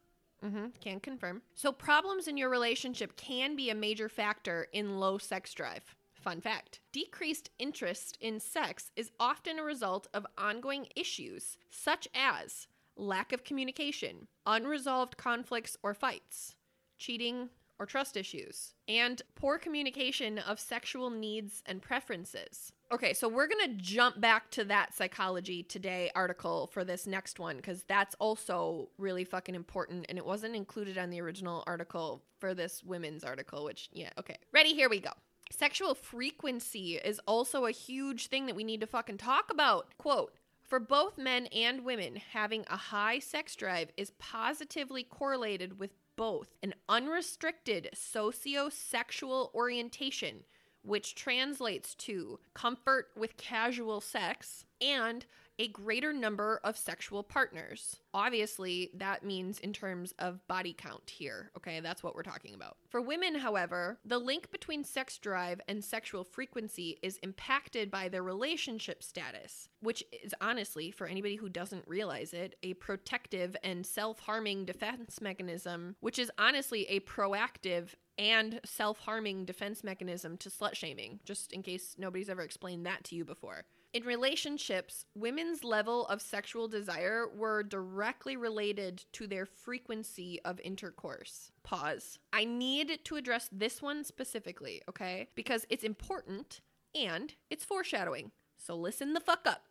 Mm-hmm. 0.44 0.66
Can 0.80 1.00
confirm. 1.00 1.42
So, 1.54 1.70
problems 1.70 2.26
in 2.26 2.36
your 2.36 2.48
relationship 2.48 3.16
can 3.16 3.54
be 3.54 3.70
a 3.70 3.74
major 3.74 4.08
factor 4.08 4.66
in 4.72 4.98
low 4.98 5.18
sex 5.18 5.54
drive. 5.54 5.94
Fun 6.14 6.40
fact 6.40 6.80
decreased 6.92 7.50
interest 7.58 8.16
in 8.20 8.38
sex 8.38 8.90
is 8.96 9.10
often 9.18 9.58
a 9.58 9.64
result 9.64 10.06
of 10.14 10.26
ongoing 10.38 10.86
issues 10.94 11.58
such 11.70 12.06
as 12.14 12.68
lack 12.96 13.32
of 13.32 13.44
communication, 13.44 14.28
unresolved 14.46 15.16
conflicts 15.16 15.76
or 15.82 15.94
fights, 15.94 16.54
cheating 16.98 17.48
or 17.78 17.86
trust 17.86 18.16
issues, 18.16 18.74
and 18.86 19.22
poor 19.34 19.58
communication 19.58 20.38
of 20.38 20.60
sexual 20.60 21.10
needs 21.10 21.62
and 21.66 21.82
preferences. 21.82 22.72
Okay, 22.92 23.14
so 23.14 23.26
we're 23.26 23.46
gonna 23.46 23.72
jump 23.78 24.20
back 24.20 24.50
to 24.50 24.64
that 24.64 24.92
Psychology 24.92 25.62
Today 25.62 26.10
article 26.14 26.66
for 26.66 26.84
this 26.84 27.06
next 27.06 27.38
one 27.38 27.56
because 27.56 27.84
that's 27.84 28.14
also 28.18 28.90
really 28.98 29.24
fucking 29.24 29.54
important 29.54 30.04
and 30.10 30.18
it 30.18 30.26
wasn't 30.26 30.54
included 30.54 30.98
on 30.98 31.08
the 31.08 31.18
original 31.22 31.64
article 31.66 32.22
for 32.38 32.52
this 32.52 32.84
women's 32.84 33.24
article, 33.24 33.64
which, 33.64 33.88
yeah, 33.94 34.10
okay. 34.18 34.36
Ready? 34.52 34.74
Here 34.74 34.90
we 34.90 35.00
go. 35.00 35.08
Sexual 35.50 35.94
frequency 35.94 36.96
is 37.02 37.18
also 37.26 37.64
a 37.64 37.70
huge 37.70 38.26
thing 38.26 38.44
that 38.44 38.56
we 38.56 38.62
need 38.62 38.82
to 38.82 38.86
fucking 38.86 39.16
talk 39.16 39.50
about. 39.50 39.86
Quote, 39.96 40.34
for 40.60 40.78
both 40.78 41.16
men 41.16 41.46
and 41.46 41.86
women, 41.86 42.16
having 42.16 42.66
a 42.68 42.76
high 42.76 43.20
sex 43.20 43.56
drive 43.56 43.88
is 43.96 44.12
positively 44.18 45.02
correlated 45.02 45.78
with 45.78 45.92
both 46.16 46.56
an 46.62 46.74
unrestricted 46.90 47.88
socio-sexual 47.94 49.50
orientation, 49.54 50.44
which 50.82 51.14
translates 51.14 51.94
to 51.94 52.38
comfort 52.54 53.08
with 53.16 53.36
casual 53.36 54.00
sex, 54.00 54.64
and 54.80 55.24
a 55.58 55.68
greater 55.68 56.12
number 56.12 56.60
of 56.64 56.76
sexual 56.76 57.22
partners. 57.22 57.96
Obviously, 58.14 58.90
that 58.94 59.24
means 59.24 59.58
in 59.60 59.72
terms 59.72 60.12
of 60.18 60.46
body 60.48 60.74
count 60.76 61.08
here, 61.08 61.50
okay? 61.56 61.80
That's 61.80 62.02
what 62.02 62.14
we're 62.14 62.22
talking 62.22 62.54
about. 62.54 62.76
For 62.88 63.00
women, 63.00 63.34
however, 63.36 63.98
the 64.04 64.18
link 64.18 64.50
between 64.50 64.82
sex 64.82 65.18
drive 65.18 65.60
and 65.68 65.84
sexual 65.84 66.24
frequency 66.24 66.98
is 67.02 67.18
impacted 67.18 67.90
by 67.90 68.08
their 68.08 68.22
relationship 68.22 69.02
status, 69.02 69.68
which 69.80 70.02
is 70.24 70.34
honestly, 70.40 70.90
for 70.90 71.06
anybody 71.06 71.36
who 71.36 71.48
doesn't 71.48 71.86
realize 71.86 72.32
it, 72.32 72.56
a 72.62 72.74
protective 72.74 73.56
and 73.62 73.86
self 73.86 74.20
harming 74.20 74.64
defense 74.64 75.20
mechanism, 75.20 75.96
which 76.00 76.18
is 76.18 76.30
honestly 76.38 76.86
a 76.86 77.00
proactive 77.00 77.90
and 78.18 78.60
self 78.64 78.98
harming 79.00 79.44
defense 79.44 79.82
mechanism 79.82 80.36
to 80.38 80.48
slut 80.50 80.74
shaming, 80.74 81.20
just 81.24 81.52
in 81.52 81.62
case 81.62 81.96
nobody's 81.98 82.28
ever 82.28 82.42
explained 82.42 82.86
that 82.86 83.04
to 83.04 83.14
you 83.14 83.24
before. 83.24 83.64
In 83.92 84.04
relationships, 84.04 85.04
women's 85.14 85.64
level 85.64 86.06
of 86.06 86.22
sexual 86.22 86.66
desire 86.66 87.26
were 87.28 87.62
directly 87.62 88.38
related 88.38 89.04
to 89.12 89.26
their 89.26 89.44
frequency 89.44 90.40
of 90.46 90.58
intercourse. 90.60 91.52
Pause. 91.62 92.18
I 92.32 92.46
need 92.46 93.00
to 93.04 93.16
address 93.16 93.50
this 93.52 93.82
one 93.82 94.02
specifically, 94.04 94.80
okay? 94.88 95.28
Because 95.34 95.66
it's 95.68 95.84
important 95.84 96.62
and 96.94 97.34
it's 97.50 97.66
foreshadowing. 97.66 98.30
So 98.56 98.74
listen 98.74 99.12
the 99.12 99.20
fuck 99.20 99.46
up. 99.46 99.64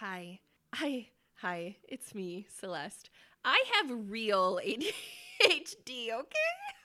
Hi. 0.00 0.40
Hi. 0.74 1.10
Hi. 1.36 1.76
It's 1.88 2.12
me, 2.12 2.46
Celeste. 2.58 3.08
I 3.44 3.62
have 3.74 4.10
real 4.10 4.58
ADHD, 4.64 6.10
okay? 6.12 6.38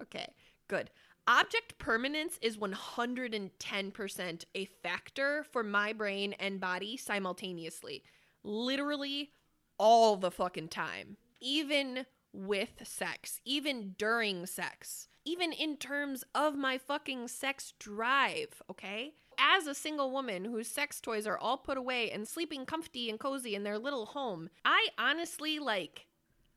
okay, 0.00 0.26
good. 0.68 0.90
Object 1.28 1.76
permanence 1.78 2.38
is 2.40 2.56
110% 2.56 4.44
a 4.54 4.64
factor 4.64 5.44
for 5.50 5.64
my 5.64 5.92
brain 5.92 6.34
and 6.34 6.60
body 6.60 6.96
simultaneously. 6.96 8.04
Literally 8.44 9.32
all 9.78 10.16
the 10.16 10.30
fucking 10.30 10.68
time. 10.68 11.16
Even 11.40 12.06
with 12.32 12.70
sex, 12.84 13.40
even 13.44 13.94
during 13.98 14.46
sex, 14.46 15.08
even 15.24 15.52
in 15.52 15.76
terms 15.76 16.22
of 16.34 16.54
my 16.56 16.78
fucking 16.78 17.26
sex 17.28 17.72
drive, 17.78 18.62
okay? 18.70 19.14
As 19.38 19.66
a 19.66 19.74
single 19.74 20.12
woman 20.12 20.44
whose 20.44 20.68
sex 20.68 21.00
toys 21.00 21.26
are 21.26 21.38
all 21.38 21.56
put 21.56 21.76
away 21.76 22.10
and 22.10 22.28
sleeping 22.28 22.64
comfy 22.66 23.10
and 23.10 23.18
cozy 23.18 23.54
in 23.54 23.64
their 23.64 23.78
little 23.78 24.06
home, 24.06 24.48
I 24.64 24.88
honestly 24.96 25.58
like 25.58 26.06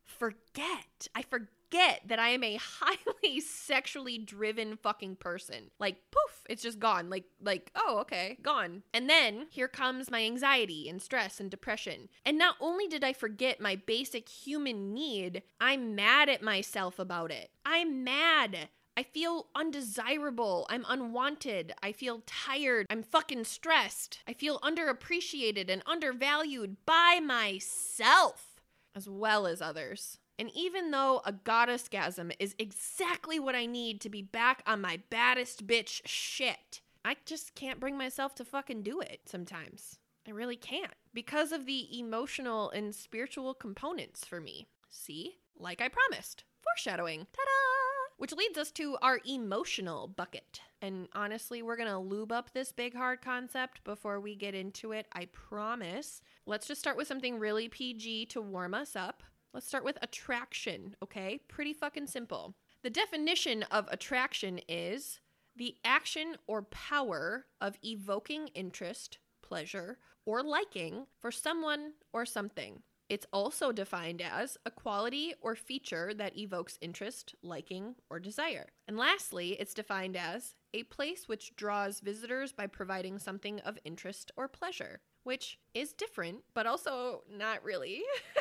forget. 0.04 1.08
I 1.14 1.22
forget 1.22 1.48
that 1.70 2.18
I 2.18 2.30
am 2.30 2.44
a 2.44 2.58
highly 2.80 3.40
sexually 3.40 4.18
driven 4.18 4.76
fucking 4.76 5.16
person. 5.16 5.70
Like 5.78 5.96
poof, 6.10 6.44
it's 6.48 6.62
just 6.62 6.78
gone. 6.78 7.10
Like 7.10 7.24
like 7.42 7.70
oh, 7.74 7.98
okay, 8.00 8.38
gone. 8.42 8.82
And 8.92 9.08
then 9.08 9.46
here 9.50 9.68
comes 9.68 10.10
my 10.10 10.22
anxiety 10.24 10.88
and 10.88 11.00
stress 11.00 11.40
and 11.40 11.50
depression. 11.50 12.08
And 12.24 12.38
not 12.38 12.56
only 12.60 12.86
did 12.86 13.04
I 13.04 13.12
forget 13.12 13.60
my 13.60 13.76
basic 13.76 14.28
human 14.28 14.92
need, 14.94 15.42
I'm 15.60 15.94
mad 15.94 16.28
at 16.28 16.42
myself 16.42 16.98
about 16.98 17.30
it. 17.30 17.50
I'm 17.64 18.04
mad. 18.04 18.68
I 18.96 19.04
feel 19.04 19.46
undesirable. 19.54 20.66
I'm 20.68 20.84
unwanted. 20.86 21.72
I 21.82 21.92
feel 21.92 22.22
tired. 22.26 22.86
I'm 22.90 23.02
fucking 23.02 23.44
stressed. 23.44 24.18
I 24.26 24.34
feel 24.34 24.58
underappreciated 24.60 25.70
and 25.70 25.82
undervalued 25.86 26.76
by 26.84 27.20
myself 27.24 28.50
as 28.94 29.08
well 29.08 29.46
as 29.46 29.62
others. 29.62 30.18
And 30.40 30.50
even 30.54 30.90
though 30.90 31.20
a 31.26 31.32
goddess 31.32 31.86
goddessgasm 31.86 32.32
is 32.38 32.54
exactly 32.58 33.38
what 33.38 33.54
I 33.54 33.66
need 33.66 34.00
to 34.00 34.08
be 34.08 34.22
back 34.22 34.62
on 34.66 34.80
my 34.80 35.00
baddest 35.10 35.66
bitch 35.66 36.00
shit, 36.06 36.80
I 37.04 37.16
just 37.26 37.54
can't 37.54 37.78
bring 37.78 37.98
myself 37.98 38.34
to 38.36 38.46
fucking 38.46 38.82
do 38.82 39.00
it 39.02 39.20
sometimes. 39.26 39.98
I 40.26 40.30
really 40.30 40.56
can't 40.56 40.94
because 41.12 41.52
of 41.52 41.66
the 41.66 41.86
emotional 41.98 42.70
and 42.70 42.94
spiritual 42.94 43.52
components 43.52 44.24
for 44.24 44.40
me. 44.40 44.66
See? 44.88 45.36
Like 45.58 45.82
I 45.82 45.88
promised. 45.88 46.44
Foreshadowing. 46.62 47.20
Ta 47.20 47.42
da! 47.44 48.14
Which 48.16 48.32
leads 48.32 48.56
us 48.56 48.70
to 48.72 48.96
our 49.02 49.20
emotional 49.28 50.08
bucket. 50.08 50.62
And 50.80 51.08
honestly, 51.12 51.60
we're 51.60 51.76
gonna 51.76 52.00
lube 52.00 52.32
up 52.32 52.54
this 52.54 52.72
big 52.72 52.94
hard 52.94 53.20
concept 53.20 53.84
before 53.84 54.18
we 54.20 54.36
get 54.36 54.54
into 54.54 54.92
it. 54.92 55.06
I 55.12 55.26
promise. 55.26 56.22
Let's 56.46 56.66
just 56.66 56.80
start 56.80 56.96
with 56.96 57.08
something 57.08 57.38
really 57.38 57.68
PG 57.68 58.26
to 58.26 58.40
warm 58.40 58.72
us 58.72 58.96
up. 58.96 59.22
Let's 59.52 59.66
start 59.66 59.84
with 59.84 59.98
attraction, 60.00 60.94
okay? 61.02 61.40
Pretty 61.48 61.72
fucking 61.72 62.06
simple. 62.06 62.54
The 62.82 62.90
definition 62.90 63.64
of 63.64 63.88
attraction 63.90 64.60
is 64.68 65.20
the 65.56 65.74
action 65.84 66.36
or 66.46 66.62
power 66.62 67.46
of 67.60 67.76
evoking 67.84 68.48
interest, 68.54 69.18
pleasure, 69.42 69.98
or 70.24 70.42
liking 70.42 71.06
for 71.18 71.32
someone 71.32 71.94
or 72.12 72.24
something. 72.24 72.82
It's 73.08 73.26
also 73.32 73.72
defined 73.72 74.22
as 74.22 74.56
a 74.64 74.70
quality 74.70 75.34
or 75.40 75.56
feature 75.56 76.14
that 76.14 76.38
evokes 76.38 76.78
interest, 76.80 77.34
liking, 77.42 77.96
or 78.08 78.20
desire. 78.20 78.68
And 78.86 78.96
lastly, 78.96 79.56
it's 79.58 79.74
defined 79.74 80.16
as 80.16 80.54
a 80.72 80.84
place 80.84 81.26
which 81.26 81.56
draws 81.56 81.98
visitors 81.98 82.52
by 82.52 82.68
providing 82.68 83.18
something 83.18 83.58
of 83.60 83.80
interest 83.84 84.30
or 84.36 84.46
pleasure, 84.46 85.00
which 85.24 85.58
is 85.74 85.92
different, 85.92 86.44
but 86.54 86.66
also 86.66 87.24
not 87.28 87.64
really. 87.64 88.04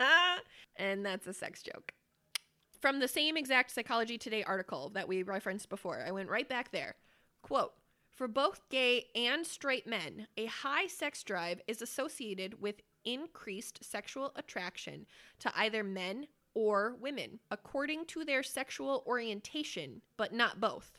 and 0.76 1.04
that's 1.04 1.26
a 1.26 1.32
sex 1.32 1.62
joke. 1.62 1.92
From 2.80 3.00
the 3.00 3.08
same 3.08 3.36
exact 3.36 3.70
Psychology 3.70 4.18
Today 4.18 4.44
article 4.44 4.90
that 4.90 5.08
we 5.08 5.22
referenced 5.22 5.68
before, 5.68 6.04
I 6.06 6.10
went 6.10 6.28
right 6.28 6.48
back 6.48 6.70
there. 6.70 6.96
Quote 7.42 7.72
For 8.10 8.28
both 8.28 8.68
gay 8.68 9.06
and 9.14 9.46
straight 9.46 9.86
men, 9.86 10.26
a 10.36 10.46
high 10.46 10.86
sex 10.86 11.22
drive 11.22 11.62
is 11.66 11.80
associated 11.80 12.60
with 12.60 12.82
increased 13.04 13.82
sexual 13.82 14.32
attraction 14.36 15.06
to 15.40 15.52
either 15.56 15.82
men 15.82 16.26
or 16.54 16.96
women, 17.00 17.40
according 17.50 18.06
to 18.06 18.24
their 18.24 18.42
sexual 18.42 19.02
orientation, 19.06 20.00
but 20.16 20.32
not 20.32 20.60
both. 20.60 20.92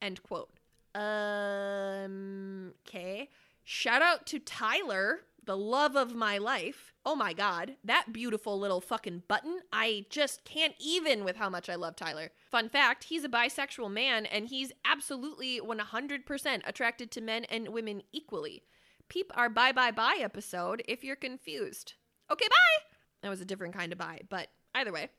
End 0.00 0.22
quote. 0.22 0.50
Um, 0.94 2.74
okay. 2.86 3.30
Shout 3.64 4.02
out 4.02 4.26
to 4.26 4.38
Tyler, 4.38 5.20
the 5.44 5.56
love 5.56 5.96
of 5.96 6.14
my 6.14 6.38
life. 6.38 6.91
Oh 7.04 7.16
my 7.16 7.32
god, 7.32 7.76
that 7.84 8.12
beautiful 8.12 8.58
little 8.58 8.80
fucking 8.80 9.24
button. 9.26 9.60
I 9.72 10.06
just 10.08 10.44
can't 10.44 10.74
even 10.78 11.24
with 11.24 11.36
how 11.36 11.50
much 11.50 11.68
I 11.68 11.74
love 11.74 11.96
Tyler. 11.96 12.30
Fun 12.50 12.68
fact, 12.68 13.04
he's 13.04 13.24
a 13.24 13.28
bisexual 13.28 13.90
man 13.90 14.24
and 14.24 14.46
he's 14.46 14.72
absolutely 14.84 15.60
100% 15.60 16.60
attracted 16.64 17.10
to 17.10 17.20
men 17.20 17.44
and 17.46 17.70
women 17.70 18.02
equally. 18.12 18.62
Peep 19.08 19.32
our 19.36 19.48
bye 19.48 19.72
bye 19.72 19.90
bye 19.90 20.18
episode 20.20 20.82
if 20.86 21.02
you're 21.02 21.16
confused. 21.16 21.94
Okay, 22.30 22.46
bye! 22.48 22.84
That 23.22 23.30
was 23.30 23.40
a 23.40 23.44
different 23.44 23.74
kind 23.74 23.92
of 23.92 23.98
bye, 23.98 24.20
but 24.28 24.48
either 24.74 24.92
way. 24.92 25.10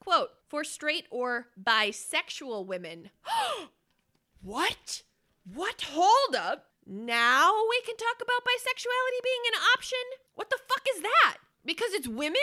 Quote, 0.00 0.30
for 0.48 0.64
straight 0.64 1.06
or 1.10 1.48
bisexual 1.62 2.66
women. 2.66 3.10
what? 4.42 5.02
What? 5.44 5.82
Hold 5.92 6.34
up. 6.34 6.69
Now 6.92 7.52
we 7.70 7.80
can 7.82 7.96
talk 7.96 8.16
about 8.16 8.42
bisexuality 8.42 9.22
being 9.22 9.42
an 9.54 9.60
option? 9.76 9.98
What 10.34 10.50
the 10.50 10.58
fuck 10.68 10.84
is 10.92 11.02
that? 11.02 11.36
Because 11.64 11.92
it's 11.92 12.08
women? 12.08 12.40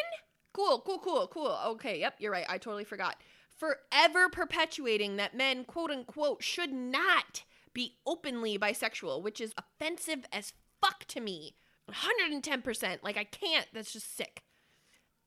Cool, 0.53 0.81
cool, 0.85 0.99
cool, 0.99 1.27
cool. 1.27 1.59
Okay, 1.65 1.99
yep, 1.99 2.15
you're 2.17 2.31
right. 2.31 2.45
I 2.47 2.57
totally 2.57 2.85
forgot. 2.85 3.17
Forever 3.49 4.29
perpetuating 4.29 5.17
that 5.17 5.35
men, 5.35 5.65
quote 5.65 5.91
unquote, 5.91 6.41
should 6.41 6.71
not 6.71 7.43
be 7.73 7.97
openly 8.05 8.57
bisexual, 8.57 9.21
which 9.21 9.41
is 9.41 9.53
offensive 9.57 10.25
as 10.31 10.53
fuck 10.79 11.03
to 11.09 11.19
me. 11.19 11.55
110%. 11.91 12.99
Like, 13.03 13.17
I 13.17 13.25
can't. 13.25 13.67
That's 13.73 13.91
just 13.91 14.15
sick. 14.15 14.43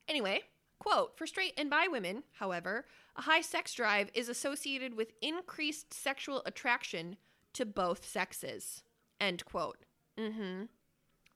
Anyway, 0.09 0.45
quote 0.79 1.19
For 1.19 1.27
straight 1.27 1.53
and 1.59 1.69
bi 1.69 1.89
women, 1.89 2.23
however, 2.39 2.87
a 3.17 3.23
high 3.23 3.43
sex 3.43 3.75
drive 3.75 4.09
is 4.15 4.31
associated 4.31 4.95
with 4.95 5.13
increased 5.21 5.93
sexual 5.93 6.43
attraction 6.47 7.19
to 7.53 7.67
both 7.67 8.09
sexes. 8.09 8.83
End 9.21 9.45
quote. 9.45 9.79
Mm 10.19 10.35
hmm. 10.35 10.63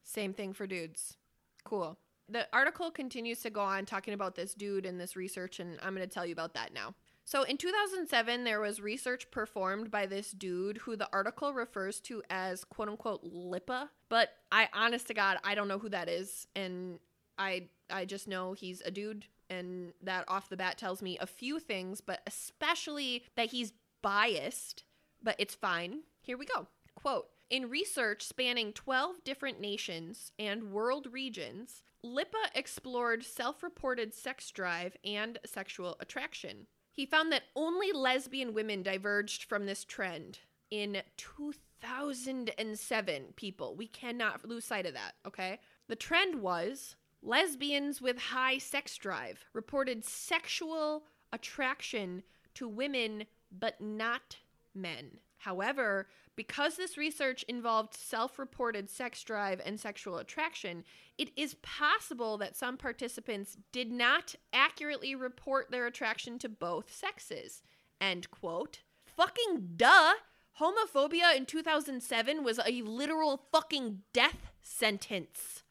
Same 0.02 0.32
thing 0.32 0.52
for 0.52 0.66
dudes. 0.66 1.16
Cool. 1.64 1.98
the 2.28 2.46
article 2.52 2.90
continues 2.90 3.40
to 3.40 3.50
go 3.50 3.60
on 3.60 3.84
talking 3.86 4.14
about 4.14 4.34
this 4.34 4.54
dude 4.54 4.86
and 4.86 5.00
this 5.00 5.16
research, 5.16 5.60
and 5.60 5.78
I'm 5.82 5.94
going 5.94 6.06
to 6.06 6.12
tell 6.12 6.26
you 6.26 6.32
about 6.32 6.54
that 6.54 6.72
now. 6.74 6.94
So 7.26 7.42
in 7.42 7.56
2007, 7.56 8.44
there 8.44 8.60
was 8.60 8.80
research 8.80 9.30
performed 9.30 9.90
by 9.90 10.06
this 10.06 10.30
dude 10.30 10.78
who 10.78 10.94
the 10.94 11.08
article 11.12 11.54
refers 11.54 12.00
to 12.00 12.22
as 12.28 12.64
quote 12.64 12.88
unquote 12.88 13.24
Lippa. 13.24 13.88
But 14.10 14.30
I, 14.52 14.68
honest 14.74 15.06
to 15.06 15.14
God, 15.14 15.38
I 15.42 15.54
don't 15.54 15.68
know 15.68 15.78
who 15.78 15.88
that 15.88 16.08
is. 16.08 16.46
And 16.54 16.98
I, 17.38 17.68
I 17.90 18.04
just 18.04 18.28
know 18.28 18.52
he's 18.52 18.82
a 18.82 18.90
dude. 18.90 19.24
And 19.48 19.92
that 20.02 20.24
off 20.28 20.48
the 20.50 20.56
bat 20.56 20.76
tells 20.76 21.00
me 21.00 21.18
a 21.18 21.26
few 21.26 21.58
things, 21.60 22.00
but 22.00 22.20
especially 22.26 23.24
that 23.36 23.50
he's 23.50 23.72
biased. 24.02 24.84
But 25.22 25.36
it's 25.38 25.54
fine. 25.54 26.00
Here 26.20 26.36
we 26.36 26.44
go. 26.44 26.66
Quote 26.94 27.28
In 27.50 27.68
research 27.68 28.22
spanning 28.22 28.72
12 28.72 29.22
different 29.22 29.60
nations 29.60 30.32
and 30.38 30.72
world 30.72 31.12
regions, 31.12 31.82
Lippa 32.04 32.50
explored 32.54 33.24
self 33.24 33.62
reported 33.62 34.14
sex 34.14 34.50
drive 34.50 34.96
and 35.04 35.38
sexual 35.44 35.96
attraction. 36.00 36.66
He 36.90 37.04
found 37.06 37.30
that 37.32 37.44
only 37.54 37.92
lesbian 37.92 38.54
women 38.54 38.82
diverged 38.82 39.44
from 39.44 39.66
this 39.66 39.84
trend 39.84 40.38
in 40.70 41.02
2007, 41.16 43.24
people. 43.36 43.76
We 43.76 43.88
cannot 43.88 44.48
lose 44.48 44.64
sight 44.64 44.86
of 44.86 44.94
that, 44.94 45.16
okay? 45.26 45.60
The 45.88 45.96
trend 45.96 46.36
was 46.36 46.96
lesbians 47.22 48.00
with 48.00 48.18
high 48.18 48.56
sex 48.58 48.96
drive 48.96 49.44
reported 49.52 50.04
sexual 50.04 51.04
attraction 51.32 52.22
to 52.54 52.68
women, 52.68 53.24
but 53.50 53.80
not 53.80 54.36
men. 54.74 55.18
However, 55.44 56.08
because 56.36 56.76
this 56.76 56.96
research 56.96 57.42
involved 57.42 57.92
self 57.92 58.38
reported 58.38 58.88
sex 58.88 59.22
drive 59.22 59.60
and 59.62 59.78
sexual 59.78 60.16
attraction, 60.16 60.84
it 61.18 61.32
is 61.36 61.56
possible 61.56 62.38
that 62.38 62.56
some 62.56 62.78
participants 62.78 63.58
did 63.70 63.92
not 63.92 64.34
accurately 64.54 65.14
report 65.14 65.70
their 65.70 65.86
attraction 65.86 66.38
to 66.38 66.48
both 66.48 66.90
sexes. 66.90 67.62
End 68.00 68.30
quote. 68.30 68.80
Fucking 69.04 69.72
duh! 69.76 70.14
Homophobia 70.60 71.36
in 71.36 71.44
2007 71.44 72.42
was 72.42 72.58
a 72.64 72.80
literal 72.80 73.42
fucking 73.52 74.00
death 74.14 74.50
sentence. 74.62 75.62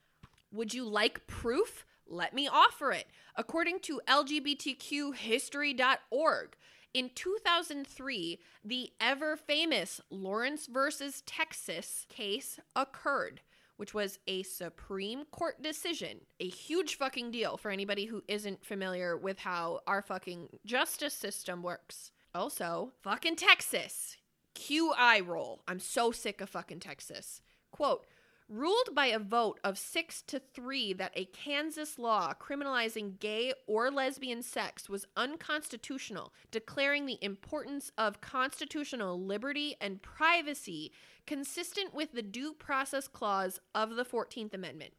Would 0.52 0.76
you 0.76 0.88
like 0.88 1.26
proof? 1.26 1.88
Let 2.06 2.36
me 2.36 2.48
offer 2.48 2.92
it. 2.92 3.08
According 3.36 3.80
to 3.82 4.00
LGBTQhistory.org, 4.08 6.58
in 6.94 7.10
2003, 7.16 8.40
the 8.64 8.92
ever 9.00 9.36
famous 9.36 10.00
Lawrence 10.10 10.68
versus 10.68 11.22
Texas 11.26 12.06
case 12.10 12.60
occurred, 12.76 13.42
which 13.78 13.94
was 13.94 14.20
a 14.28 14.44
Supreme 14.44 15.26
Court 15.26 15.62
decision. 15.62 16.22
A 16.40 16.48
huge 16.48 16.96
fucking 16.96 17.32
deal 17.32 17.58
for 17.58 17.72
anybody 17.72 18.06
who 18.06 18.24
isn't 18.28 18.66
familiar 18.66 19.18
with 19.18 19.40
how 19.40 19.82
our 19.88 20.02
fucking 20.02 20.50
justice 20.66 21.14
system 21.14 21.64
works. 21.64 22.12
Also, 22.36 22.92
fucking 23.02 23.36
Texas. 23.36 24.18
QI 24.56 25.26
roll. 25.26 25.62
I'm 25.68 25.80
so 25.80 26.12
sick 26.12 26.42
of 26.42 26.50
fucking 26.50 26.80
Texas. 26.80 27.42
Quote, 27.72 28.06
ruled 28.50 28.94
by 28.94 29.08
a 29.08 29.20
vote 29.20 29.60
of 29.64 29.78
six 29.78 30.22
to 30.24 30.40
three 30.40 30.94
that 30.94 31.12
a 31.16 31.26
Kansas 31.26 31.98
law 31.98 32.34
criminalizing 32.34 33.20
gay 33.20 33.54
or 33.68 33.90
lesbian 33.90 34.42
sex 34.42 34.90
was 34.90 35.06
unconstitutional, 35.16 36.34
declaring 36.52 37.06
the 37.06 37.24
importance 37.24 37.92
of 37.98 38.22
constitutional 38.22 39.20
liberty 39.20 39.76
and 39.82 40.02
privacy 40.02 40.92
consistent 41.26 41.94
with 41.94 42.12
the 42.12 42.22
Due 42.22 42.54
Process 42.54 43.08
Clause 43.08 43.60
of 43.74 43.96
the 43.96 44.06
14th 44.06 44.54
Amendment. 44.54 44.94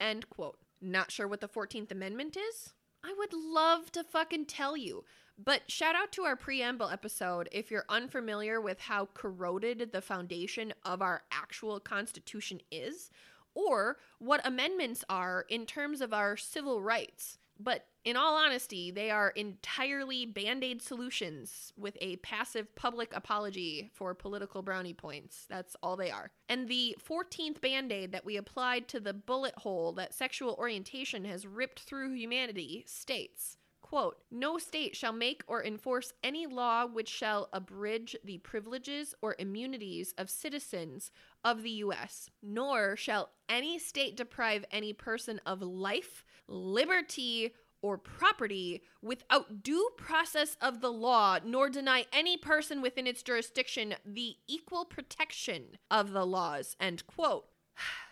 End 0.00 0.28
quote. 0.28 0.58
Not 0.80 1.10
sure 1.10 1.26
what 1.26 1.40
the 1.40 1.48
14th 1.48 1.90
Amendment 1.90 2.36
is? 2.36 2.74
I 3.04 3.14
would 3.16 3.32
love 3.32 3.92
to 3.92 4.04
fucking 4.04 4.46
tell 4.46 4.76
you. 4.76 5.04
But 5.42 5.70
shout 5.70 5.94
out 5.94 6.10
to 6.12 6.24
our 6.24 6.34
preamble 6.34 6.88
episode 6.88 7.48
if 7.52 7.70
you're 7.70 7.84
unfamiliar 7.88 8.60
with 8.60 8.80
how 8.80 9.08
corroded 9.14 9.92
the 9.92 10.00
foundation 10.00 10.74
of 10.84 11.00
our 11.00 11.22
actual 11.30 11.78
Constitution 11.78 12.60
is, 12.72 13.10
or 13.54 13.98
what 14.18 14.44
amendments 14.44 15.04
are 15.08 15.46
in 15.48 15.64
terms 15.64 16.00
of 16.00 16.12
our 16.12 16.36
civil 16.36 16.82
rights. 16.82 17.38
But 17.60 17.86
in 18.04 18.16
all 18.16 18.36
honesty, 18.36 18.90
they 18.90 19.10
are 19.10 19.30
entirely 19.30 20.26
band 20.26 20.64
aid 20.64 20.82
solutions 20.82 21.72
with 21.76 21.96
a 22.00 22.16
passive 22.16 22.74
public 22.74 23.14
apology 23.14 23.90
for 23.94 24.14
political 24.14 24.62
brownie 24.62 24.94
points. 24.94 25.46
That's 25.48 25.76
all 25.82 25.96
they 25.96 26.10
are. 26.10 26.30
And 26.48 26.68
the 26.68 26.96
14th 27.08 27.60
band 27.60 27.92
aid 27.92 28.10
that 28.10 28.24
we 28.24 28.36
applied 28.36 28.88
to 28.88 29.00
the 29.00 29.14
bullet 29.14 29.54
hole 29.56 29.92
that 29.92 30.14
sexual 30.14 30.56
orientation 30.58 31.24
has 31.24 31.46
ripped 31.46 31.80
through 31.80 32.14
humanity 32.14 32.84
states 32.88 33.56
Quote, 33.88 34.18
no 34.30 34.58
state 34.58 34.94
shall 34.94 35.14
make 35.14 35.42
or 35.46 35.64
enforce 35.64 36.12
any 36.22 36.46
law 36.46 36.84
which 36.84 37.08
shall 37.08 37.48
abridge 37.54 38.14
the 38.22 38.36
privileges 38.36 39.14
or 39.22 39.34
immunities 39.38 40.12
of 40.18 40.28
citizens 40.28 41.10
of 41.42 41.62
the 41.62 41.70
U.S., 41.70 42.28
nor 42.42 42.96
shall 42.96 43.30
any 43.48 43.78
state 43.78 44.14
deprive 44.14 44.66
any 44.70 44.92
person 44.92 45.40
of 45.46 45.62
life, 45.62 46.22
liberty, 46.46 47.54
or 47.80 47.96
property 47.96 48.82
without 49.00 49.62
due 49.62 49.88
process 49.96 50.58
of 50.60 50.82
the 50.82 50.92
law, 50.92 51.38
nor 51.42 51.70
deny 51.70 52.04
any 52.12 52.36
person 52.36 52.82
within 52.82 53.06
its 53.06 53.22
jurisdiction 53.22 53.94
the 54.04 54.36
equal 54.46 54.84
protection 54.84 55.78
of 55.90 56.12
the 56.12 56.26
laws. 56.26 56.76
End 56.78 57.06
quote 57.06 57.46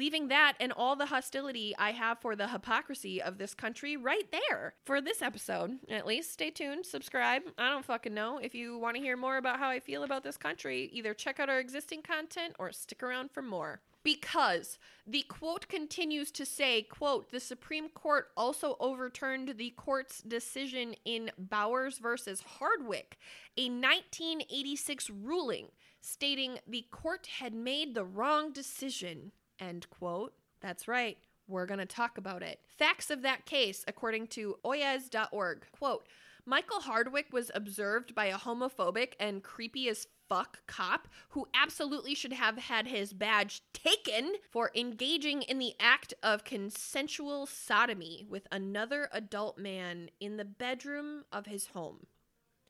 leaving 0.00 0.28
that 0.28 0.54
and 0.58 0.72
all 0.72 0.96
the 0.96 1.04
hostility 1.04 1.74
I 1.78 1.92
have 1.92 2.20
for 2.20 2.34
the 2.34 2.48
hypocrisy 2.48 3.20
of 3.20 3.36
this 3.36 3.52
country 3.52 3.98
right 3.98 4.24
there 4.32 4.72
for 4.86 5.02
this 5.02 5.20
episode. 5.20 5.78
At 5.90 6.06
least 6.06 6.32
stay 6.32 6.48
tuned, 6.48 6.86
subscribe. 6.86 7.42
I 7.58 7.68
don't 7.68 7.84
fucking 7.84 8.14
know. 8.14 8.38
If 8.38 8.54
you 8.54 8.78
want 8.78 8.96
to 8.96 9.02
hear 9.02 9.18
more 9.18 9.36
about 9.36 9.58
how 9.58 9.68
I 9.68 9.78
feel 9.78 10.02
about 10.02 10.24
this 10.24 10.38
country, 10.38 10.88
either 10.94 11.12
check 11.12 11.38
out 11.38 11.50
our 11.50 11.60
existing 11.60 12.00
content 12.00 12.56
or 12.58 12.72
stick 12.72 13.02
around 13.02 13.30
for 13.30 13.42
more. 13.42 13.82
Because 14.02 14.78
the 15.06 15.26
quote 15.28 15.68
continues 15.68 16.30
to 16.30 16.46
say, 16.46 16.80
quote, 16.80 17.30
the 17.30 17.38
Supreme 17.38 17.90
Court 17.90 18.28
also 18.38 18.78
overturned 18.80 19.58
the 19.58 19.68
court's 19.76 20.22
decision 20.22 20.94
in 21.04 21.30
Bowers 21.36 21.98
versus 21.98 22.42
Hardwick, 22.58 23.18
a 23.58 23.68
1986 23.68 25.10
ruling 25.10 25.66
stating 26.00 26.58
the 26.66 26.86
court 26.90 27.28
had 27.38 27.52
made 27.52 27.94
the 27.94 28.04
wrong 28.04 28.52
decision 28.52 29.32
End 29.60 29.88
quote. 29.90 30.32
That's 30.60 30.88
right. 30.88 31.18
We're 31.46 31.66
going 31.66 31.80
to 31.80 31.86
talk 31.86 32.16
about 32.18 32.42
it. 32.42 32.60
Facts 32.78 33.10
of 33.10 33.22
that 33.22 33.44
case, 33.44 33.84
according 33.86 34.28
to 34.28 34.56
oyez.org. 34.64 35.66
Quote 35.72 36.06
Michael 36.46 36.80
Hardwick 36.80 37.32
was 37.32 37.50
observed 37.54 38.14
by 38.14 38.26
a 38.26 38.38
homophobic 38.38 39.12
and 39.20 39.42
creepy 39.42 39.88
as 39.88 40.06
fuck 40.28 40.64
cop 40.66 41.08
who 41.30 41.46
absolutely 41.54 42.14
should 42.14 42.32
have 42.32 42.56
had 42.56 42.86
his 42.86 43.12
badge 43.12 43.62
taken 43.72 44.34
for 44.50 44.70
engaging 44.74 45.42
in 45.42 45.58
the 45.58 45.74
act 45.80 46.14
of 46.22 46.44
consensual 46.44 47.46
sodomy 47.46 48.24
with 48.28 48.46
another 48.52 49.08
adult 49.12 49.58
man 49.58 50.08
in 50.20 50.36
the 50.36 50.44
bedroom 50.44 51.24
of 51.32 51.46
his 51.46 51.66
home. 51.66 52.06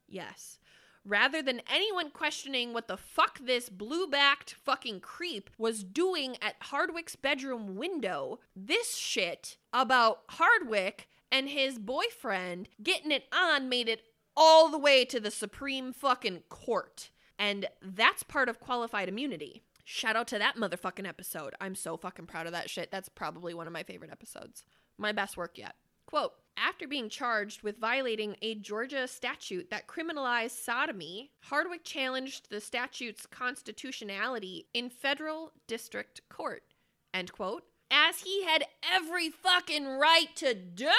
Yes, 0.08 0.58
rather 1.10 1.42
than 1.42 1.60
anyone 1.68 2.10
questioning 2.10 2.72
what 2.72 2.86
the 2.86 2.96
fuck 2.96 3.40
this 3.40 3.68
blue 3.68 4.06
backed 4.06 4.54
fucking 4.54 5.00
creep 5.00 5.50
was 5.58 5.82
doing 5.82 6.36
at 6.40 6.54
Hardwick's 6.60 7.16
bedroom 7.16 7.74
window, 7.74 8.38
this 8.54 8.96
shit 8.96 9.56
about 9.72 10.20
Hardwick 10.28 11.08
and 11.30 11.48
his 11.48 11.78
boyfriend 11.78 12.68
getting 12.80 13.10
it 13.10 13.24
on 13.32 13.68
made 13.68 13.88
it 13.88 14.02
all 14.36 14.70
the 14.70 14.78
way 14.78 15.04
to 15.04 15.18
the 15.18 15.32
Supreme 15.32 15.92
fucking 15.92 16.44
court. 16.48 17.10
And 17.38 17.66
that's 17.82 18.22
part 18.22 18.48
of 18.48 18.60
qualified 18.60 19.08
immunity. 19.08 19.64
Shout 19.84 20.14
out 20.14 20.28
to 20.28 20.38
that 20.38 20.56
motherfucking 20.56 21.08
episode. 21.08 21.54
I'm 21.60 21.74
so 21.74 21.96
fucking 21.96 22.26
proud 22.26 22.46
of 22.46 22.52
that 22.52 22.70
shit. 22.70 22.92
That's 22.92 23.08
probably 23.08 23.52
one 23.52 23.66
of 23.66 23.72
my 23.72 23.82
favorite 23.82 24.12
episodes. 24.12 24.64
My 24.96 25.10
best 25.10 25.36
work 25.36 25.58
yet. 25.58 25.74
Quote 26.06 26.34
After 26.62 26.86
being 26.86 27.08
charged 27.08 27.62
with 27.62 27.78
violating 27.78 28.36
a 28.42 28.54
Georgia 28.54 29.08
statute 29.08 29.70
that 29.70 29.86
criminalized 29.86 30.62
sodomy, 30.62 31.30
Hardwick 31.44 31.84
challenged 31.84 32.50
the 32.50 32.60
statute's 32.60 33.24
constitutionality 33.24 34.66
in 34.74 34.90
federal 34.90 35.52
district 35.66 36.20
court. 36.28 36.62
End 37.14 37.32
quote. 37.32 37.62
As 37.90 38.20
he 38.20 38.44
had 38.44 38.66
every 38.82 39.30
fucking 39.30 39.86
right 39.86 40.28
to 40.36 40.52
do. 40.52 40.92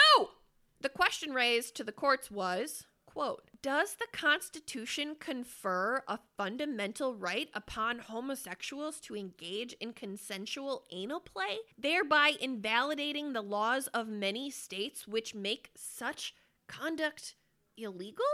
The 0.82 0.90
question 0.90 1.32
raised 1.32 1.76
to 1.76 1.84
the 1.84 1.92
courts 1.92 2.32
was 2.32 2.88
quote, 3.06 3.51
Does 3.64 3.94
the 3.94 4.08
Constitution 4.12 5.16
confer 5.20 6.04
a 6.08 6.18
fundamental 6.36 7.14
right 7.14 7.48
upon 7.54 8.00
homosexuals 8.00 9.00
to 9.02 9.16
engage 9.16 9.74
in 9.74 9.94
consensual 9.94 10.84
anal 10.92 11.20
play, 11.20 11.60
thereby 11.78 12.34
invalidating 12.42 13.34
the 13.34 13.44
laws 13.44 13.86
of 13.94 14.08
many 14.08 14.50
states 14.50 15.08
which 15.08 15.36
make 15.36 15.70
such 15.76 16.34
conduct 16.68 17.36
illegal? 17.78 18.26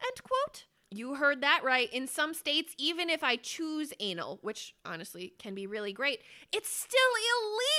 End 0.00 0.22
quote. 0.22 0.66
You 0.92 1.16
heard 1.16 1.40
that 1.40 1.62
right. 1.64 1.92
In 1.92 2.06
some 2.06 2.32
states, 2.32 2.72
even 2.78 3.10
if 3.10 3.24
I 3.24 3.34
choose 3.34 3.92
anal, 3.98 4.38
which 4.42 4.76
honestly 4.84 5.34
can 5.40 5.56
be 5.56 5.66
really 5.66 5.92
great, 5.92 6.20
it's 6.52 6.70
still 6.70 7.00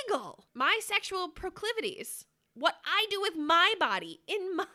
illegal. 0.09 0.43
My 0.53 0.77
sexual 0.83 1.29
proclivities, 1.29 2.25
what 2.53 2.75
I 2.85 3.05
do 3.09 3.21
with 3.21 3.37
my 3.37 3.75
body 3.79 4.21
in 4.27 4.55
my 4.57 4.65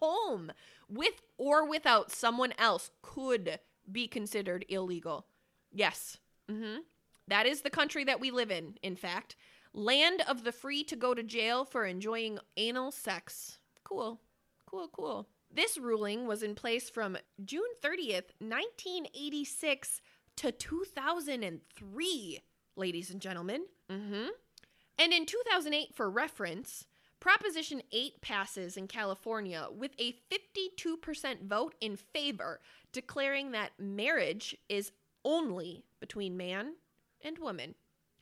home, 0.00 0.52
with 0.92 1.22
or 1.38 1.68
without 1.68 2.10
someone 2.10 2.52
else, 2.58 2.90
could 3.02 3.58
be 3.90 4.06
considered 4.06 4.64
illegal. 4.68 5.26
Yes. 5.72 6.18
Mm-hmm. 6.50 6.80
That 7.28 7.46
is 7.46 7.62
the 7.62 7.70
country 7.70 8.04
that 8.04 8.20
we 8.20 8.30
live 8.30 8.50
in, 8.50 8.74
in 8.82 8.96
fact. 8.96 9.36
Land 9.72 10.22
of 10.28 10.44
the 10.44 10.52
free 10.52 10.84
to 10.84 10.96
go 10.96 11.14
to 11.14 11.22
jail 11.22 11.64
for 11.64 11.86
enjoying 11.86 12.38
anal 12.56 12.92
sex. 12.92 13.58
Cool. 13.84 14.20
Cool, 14.66 14.88
cool. 14.92 15.28
This 15.54 15.78
ruling 15.78 16.26
was 16.26 16.42
in 16.42 16.54
place 16.54 16.88
from 16.88 17.16
June 17.44 17.62
30th, 17.82 18.32
1986 18.38 20.00
to 20.36 20.52
2003, 20.52 22.40
ladies 22.76 23.10
and 23.10 23.20
gentlemen. 23.20 23.64
Mm-hmm. 23.90 24.28
And 24.98 25.12
in 25.12 25.26
2008, 25.26 25.94
for 25.94 26.10
reference, 26.10 26.86
Proposition 27.22 27.82
8 27.92 28.20
passes 28.20 28.76
in 28.76 28.88
California 28.88 29.68
with 29.72 29.92
a 29.96 30.16
52% 30.28 31.46
vote 31.46 31.76
in 31.80 31.94
favor, 31.94 32.58
declaring 32.90 33.52
that 33.52 33.78
marriage 33.78 34.56
is 34.68 34.90
only 35.24 35.84
between 36.00 36.36
man 36.36 36.72
and 37.20 37.38
woman. 37.38 37.76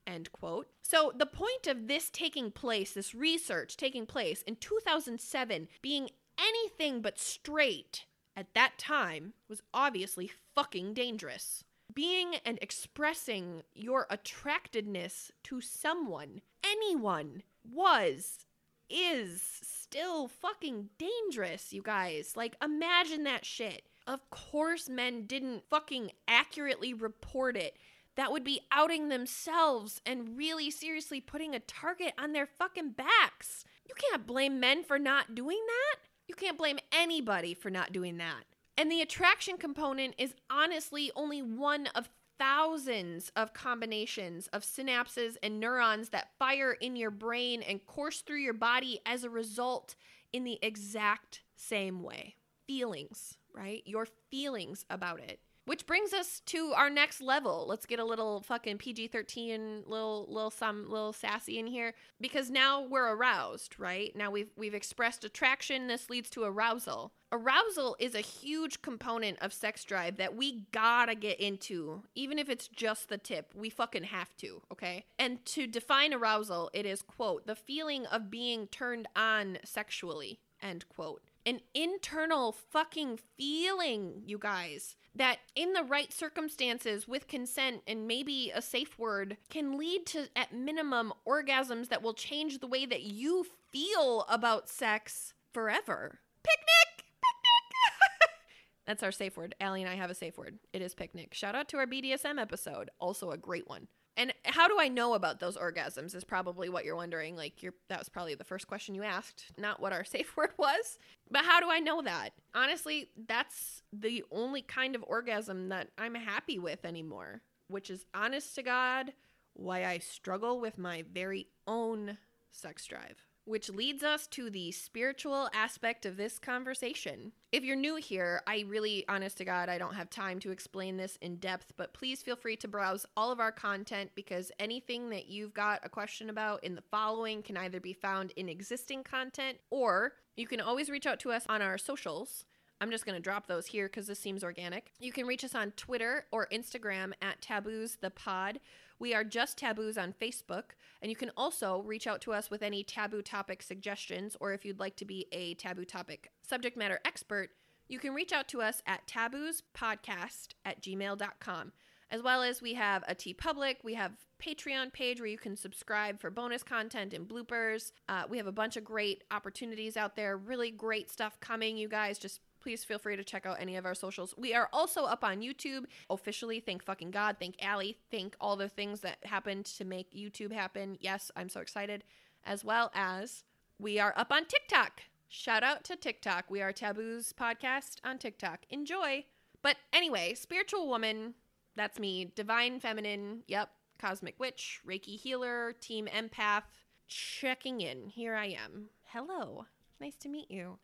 End 0.07 0.31
quote. 0.33 0.69
So, 0.83 1.15
the 1.17 1.25
point 1.25 1.67
of 1.67 1.89
this 1.89 2.11
taking 2.11 2.51
place, 2.51 2.93
this 2.93 3.15
research 3.15 3.79
taking 3.79 4.05
place 4.05 4.43
in 4.43 4.57
2007, 4.57 5.69
being 5.81 6.11
anything 6.39 7.01
but 7.01 7.19
straight 7.19 8.05
at 8.37 8.53
that 8.53 8.77
time, 8.77 9.33
was 9.49 9.63
obviously 9.73 10.31
fucking 10.55 10.93
dangerous. 10.93 11.65
Being 11.95 12.35
and 12.45 12.59
expressing 12.61 13.63
your 13.73 14.07
attractedness 14.11 15.31
to 15.45 15.63
someone, 15.63 16.43
anyone, 16.63 17.45
was, 17.65 18.45
is 18.91 19.43
still 19.62 20.28
fucking 20.28 20.91
dangerous, 20.99 21.72
you 21.72 21.82
guys. 21.82 22.34
Like, 22.36 22.57
imagine 22.62 23.24
that 23.24 23.45
shit. 23.45 23.82
Of 24.07 24.28
course, 24.30 24.88
men 24.88 25.26
didn't 25.26 25.64
fucking 25.68 26.12
accurately 26.26 26.93
report 26.93 27.57
it 27.57 27.76
that 28.16 28.32
would 28.32 28.45
be 28.45 28.61
outing 28.72 29.09
themselves 29.09 30.01
and 30.05 30.36
really 30.36 30.70
seriously 30.70 31.20
putting 31.20 31.55
a 31.55 31.61
target 31.61 32.12
on 32.18 32.32
their 32.32 32.47
fucking 32.47 32.91
backs. 32.91 33.64
You 33.88 33.95
can't 33.97 34.26
blame 34.26 34.61
men 34.61 34.84
for 34.84 34.99
not 34.99 35.34
doing 35.34 35.61
that. 35.66 36.01
You 36.26 36.34
can't 36.34 36.59
blame 36.59 36.78
anybody 36.93 37.55
for 37.55 37.70
not 37.70 37.93
doing 37.93 38.18
that. 38.18 38.45
And 38.76 38.91
the 38.91 39.01
attraction 39.01 39.59
component 39.59 40.14
is 40.16 40.34
honestly 40.51 41.11
only 41.14 41.43
one 41.43 41.88
of 41.88 42.09
thousands 42.41 43.30
of 43.36 43.53
combinations 43.53 44.47
of 44.49 44.62
synapses 44.62 45.36
and 45.43 45.61
neurons 45.61 46.09
that 46.09 46.30
fire 46.38 46.72
in 46.72 46.97
your 46.97 47.11
brain 47.11 47.62
and 47.62 47.84
course 47.86 48.22
through 48.22 48.38
your 48.38 48.55
body 48.55 48.99
as 49.05 49.24
a 49.24 49.30
result 49.30 49.95
in 50.32 50.45
the 50.45 50.59
exact 50.62 51.43
same 51.55 52.03
way. 52.03 52.34
Feelings, 52.66 53.36
right? 53.55 53.82
Your 53.84 54.07
feelings 54.30 54.86
about 54.88 55.20
it. 55.20 55.38
Which 55.67 55.87
brings 55.87 56.13
us 56.13 56.41
to 56.47 56.73
our 56.75 56.91
next 56.91 57.21
level. 57.21 57.67
Let's 57.69 57.87
get 57.87 57.99
a 58.01 58.05
little 58.05 58.41
fucking 58.41 58.79
PG 58.79 59.09
thirteen, 59.09 59.85
little 59.87 60.27
little 60.29 60.51
some 60.51 60.91
little 60.91 61.13
sassy 61.13 61.59
in 61.59 61.67
here 61.67 61.95
because 62.21 62.51
now 62.51 62.83
we're 62.83 63.15
aroused, 63.15 63.79
right? 63.79 64.15
Now 64.17 64.31
we've 64.31 64.51
we've 64.57 64.75
expressed 64.75 65.25
attraction. 65.25 65.87
This 65.87 66.11
leads 66.11 66.31
to 66.31 66.45
arousal. 66.45 67.13
Arousal 67.33 67.95
is 68.01 68.17
a 68.17 68.21
huge 68.21 68.83
component 68.83 69.39
of 69.41 69.53
sex 69.53 69.85
drive 69.85 70.17
that 70.17 70.35
we 70.35 70.67
gotta 70.73 71.15
get 71.15 71.39
into, 71.39 72.03
even 72.17 72.41
if 72.41 72.49
it's 72.49 72.67
just 72.67 73.09
the 73.09 73.19
tip. 73.19 73.53
We 73.55 73.71
fucking 73.71 74.05
have 74.05 74.37
to, 74.39 74.63
okay? 74.73 75.05
And 75.17 75.45
to 75.47 75.69
define 75.69 76.13
arousal, 76.13 76.71
it 76.73 76.87
is 76.87 77.03
quote 77.03 77.47
the 77.47 77.55
feeling 77.55 78.07
of 78.07 78.31
being 78.31 78.67
turned 78.67 79.07
on 79.15 79.59
sexually 79.65 80.41
end 80.63 80.89
quote 80.89 81.23
an 81.47 81.61
internal 81.74 82.53
fucking 82.53 83.18
feeling, 83.36 84.22
you 84.24 84.38
guys, 84.38 84.97
that 85.14 85.38
in 85.55 85.72
the 85.72 85.82
right 85.82 86.12
circumstances 86.12 87.09
with 87.09 87.28
consent 87.28 87.82
and 87.86 88.07
maybe 88.07 88.53
a 88.55 88.62
safe 88.62 88.99
word 88.99 89.36
can 89.49 89.76
lead 89.76 90.07
to, 90.07 90.28
at 90.36 90.53
minimum, 90.53 91.12
orgasms 91.26 91.88
that 91.88 92.03
will 92.03 92.14
change 92.14 92.59
the 92.59 92.66
way 92.66 92.86
that 92.86 93.03
you 93.03 93.47
feel 93.72 94.24
about 94.28 94.68
sex 94.68 95.34
forever. 95.53 96.20
Picnic! 96.43 97.05
Picnic! 97.22 98.30
That's 98.86 99.03
our 99.03 99.12
safe 99.12 99.36
word. 99.36 99.55
Allie 99.61 99.82
and 99.82 99.91
I 99.91 99.97
have 99.97 100.11
a 100.11 100.14
safe 100.14 100.38
word. 100.38 100.59
It 100.72 100.82
is 100.82 100.95
picnic. 100.95 101.34
Shout 101.34 101.55
out 101.55 101.68
to 101.68 101.78
our 101.78 101.86
BDSM 101.86 102.41
episode. 102.41 102.91
Also 102.99 103.30
a 103.30 103.36
great 103.36 103.68
one. 103.68 103.88
And 104.21 104.35
how 104.45 104.68
do 104.68 104.77
I 104.79 104.89
know 104.89 105.14
about 105.14 105.41
those 105.41 105.57
orgasms 105.57 106.14
is 106.14 106.25
probably 106.25 106.68
what 106.68 106.85
you're 106.85 106.95
wondering. 106.95 107.37
Like 107.37 107.62
you're 107.62 107.73
that 107.89 107.99
was 108.01 108.11
probably 108.11 108.35
the 108.35 108.45
first 108.45 108.66
question 108.66 108.95
you 108.95 109.03
asked, 109.03 109.47
not 109.57 109.81
what 109.81 109.95
our 109.95 110.05
safe 110.14 110.37
word 110.37 110.51
was. 110.59 110.99
But 111.31 111.47
how 111.47 111.59
do 111.59 111.71
I 111.71 111.79
know 111.79 112.03
that? 112.03 112.35
Honestly, 112.55 113.09
that's 113.27 113.83
the 113.95 114.23
only 114.31 114.61
kind 114.61 114.95
of 114.95 115.03
orgasm 115.07 115.71
that 115.71 115.89
I'm 115.97 116.14
happy 116.14 116.59
with 116.59 116.85
anymore, 116.85 117.41
which 117.68 117.89
is 117.89 118.05
honest 118.12 118.55
to 118.57 118.62
God 118.62 119.14
why 119.55 119.87
I 119.87 119.99
struggle 119.99 120.61
with 120.61 120.77
my 120.77 121.03
very 121.11 121.47
own 121.66 122.18
sex 122.51 122.85
drive 122.85 123.30
which 123.51 123.69
leads 123.69 124.05
us 124.05 124.29
to 124.29 124.49
the 124.49 124.71
spiritual 124.71 125.51
aspect 125.53 126.07
of 126.07 126.17
this 126.17 126.39
conversation. 126.39 127.33
If 127.51 127.65
you're 127.65 127.75
new 127.75 127.97
here, 127.97 128.43
I 128.47 128.65
really, 128.69 129.05
honest 129.09 129.39
to 129.39 129.45
God, 129.45 129.69
I 129.69 129.77
don't 129.77 129.97
have 129.97 130.09
time 130.09 130.39
to 130.41 130.53
explain 130.53 130.97
this 130.97 131.19
in 131.21 131.37
depth, 131.37 131.73
but 131.77 131.93
please 131.93 132.23
feel 132.23 132.37
free 132.37 132.55
to 132.57 132.69
browse 132.69 133.07
all 133.17 133.33
of 133.33 133.41
our 133.41 133.51
content 133.51 134.13
because 134.15 134.53
anything 134.61 135.11
that 135.11 135.29
you've 135.29 135.53
got 135.53 135.81
a 135.83 135.89
question 135.89 136.31
about 136.31 136.63
in 136.63 136.77
the 136.77 136.85
following 136.93 137.43
can 137.43 137.57
either 137.57 137.81
be 137.81 137.93
found 137.93 138.31
in 138.37 138.49
existing 138.49 139.03
content 139.03 139.59
or 139.71 140.13
you 140.37 140.47
can 140.47 140.61
always 140.61 140.89
reach 140.89 141.07
out 141.07 141.19
to 141.21 141.33
us 141.33 141.45
on 141.49 141.61
our 141.61 141.77
socials. 141.77 142.45
I'm 142.81 142.91
just 142.91 143.05
going 143.05 143.17
to 143.17 143.23
drop 143.23 143.47
those 143.47 143.67
here 143.67 143.89
because 143.89 144.07
this 144.07 144.21
seems 144.21 144.43
organic. 144.43 144.93
You 145.01 145.13
can 145.13 145.27
reach 145.27 145.45
us 145.45 145.55
on 145.55 145.73
Twitter 145.73 146.25
or 146.31 146.47
Instagram 146.53 147.13
at 147.21 147.43
Taboos 147.43 147.97
the 148.01 148.11
Pod. 148.11 148.61
We 149.01 149.15
are 149.15 149.25
just 149.25 149.57
taboos 149.57 149.97
on 149.97 150.15
Facebook, 150.21 150.75
and 151.01 151.11
you 151.11 151.17
can 151.17 151.31
also 151.35 151.83
reach 151.87 152.07
out 152.07 152.21
to 152.21 152.35
us 152.35 152.51
with 152.51 152.63
any 152.63 152.85
taboo 152.85 153.23
topic 153.23 153.63
suggestions, 153.63 154.37
or 154.41 154.53
if 154.53 154.63
you'd 154.65 154.79
like 154.79 154.95
to 154.97 155.07
be 155.07 155.27
a 155.33 155.55
taboo 155.55 155.87
topic 155.87 156.31
subject 156.47 156.77
matter 156.77 157.01
expert, 157.07 157.49
you 157.89 157.99
can 157.99 158.13
reach 158.13 158.31
out 158.31 158.47
to 158.49 158.61
us 158.61 158.83
at 158.87 159.07
taboospodcast 159.09 160.49
at 160.67 160.83
gmail.com. 160.83 161.73
As 162.11 162.23
well 162.23 162.43
as 162.43 162.61
we 162.61 162.75
have 162.75 163.03
a 163.09 163.15
TeePublic, 163.15 163.77
we 163.83 163.95
have 163.95 164.13
Patreon 164.39 164.93
page 164.93 165.19
where 165.19 165.29
you 165.29 165.39
can 165.39 165.57
subscribe 165.57 166.21
for 166.21 166.29
bonus 166.29 166.63
content 166.63 167.15
and 167.15 167.27
bloopers. 167.27 167.93
Uh, 168.09 168.25
we 168.29 168.37
have 168.37 168.47
a 168.47 168.53
bunch 168.53 168.77
of 168.77 168.85
great 168.85 169.25
opportunities 169.31 169.97
out 169.97 170.15
there, 170.15 170.37
really 170.37 170.71
great 170.71 171.11
stuff 171.11 171.41
coming, 171.41 171.77
you 171.77 171.89
guys. 171.89 172.19
Just 172.19 172.41
please 172.61 172.85
feel 172.85 172.99
free 172.99 173.17
to 173.17 173.25
check 173.25 173.47
out 173.47 173.61
any 173.61 173.77
of 173.77 173.87
our 173.87 173.95
socials. 173.95 174.35
We 174.37 174.55
are 174.55 174.69
also 174.73 175.05
up 175.05 175.25
on 175.25 175.41
YouTube 175.41 175.85
officially. 176.09 176.61
Thank 176.61 176.85
fucking 176.85 177.11
God. 177.11 177.37
Thank 177.39 177.57
Allie. 177.65 177.99
Thank 178.11 178.37
all 178.41 178.57
the 178.57 178.69
things 178.69 179.01
that 179.01 179.19
happened 179.25 179.67
to 179.67 179.85
make 179.85 180.15
YouTube 180.15 180.53
happen. 180.53 180.97
Yes, 181.01 181.31
I'm 181.37 181.49
so 181.49 181.61
excited. 181.61 182.05
As 182.45 182.65
well 182.65 182.91
as 182.95 183.45
we 183.79 183.99
are 183.99 184.15
up 184.17 184.33
on 184.33 184.45
TikTok. 184.45 185.03
Shout 185.29 185.63
out 185.63 185.85
to 185.85 185.97
TikTok. 185.97 186.51
We 186.51 186.61
are 186.61 186.73
Taboos 186.73 187.33
Podcast 187.33 187.97
on 188.05 188.19
TikTok. 188.19 188.61
Enjoy. 188.69 189.25
But 189.63 189.77
anyway, 189.93 190.35
spiritual 190.35 190.89
woman, 190.89 191.35
that's 191.77 191.99
me. 191.99 192.33
Divine 192.35 192.81
feminine, 192.81 193.43
yep. 193.47 193.71
Cosmic 193.99 194.41
witch, 194.41 194.81
Reiki 194.89 195.21
healer, 195.21 195.75
team 195.81 196.09
empath. 196.15 196.63
Checking 197.07 197.81
in. 197.81 198.09
Here 198.09 198.35
I 198.35 198.57
am. 198.65 198.89
Hello. 199.13 199.67
Nice 200.01 200.17
to 200.17 200.29
meet 200.29 200.51
you. 200.51 200.79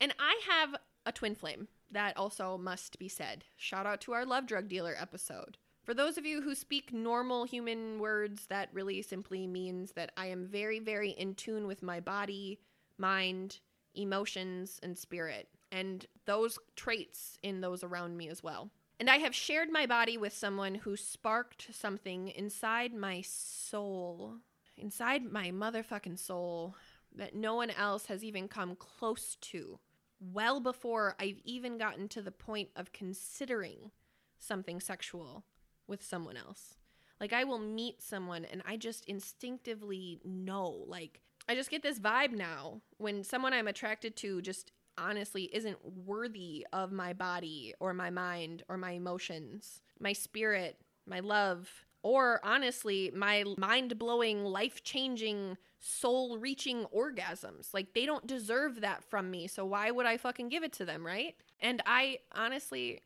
And 0.00 0.14
I 0.18 0.40
have 0.48 0.76
a 1.08 1.12
twin 1.12 1.34
flame. 1.34 1.68
That 1.90 2.16
also 2.16 2.58
must 2.58 2.98
be 2.98 3.08
said. 3.08 3.44
Shout 3.56 3.86
out 3.86 4.00
to 4.02 4.12
our 4.12 4.26
love 4.26 4.46
drug 4.46 4.68
dealer 4.68 4.94
episode. 5.00 5.56
For 5.82 5.94
those 5.94 6.18
of 6.18 6.26
you 6.26 6.42
who 6.42 6.54
speak 6.54 6.92
normal 6.92 7.44
human 7.44 7.98
words, 7.98 8.46
that 8.48 8.68
really 8.74 9.00
simply 9.00 9.46
means 9.46 9.92
that 9.92 10.12
I 10.18 10.26
am 10.26 10.46
very, 10.46 10.80
very 10.80 11.10
in 11.10 11.34
tune 11.34 11.66
with 11.66 11.82
my 11.82 11.98
body, 11.98 12.58
mind, 12.98 13.60
emotions, 13.94 14.78
and 14.82 14.98
spirit, 14.98 15.48
and 15.72 16.04
those 16.26 16.58
traits 16.76 17.38
in 17.42 17.62
those 17.62 17.82
around 17.82 18.18
me 18.18 18.28
as 18.28 18.42
well. 18.42 18.70
And 19.00 19.08
I 19.08 19.16
have 19.16 19.34
shared 19.34 19.70
my 19.70 19.86
body 19.86 20.18
with 20.18 20.34
someone 20.36 20.74
who 20.74 20.94
sparked 20.94 21.68
something 21.72 22.28
inside 22.28 22.92
my 22.92 23.22
soul, 23.22 24.34
inside 24.76 25.24
my 25.24 25.50
motherfucking 25.52 26.18
soul, 26.18 26.76
that 27.16 27.34
no 27.34 27.54
one 27.54 27.70
else 27.70 28.06
has 28.06 28.22
even 28.22 28.46
come 28.46 28.76
close 28.76 29.36
to 29.40 29.78
well 30.20 30.60
before 30.60 31.14
I've 31.18 31.40
even 31.44 31.78
gotten 31.78 32.08
to 32.08 32.22
the 32.22 32.30
point 32.30 32.70
of 32.76 32.92
considering 32.92 33.90
something 34.38 34.80
sexual 34.80 35.44
with 35.86 36.02
someone 36.02 36.36
else. 36.36 36.76
Like, 37.20 37.32
I 37.32 37.44
will 37.44 37.58
meet 37.58 38.02
someone 38.02 38.44
and 38.44 38.62
I 38.66 38.76
just 38.76 39.04
instinctively 39.06 40.20
know. 40.24 40.84
Like, 40.86 41.20
I 41.48 41.54
just 41.54 41.70
get 41.70 41.82
this 41.82 41.98
vibe 41.98 42.32
now 42.32 42.82
when 42.98 43.24
someone 43.24 43.52
I'm 43.52 43.68
attracted 43.68 44.16
to 44.16 44.40
just 44.42 44.72
honestly 44.96 45.44
isn't 45.52 45.78
worthy 46.04 46.66
of 46.72 46.92
my 46.92 47.12
body 47.12 47.74
or 47.80 47.94
my 47.94 48.10
mind 48.10 48.62
or 48.68 48.76
my 48.76 48.92
emotions, 48.92 49.82
my 49.98 50.12
spirit, 50.12 50.80
my 51.06 51.20
love, 51.20 51.86
or 52.02 52.40
honestly, 52.44 53.10
my 53.14 53.44
mind 53.56 53.98
blowing, 53.98 54.44
life 54.44 54.82
changing, 54.82 55.56
soul 55.80 56.38
reaching 56.38 56.84
orgasms. 56.94 57.72
Like, 57.72 57.94
they 57.94 58.06
don't 58.06 58.26
deserve 58.26 58.80
that 58.80 59.04
from 59.04 59.30
me. 59.30 59.46
So, 59.46 59.64
why 59.64 59.90
would 59.90 60.06
I 60.06 60.16
fucking 60.16 60.48
give 60.48 60.62
it 60.62 60.72
to 60.74 60.84
them, 60.84 61.04
right? 61.04 61.34
And 61.60 61.82
I 61.86 62.18
honestly, 62.34 63.00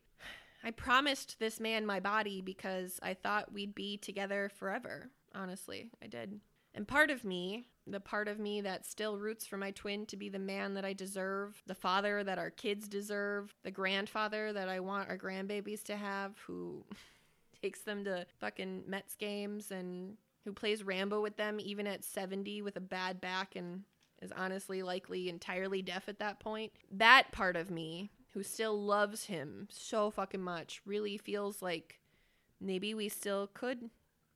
I 0.65 0.71
promised 0.71 1.39
this 1.39 1.59
man 1.59 1.87
my 1.87 2.01
body 2.01 2.41
because 2.41 3.01
I 3.03 3.15
thought 3.15 3.53
we'd 3.53 3.75
be 3.75 3.97
together 3.97 4.51
forever. 4.55 5.11
Honestly, 5.35 5.91
I 6.03 6.07
did. 6.07 6.41
And 6.75 6.87
part 6.87 7.11
of 7.11 7.25
me, 7.25 7.67
the 7.87 8.01
part 8.01 8.29
of 8.29 8.39
me 8.39 8.61
that 8.61 8.87
still 8.87 9.19
roots 9.19 9.47
for 9.47 9.57
my 9.57 9.73
twin 9.73 10.07
to 10.07 10.17
be 10.17 10.29
the 10.29 10.39
man 10.39 10.75
that 10.75 10.85
I 10.85 10.93
deserve, 10.93 11.63
the 11.67 11.75
father 11.75 12.23
that 12.25 12.39
our 12.39 12.51
kids 12.51 12.89
deserve, 12.89 13.55
the 13.65 13.71
grandfather 13.71 14.53
that 14.53 14.69
I 14.69 14.81
want 14.81 15.09
our 15.09 15.19
grandbabies 15.19 15.83
to 15.85 15.97
have, 15.97 16.39
who 16.47 16.85
takes 17.63 17.81
them 17.81 18.05
to 18.05 18.27
fucking 18.41 18.83
Mets 18.87 19.15
games 19.15 19.71
and 19.71 20.17
who 20.45 20.53
plays 20.53 20.83
Rambo 20.83 21.21
with 21.21 21.37
them 21.37 21.61
even 21.61 21.87
at 21.87 22.05
70 22.05 22.63
with 22.63 22.77
a 22.77 22.81
bad 22.81 23.21
back 23.21 23.55
and 23.55 23.83
is 24.21 24.33
honestly 24.37 24.83
likely 24.83 25.29
entirely 25.29 25.83
deaf 25.83 26.09
at 26.09 26.19
that 26.19 26.41
point. 26.41 26.73
That 26.91 27.33
part 27.33 27.57
of 27.57 27.71
me 27.71 28.11
who 28.33 28.43
still 28.43 28.81
loves 28.81 29.25
him 29.25 29.69
so 29.71 30.11
fucking 30.11 30.43
much 30.43 30.81
really 30.87 31.19
feels 31.19 31.63
like 31.63 32.01
maybe 32.61 32.95
we 32.95 33.09
still 33.09 33.51
could 33.53 33.91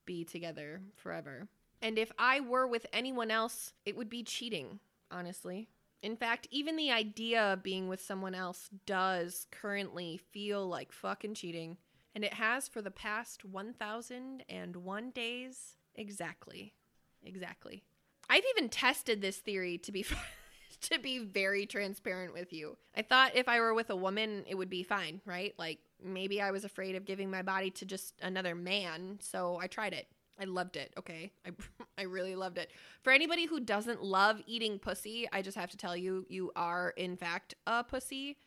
be 0.05 0.25
together 0.25 0.83
forever. 0.95 1.49
And 1.83 1.99
if 1.99 2.13
I 2.19 2.41
were 2.41 2.67
with 2.67 2.87
anyone 2.93 3.31
else, 3.31 3.73
it 3.85 3.97
would 3.97 4.09
be 4.09 4.23
cheating, 4.23 4.81
honestly. 5.11 5.69
In 6.03 6.17
fact, 6.17 6.47
even 6.51 6.77
the 6.77 6.91
idea 6.91 7.53
of 7.53 7.63
being 7.63 7.89
with 7.89 8.01
someone 8.01 8.35
else 8.35 8.71
does 8.87 9.47
currently 9.51 10.19
feel 10.31 10.67
like 10.67 10.93
fucking 10.93 11.35
cheating. 11.35 11.79
And 12.17 12.25
it 12.25 12.33
has 12.33 12.67
for 12.67 12.81
the 12.81 12.91
past 12.91 13.45
1001 13.45 15.11
days 15.11 15.77
exactly. 15.95 16.73
Exactly. 17.23 17.83
I've 18.31 18.43
even 18.57 18.71
tested 18.71 19.21
this 19.21 19.37
theory 19.37 19.77
to 19.77 19.93
be 19.93 20.07
to 20.81 20.99
be 20.99 21.19
very 21.19 21.67
transparent 21.67 22.33
with 22.33 22.55
you. 22.55 22.79
I 22.97 23.03
thought 23.03 23.37
if 23.37 23.49
I 23.51 23.61
were 23.61 23.75
with 23.75 23.91
a 23.91 23.97
woman, 23.97 24.45
it 24.49 24.55
would 24.55 24.71
be 24.71 24.83
fine, 24.83 25.21
right? 25.27 25.53
Like 25.59 25.79
maybe 26.03 26.41
I 26.41 26.53
was 26.53 26.65
afraid 26.65 26.97
of 26.97 27.05
giving 27.05 27.31
my 27.31 27.43
body 27.43 27.71
to 27.73 27.85
just 27.85 28.15
another 28.23 28.55
man, 28.55 29.19
so 29.21 29.59
I 29.61 29.67
tried 29.67 29.93
it. 29.93 30.07
I 30.41 30.45
loved 30.45 30.77
it, 30.77 30.95
okay? 30.97 31.33
I 31.45 31.51
I 31.99 32.05
really 32.05 32.35
loved 32.35 32.57
it. 32.57 32.71
For 33.03 33.13
anybody 33.13 33.45
who 33.45 33.61
doesn't 33.61 34.03
love 34.03 34.41
eating 34.47 34.79
pussy, 34.79 35.29
I 35.35 35.43
just 35.43 35.59
have 35.59 35.71
to 35.71 35.77
tell 35.77 35.95
you 35.95 36.25
you 36.31 36.51
are 36.57 36.95
in 36.97 37.19
fact 37.19 37.57
a 37.67 37.85
pussy 37.85 38.39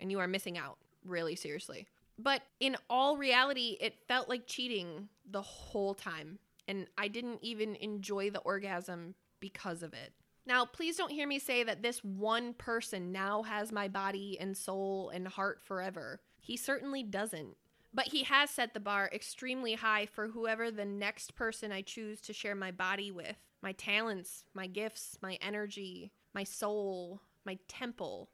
and 0.00 0.10
you 0.10 0.18
are 0.18 0.26
missing 0.26 0.56
out, 0.56 0.78
really 1.04 1.36
seriously. 1.36 1.88
But 2.18 2.42
in 2.60 2.76
all 2.90 3.16
reality, 3.16 3.76
it 3.80 4.06
felt 4.08 4.28
like 4.28 4.46
cheating 4.46 5.08
the 5.30 5.42
whole 5.42 5.94
time, 5.94 6.38
and 6.66 6.86
I 6.98 7.08
didn't 7.08 7.38
even 7.42 7.76
enjoy 7.76 8.30
the 8.30 8.40
orgasm 8.40 9.14
because 9.40 9.82
of 9.82 9.92
it. 9.92 10.12
Now, 10.44 10.64
please 10.64 10.96
don't 10.96 11.12
hear 11.12 11.28
me 11.28 11.38
say 11.38 11.62
that 11.62 11.82
this 11.82 12.02
one 12.02 12.54
person 12.54 13.12
now 13.12 13.42
has 13.42 13.70
my 13.70 13.86
body 13.86 14.36
and 14.40 14.56
soul 14.56 15.10
and 15.14 15.28
heart 15.28 15.60
forever. 15.62 16.20
He 16.40 16.56
certainly 16.56 17.02
doesn't. 17.02 17.56
But 17.92 18.08
he 18.08 18.22
has 18.24 18.50
set 18.50 18.74
the 18.74 18.80
bar 18.80 19.10
extremely 19.12 19.74
high 19.74 20.06
for 20.06 20.28
whoever 20.28 20.70
the 20.70 20.84
next 20.84 21.34
person 21.34 21.72
I 21.72 21.82
choose 21.82 22.20
to 22.22 22.32
share 22.32 22.54
my 22.54 22.70
body 22.70 23.10
with. 23.10 23.36
My 23.62 23.72
talents, 23.72 24.44
my 24.54 24.66
gifts, 24.66 25.18
my 25.22 25.38
energy, 25.40 26.12
my 26.34 26.44
soul, 26.44 27.22
my 27.44 27.58
temple, 27.66 28.30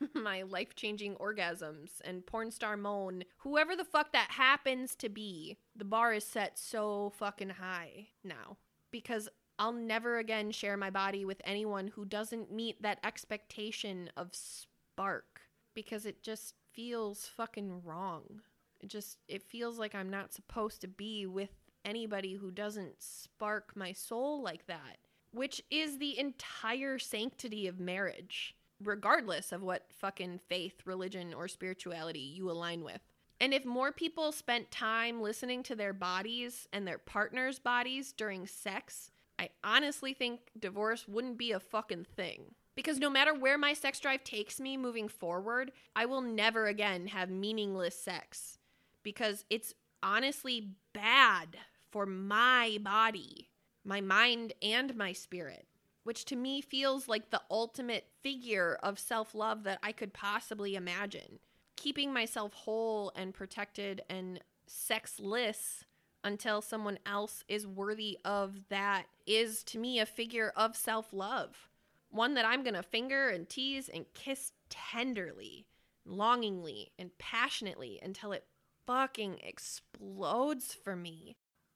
my 0.14 0.42
life 0.42 0.74
changing 0.74 1.14
orgasms, 1.16 2.00
and 2.04 2.26
porn 2.26 2.50
star 2.50 2.76
moan. 2.76 3.24
Whoever 3.38 3.76
the 3.76 3.84
fuck 3.84 4.12
that 4.12 4.30
happens 4.30 4.94
to 4.96 5.08
be, 5.08 5.56
the 5.74 5.84
bar 5.84 6.12
is 6.14 6.24
set 6.24 6.58
so 6.58 7.12
fucking 7.16 7.50
high 7.50 8.08
now. 8.24 8.58
Because 8.90 9.28
I'll 9.58 9.72
never 9.72 10.18
again 10.18 10.50
share 10.50 10.76
my 10.76 10.90
body 10.90 11.24
with 11.24 11.40
anyone 11.44 11.88
who 11.88 12.04
doesn't 12.04 12.52
meet 12.52 12.82
that 12.82 12.98
expectation 13.04 14.10
of 14.16 14.30
spark 14.32 15.40
because 15.74 16.04
it 16.04 16.22
just 16.22 16.54
feels 16.72 17.26
fucking 17.26 17.82
wrong. 17.82 18.42
It 18.80 18.88
just 18.88 19.18
it 19.28 19.42
feels 19.42 19.78
like 19.78 19.94
I'm 19.94 20.10
not 20.10 20.34
supposed 20.34 20.82
to 20.82 20.88
be 20.88 21.26
with 21.26 21.50
anybody 21.84 22.34
who 22.34 22.50
doesn't 22.50 23.02
spark 23.02 23.74
my 23.74 23.92
soul 23.92 24.42
like 24.42 24.66
that, 24.66 24.98
which 25.30 25.62
is 25.70 25.98
the 25.98 26.18
entire 26.18 26.98
sanctity 26.98 27.66
of 27.66 27.80
marriage, 27.80 28.55
regardless 28.82 29.52
of 29.52 29.62
what 29.62 29.92
fucking 29.92 30.40
faith, 30.48 30.82
religion 30.84 31.34
or 31.34 31.48
spirituality 31.48 32.20
you 32.20 32.50
align 32.50 32.84
with. 32.84 33.00
And 33.40 33.52
if 33.52 33.64
more 33.64 33.92
people 33.92 34.32
spent 34.32 34.70
time 34.70 35.20
listening 35.20 35.62
to 35.64 35.74
their 35.76 35.92
bodies 35.92 36.66
and 36.72 36.86
their 36.86 36.98
partner's 36.98 37.58
bodies 37.58 38.12
during 38.12 38.46
sex, 38.46 39.10
I 39.38 39.50
honestly 39.62 40.14
think 40.14 40.40
divorce 40.58 41.06
wouldn't 41.06 41.36
be 41.36 41.52
a 41.52 41.60
fucking 41.60 42.06
thing. 42.16 42.54
Because 42.74 42.98
no 42.98 43.10
matter 43.10 43.34
where 43.34 43.58
my 43.58 43.72
sex 43.72 44.00
drive 44.00 44.22
takes 44.24 44.60
me 44.60 44.76
moving 44.76 45.08
forward, 45.08 45.72
I 45.94 46.06
will 46.06 46.20
never 46.20 46.66
again 46.66 47.06
have 47.08 47.30
meaningless 47.30 47.98
sex. 47.98 48.58
Because 49.02 49.44
it's 49.50 49.74
honestly 50.02 50.72
bad 50.92 51.56
for 51.90 52.06
my 52.06 52.78
body, 52.82 53.48
my 53.84 54.00
mind, 54.00 54.52
and 54.62 54.94
my 54.96 55.12
spirit. 55.12 55.66
Which 56.06 56.24
to 56.26 56.36
me 56.36 56.60
feels 56.60 57.08
like 57.08 57.30
the 57.30 57.42
ultimate 57.50 58.06
figure 58.22 58.78
of 58.80 58.96
self 58.96 59.34
love 59.34 59.64
that 59.64 59.80
I 59.82 59.90
could 59.90 60.12
possibly 60.12 60.76
imagine. 60.76 61.40
Keeping 61.74 62.12
myself 62.12 62.52
whole 62.52 63.10
and 63.16 63.34
protected 63.34 64.02
and 64.08 64.38
sexless 64.68 65.82
until 66.22 66.62
someone 66.62 67.00
else 67.06 67.42
is 67.48 67.66
worthy 67.66 68.20
of 68.24 68.68
that 68.68 69.06
is 69.26 69.64
to 69.64 69.80
me 69.80 69.98
a 69.98 70.06
figure 70.06 70.52
of 70.54 70.76
self 70.76 71.12
love. 71.12 71.68
One 72.10 72.34
that 72.34 72.44
I'm 72.44 72.62
going 72.62 72.74
to 72.74 72.84
finger 72.84 73.28
and 73.28 73.48
tease 73.48 73.88
and 73.88 74.04
kiss 74.14 74.52
tenderly, 74.70 75.66
longingly, 76.04 76.92
and 77.00 77.18
passionately 77.18 77.98
until 78.00 78.30
it 78.30 78.46
fucking 78.86 79.40
explodes 79.42 80.72
for 80.72 80.94
me. 80.94 81.34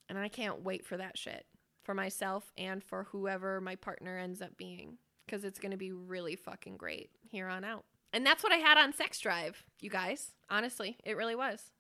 And 0.09 0.17
I 0.17 0.29
can't 0.29 0.63
wait 0.63 0.87
for 0.87 0.97
that 0.99 1.19
shit 1.19 1.47
for 1.91 1.95
myself 1.95 2.53
and 2.57 2.85
for 2.85 3.09
whoever 3.11 3.61
my 3.61 3.75
partner 3.75 4.17
ends 4.17 4.41
up 4.41 4.57
being 4.57 4.97
because 5.27 5.43
it's 5.43 5.59
going 5.59 5.73
to 5.73 5.77
be 5.77 5.91
really 5.91 6.37
fucking 6.37 6.77
great 6.77 7.11
here 7.29 7.49
on 7.49 7.65
out. 7.65 7.85
And 8.13 8.25
that's 8.25 8.45
what 8.45 8.53
I 8.53 8.59
had 8.59 8.79
on 8.79 8.93
Sex 8.93 9.19
Drive, 9.19 9.65
you 9.81 9.91
guys. 9.91 10.31
Honestly, 10.49 10.99
it 11.05 11.17
really 11.17 11.35
was. 11.35 11.73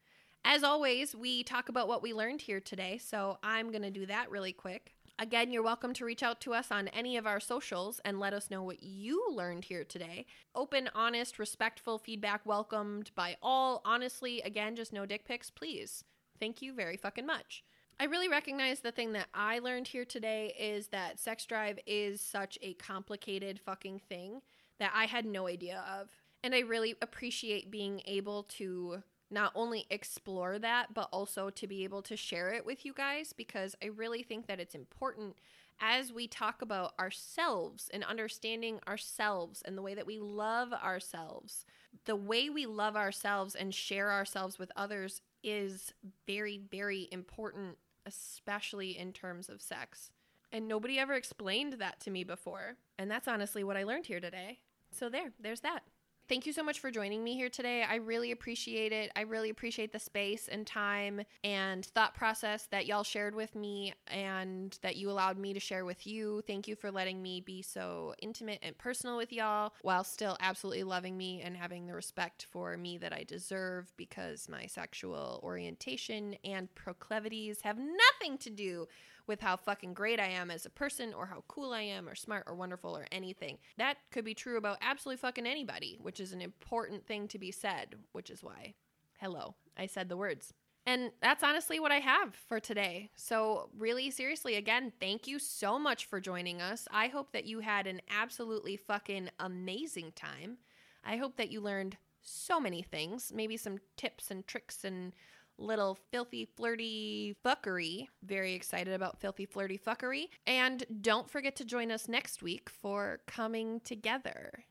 As 0.44 0.64
always, 0.64 1.14
we 1.14 1.44
talk 1.44 1.68
about 1.68 1.86
what 1.86 2.02
we 2.02 2.12
learned 2.12 2.40
here 2.40 2.58
today, 2.58 2.98
so 2.98 3.38
I'm 3.44 3.70
going 3.70 3.84
to 3.84 3.90
do 3.92 4.04
that 4.06 4.32
really 4.32 4.52
quick. 4.52 4.94
Again, 5.16 5.52
you're 5.52 5.62
welcome 5.62 5.94
to 5.94 6.04
reach 6.04 6.24
out 6.24 6.40
to 6.40 6.54
us 6.54 6.72
on 6.72 6.88
any 6.88 7.16
of 7.16 7.24
our 7.24 7.38
socials 7.38 8.00
and 8.04 8.18
let 8.18 8.32
us 8.32 8.50
know 8.50 8.64
what 8.64 8.82
you 8.82 9.28
learned 9.32 9.66
here 9.66 9.84
today. 9.84 10.26
Open, 10.56 10.90
honest, 10.92 11.38
respectful 11.38 11.98
feedback 11.98 12.44
welcomed 12.44 13.12
by 13.14 13.36
all. 13.40 13.80
Honestly, 13.84 14.40
again, 14.40 14.74
just 14.74 14.92
no 14.92 15.06
dick 15.06 15.24
pics, 15.24 15.50
please. 15.50 16.02
Thank 16.40 16.62
you 16.62 16.72
very 16.72 16.96
fucking 16.96 17.26
much. 17.26 17.62
I 18.01 18.05
really 18.05 18.30
recognize 18.30 18.80
the 18.80 18.92
thing 18.92 19.12
that 19.12 19.26
I 19.34 19.59
learned 19.59 19.86
here 19.86 20.07
today 20.07 20.55
is 20.59 20.86
that 20.86 21.20
sex 21.20 21.44
drive 21.44 21.78
is 21.86 22.22
such 22.22 22.59
a 22.62 22.72
complicated 22.72 23.61
fucking 23.61 24.01
thing 24.09 24.40
that 24.78 24.90
I 24.94 25.05
had 25.05 25.26
no 25.26 25.46
idea 25.46 25.84
of. 26.01 26.09
And 26.42 26.55
I 26.55 26.61
really 26.61 26.94
appreciate 27.03 27.70
being 27.70 28.01
able 28.07 28.44
to 28.44 29.03
not 29.30 29.53
only 29.55 29.84
explore 29.90 30.59
that, 30.59 30.94
but 30.94 31.11
also 31.12 31.51
to 31.51 31.66
be 31.66 31.84
able 31.84 32.01
to 32.05 32.16
share 32.16 32.55
it 32.55 32.64
with 32.64 32.86
you 32.86 32.94
guys 32.94 33.34
because 33.34 33.76
I 33.82 33.88
really 33.88 34.22
think 34.22 34.46
that 34.46 34.61
it's 34.61 34.74
important 34.74 35.36
as 35.78 36.11
we 36.11 36.26
talk 36.26 36.62
about 36.62 36.94
ourselves 36.98 37.90
and 37.92 38.03
understanding 38.05 38.80
ourselves 38.88 39.61
and 39.62 39.76
the 39.76 39.82
way 39.82 39.94
that 39.94 40.07
we 40.07 40.18
love 40.18 40.72
ourselves. 40.72 41.66
The 42.07 42.16
way 42.16 42.48
we 42.48 42.64
love 42.64 42.96
ourselves 42.96 43.55
and 43.55 43.74
share 43.74 44.11
ourselves 44.11 44.59
with 44.59 44.72
others 44.74 45.20
is 45.42 45.92
very, 46.26 46.62
very 46.70 47.07
important, 47.12 47.76
especially 48.07 48.96
in 48.98 49.12
terms 49.12 49.48
of 49.48 49.62
sex. 49.62 50.11
And 50.53 50.66
nobody 50.66 50.98
ever 50.98 51.14
explained 51.14 51.74
that 51.74 52.01
to 52.01 52.11
me 52.11 52.24
before. 52.24 52.76
And 52.98 53.11
that's 53.11 53.28
honestly 53.28 53.62
what 53.62 53.76
I 53.76 53.84
learned 53.84 54.07
here 54.07 54.20
today. 54.20 54.59
So, 54.92 55.09
there, 55.09 55.32
there's 55.38 55.61
that. 55.61 55.84
Thank 56.31 56.47
you 56.47 56.53
so 56.53 56.62
much 56.62 56.78
for 56.78 56.93
joining 56.93 57.24
me 57.24 57.35
here 57.35 57.49
today. 57.49 57.83
I 57.83 57.97
really 57.97 58.31
appreciate 58.31 58.93
it. 58.93 59.11
I 59.16 59.22
really 59.22 59.51
appreciate 59.51 59.91
the 59.91 59.99
space 59.99 60.47
and 60.47 60.64
time 60.64 61.22
and 61.43 61.85
thought 61.85 62.14
process 62.14 62.68
that 62.70 62.87
y'all 62.87 63.03
shared 63.03 63.35
with 63.35 63.57
me 63.57 63.95
and 64.07 64.78
that 64.83 64.95
you 64.95 65.11
allowed 65.11 65.39
me 65.39 65.53
to 65.55 65.59
share 65.59 65.85
with 65.85 66.07
you. 66.07 66.41
Thank 66.47 66.68
you 66.68 66.76
for 66.76 66.93
letting 66.93 67.20
me 67.20 67.41
be 67.41 67.62
so 67.62 68.14
intimate 68.22 68.61
and 68.62 68.78
personal 68.78 69.16
with 69.16 69.33
y'all 69.33 69.72
while 69.83 70.05
still 70.05 70.37
absolutely 70.39 70.85
loving 70.85 71.16
me 71.16 71.43
and 71.43 71.57
having 71.57 71.89
the 71.89 71.95
respect 71.95 72.47
for 72.49 72.76
me 72.76 72.97
that 72.99 73.12
I 73.12 73.24
deserve 73.24 73.93
because 73.97 74.49
my 74.49 74.66
sexual 74.66 75.41
orientation 75.43 76.37
and 76.45 76.72
proclivities 76.76 77.62
have 77.62 77.76
nothing 77.76 78.39
to 78.39 78.51
do 78.51 78.87
with 79.31 79.41
how 79.41 79.57
fucking 79.57 79.95
great 79.95 80.18
I 80.18 80.26
am 80.26 80.51
as 80.51 80.66
a 80.66 80.70
person 80.70 81.14
or 81.14 81.26
how 81.26 81.45
cool 81.47 81.72
I 81.72 81.83
am 81.83 82.09
or 82.09 82.16
smart 82.16 82.43
or 82.49 82.55
wonderful 82.57 82.97
or 82.97 83.07
anything. 83.12 83.59
That 83.78 83.99
could 84.11 84.24
be 84.24 84.35
true 84.35 84.59
about 84.59 84.78
absolutely 84.83 85.18
fucking 85.18 85.47
anybody, 85.47 85.99
which 86.03 86.18
is 86.18 86.33
an 86.33 86.43
important 86.43 87.07
thing 87.07 87.28
to 87.28 87.39
be 87.39 87.53
said, 87.53 87.95
which 88.11 88.28
is 88.28 88.43
why, 88.43 88.74
hello, 89.20 89.55
I 89.78 89.87
said 89.87 90.09
the 90.09 90.16
words. 90.16 90.53
And 90.85 91.12
that's 91.22 91.45
honestly 91.45 91.78
what 91.78 91.93
I 91.93 92.01
have 92.01 92.35
for 92.35 92.59
today. 92.59 93.11
So, 93.14 93.70
really, 93.78 94.11
seriously, 94.11 94.57
again, 94.57 94.93
thank 94.99 95.28
you 95.28 95.39
so 95.39 95.78
much 95.78 96.07
for 96.07 96.20
joining 96.20 96.61
us. 96.61 96.89
I 96.91 97.07
hope 97.07 97.31
that 97.31 97.45
you 97.45 97.61
had 97.61 97.87
an 97.87 98.01
absolutely 98.11 98.76
fucking 98.76 99.31
amazing 99.39 100.12
time. 100.16 100.59
I 101.05 101.18
hope 101.18 101.37
that 101.37 101.53
you 101.53 101.61
learned 101.61 101.99
so 102.20 102.59
many 102.59 102.83
things, 102.83 103.31
maybe 103.33 103.57
some 103.57 103.78
tips 103.97 104.33
and 104.33 104.45
tricks 104.45 104.83
and 104.85 105.12
little 105.61 105.98
filthy, 106.11 106.48
flirty 106.56 107.36
fuckery. 107.44 108.06
Very 108.22 108.54
excited 108.54 108.94
about 108.94 109.20
filthy, 109.20 109.46
flirty 109.46 109.78
fuckery. 109.78 110.28
And 110.46 110.84
don't 111.00 111.30
forget 111.30 111.56
to 111.56 111.64
join 111.64 111.90
us 111.90 112.08
next 112.08 112.42
week 112.42 112.68
for 112.70 113.20
Coming 113.26 113.80
Together. 113.80 114.64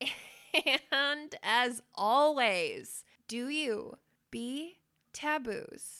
and 0.92 1.34
as 1.42 1.82
always, 1.94 3.04
do 3.28 3.48
you 3.48 3.96
be 4.30 4.78
taboos? 5.12 5.99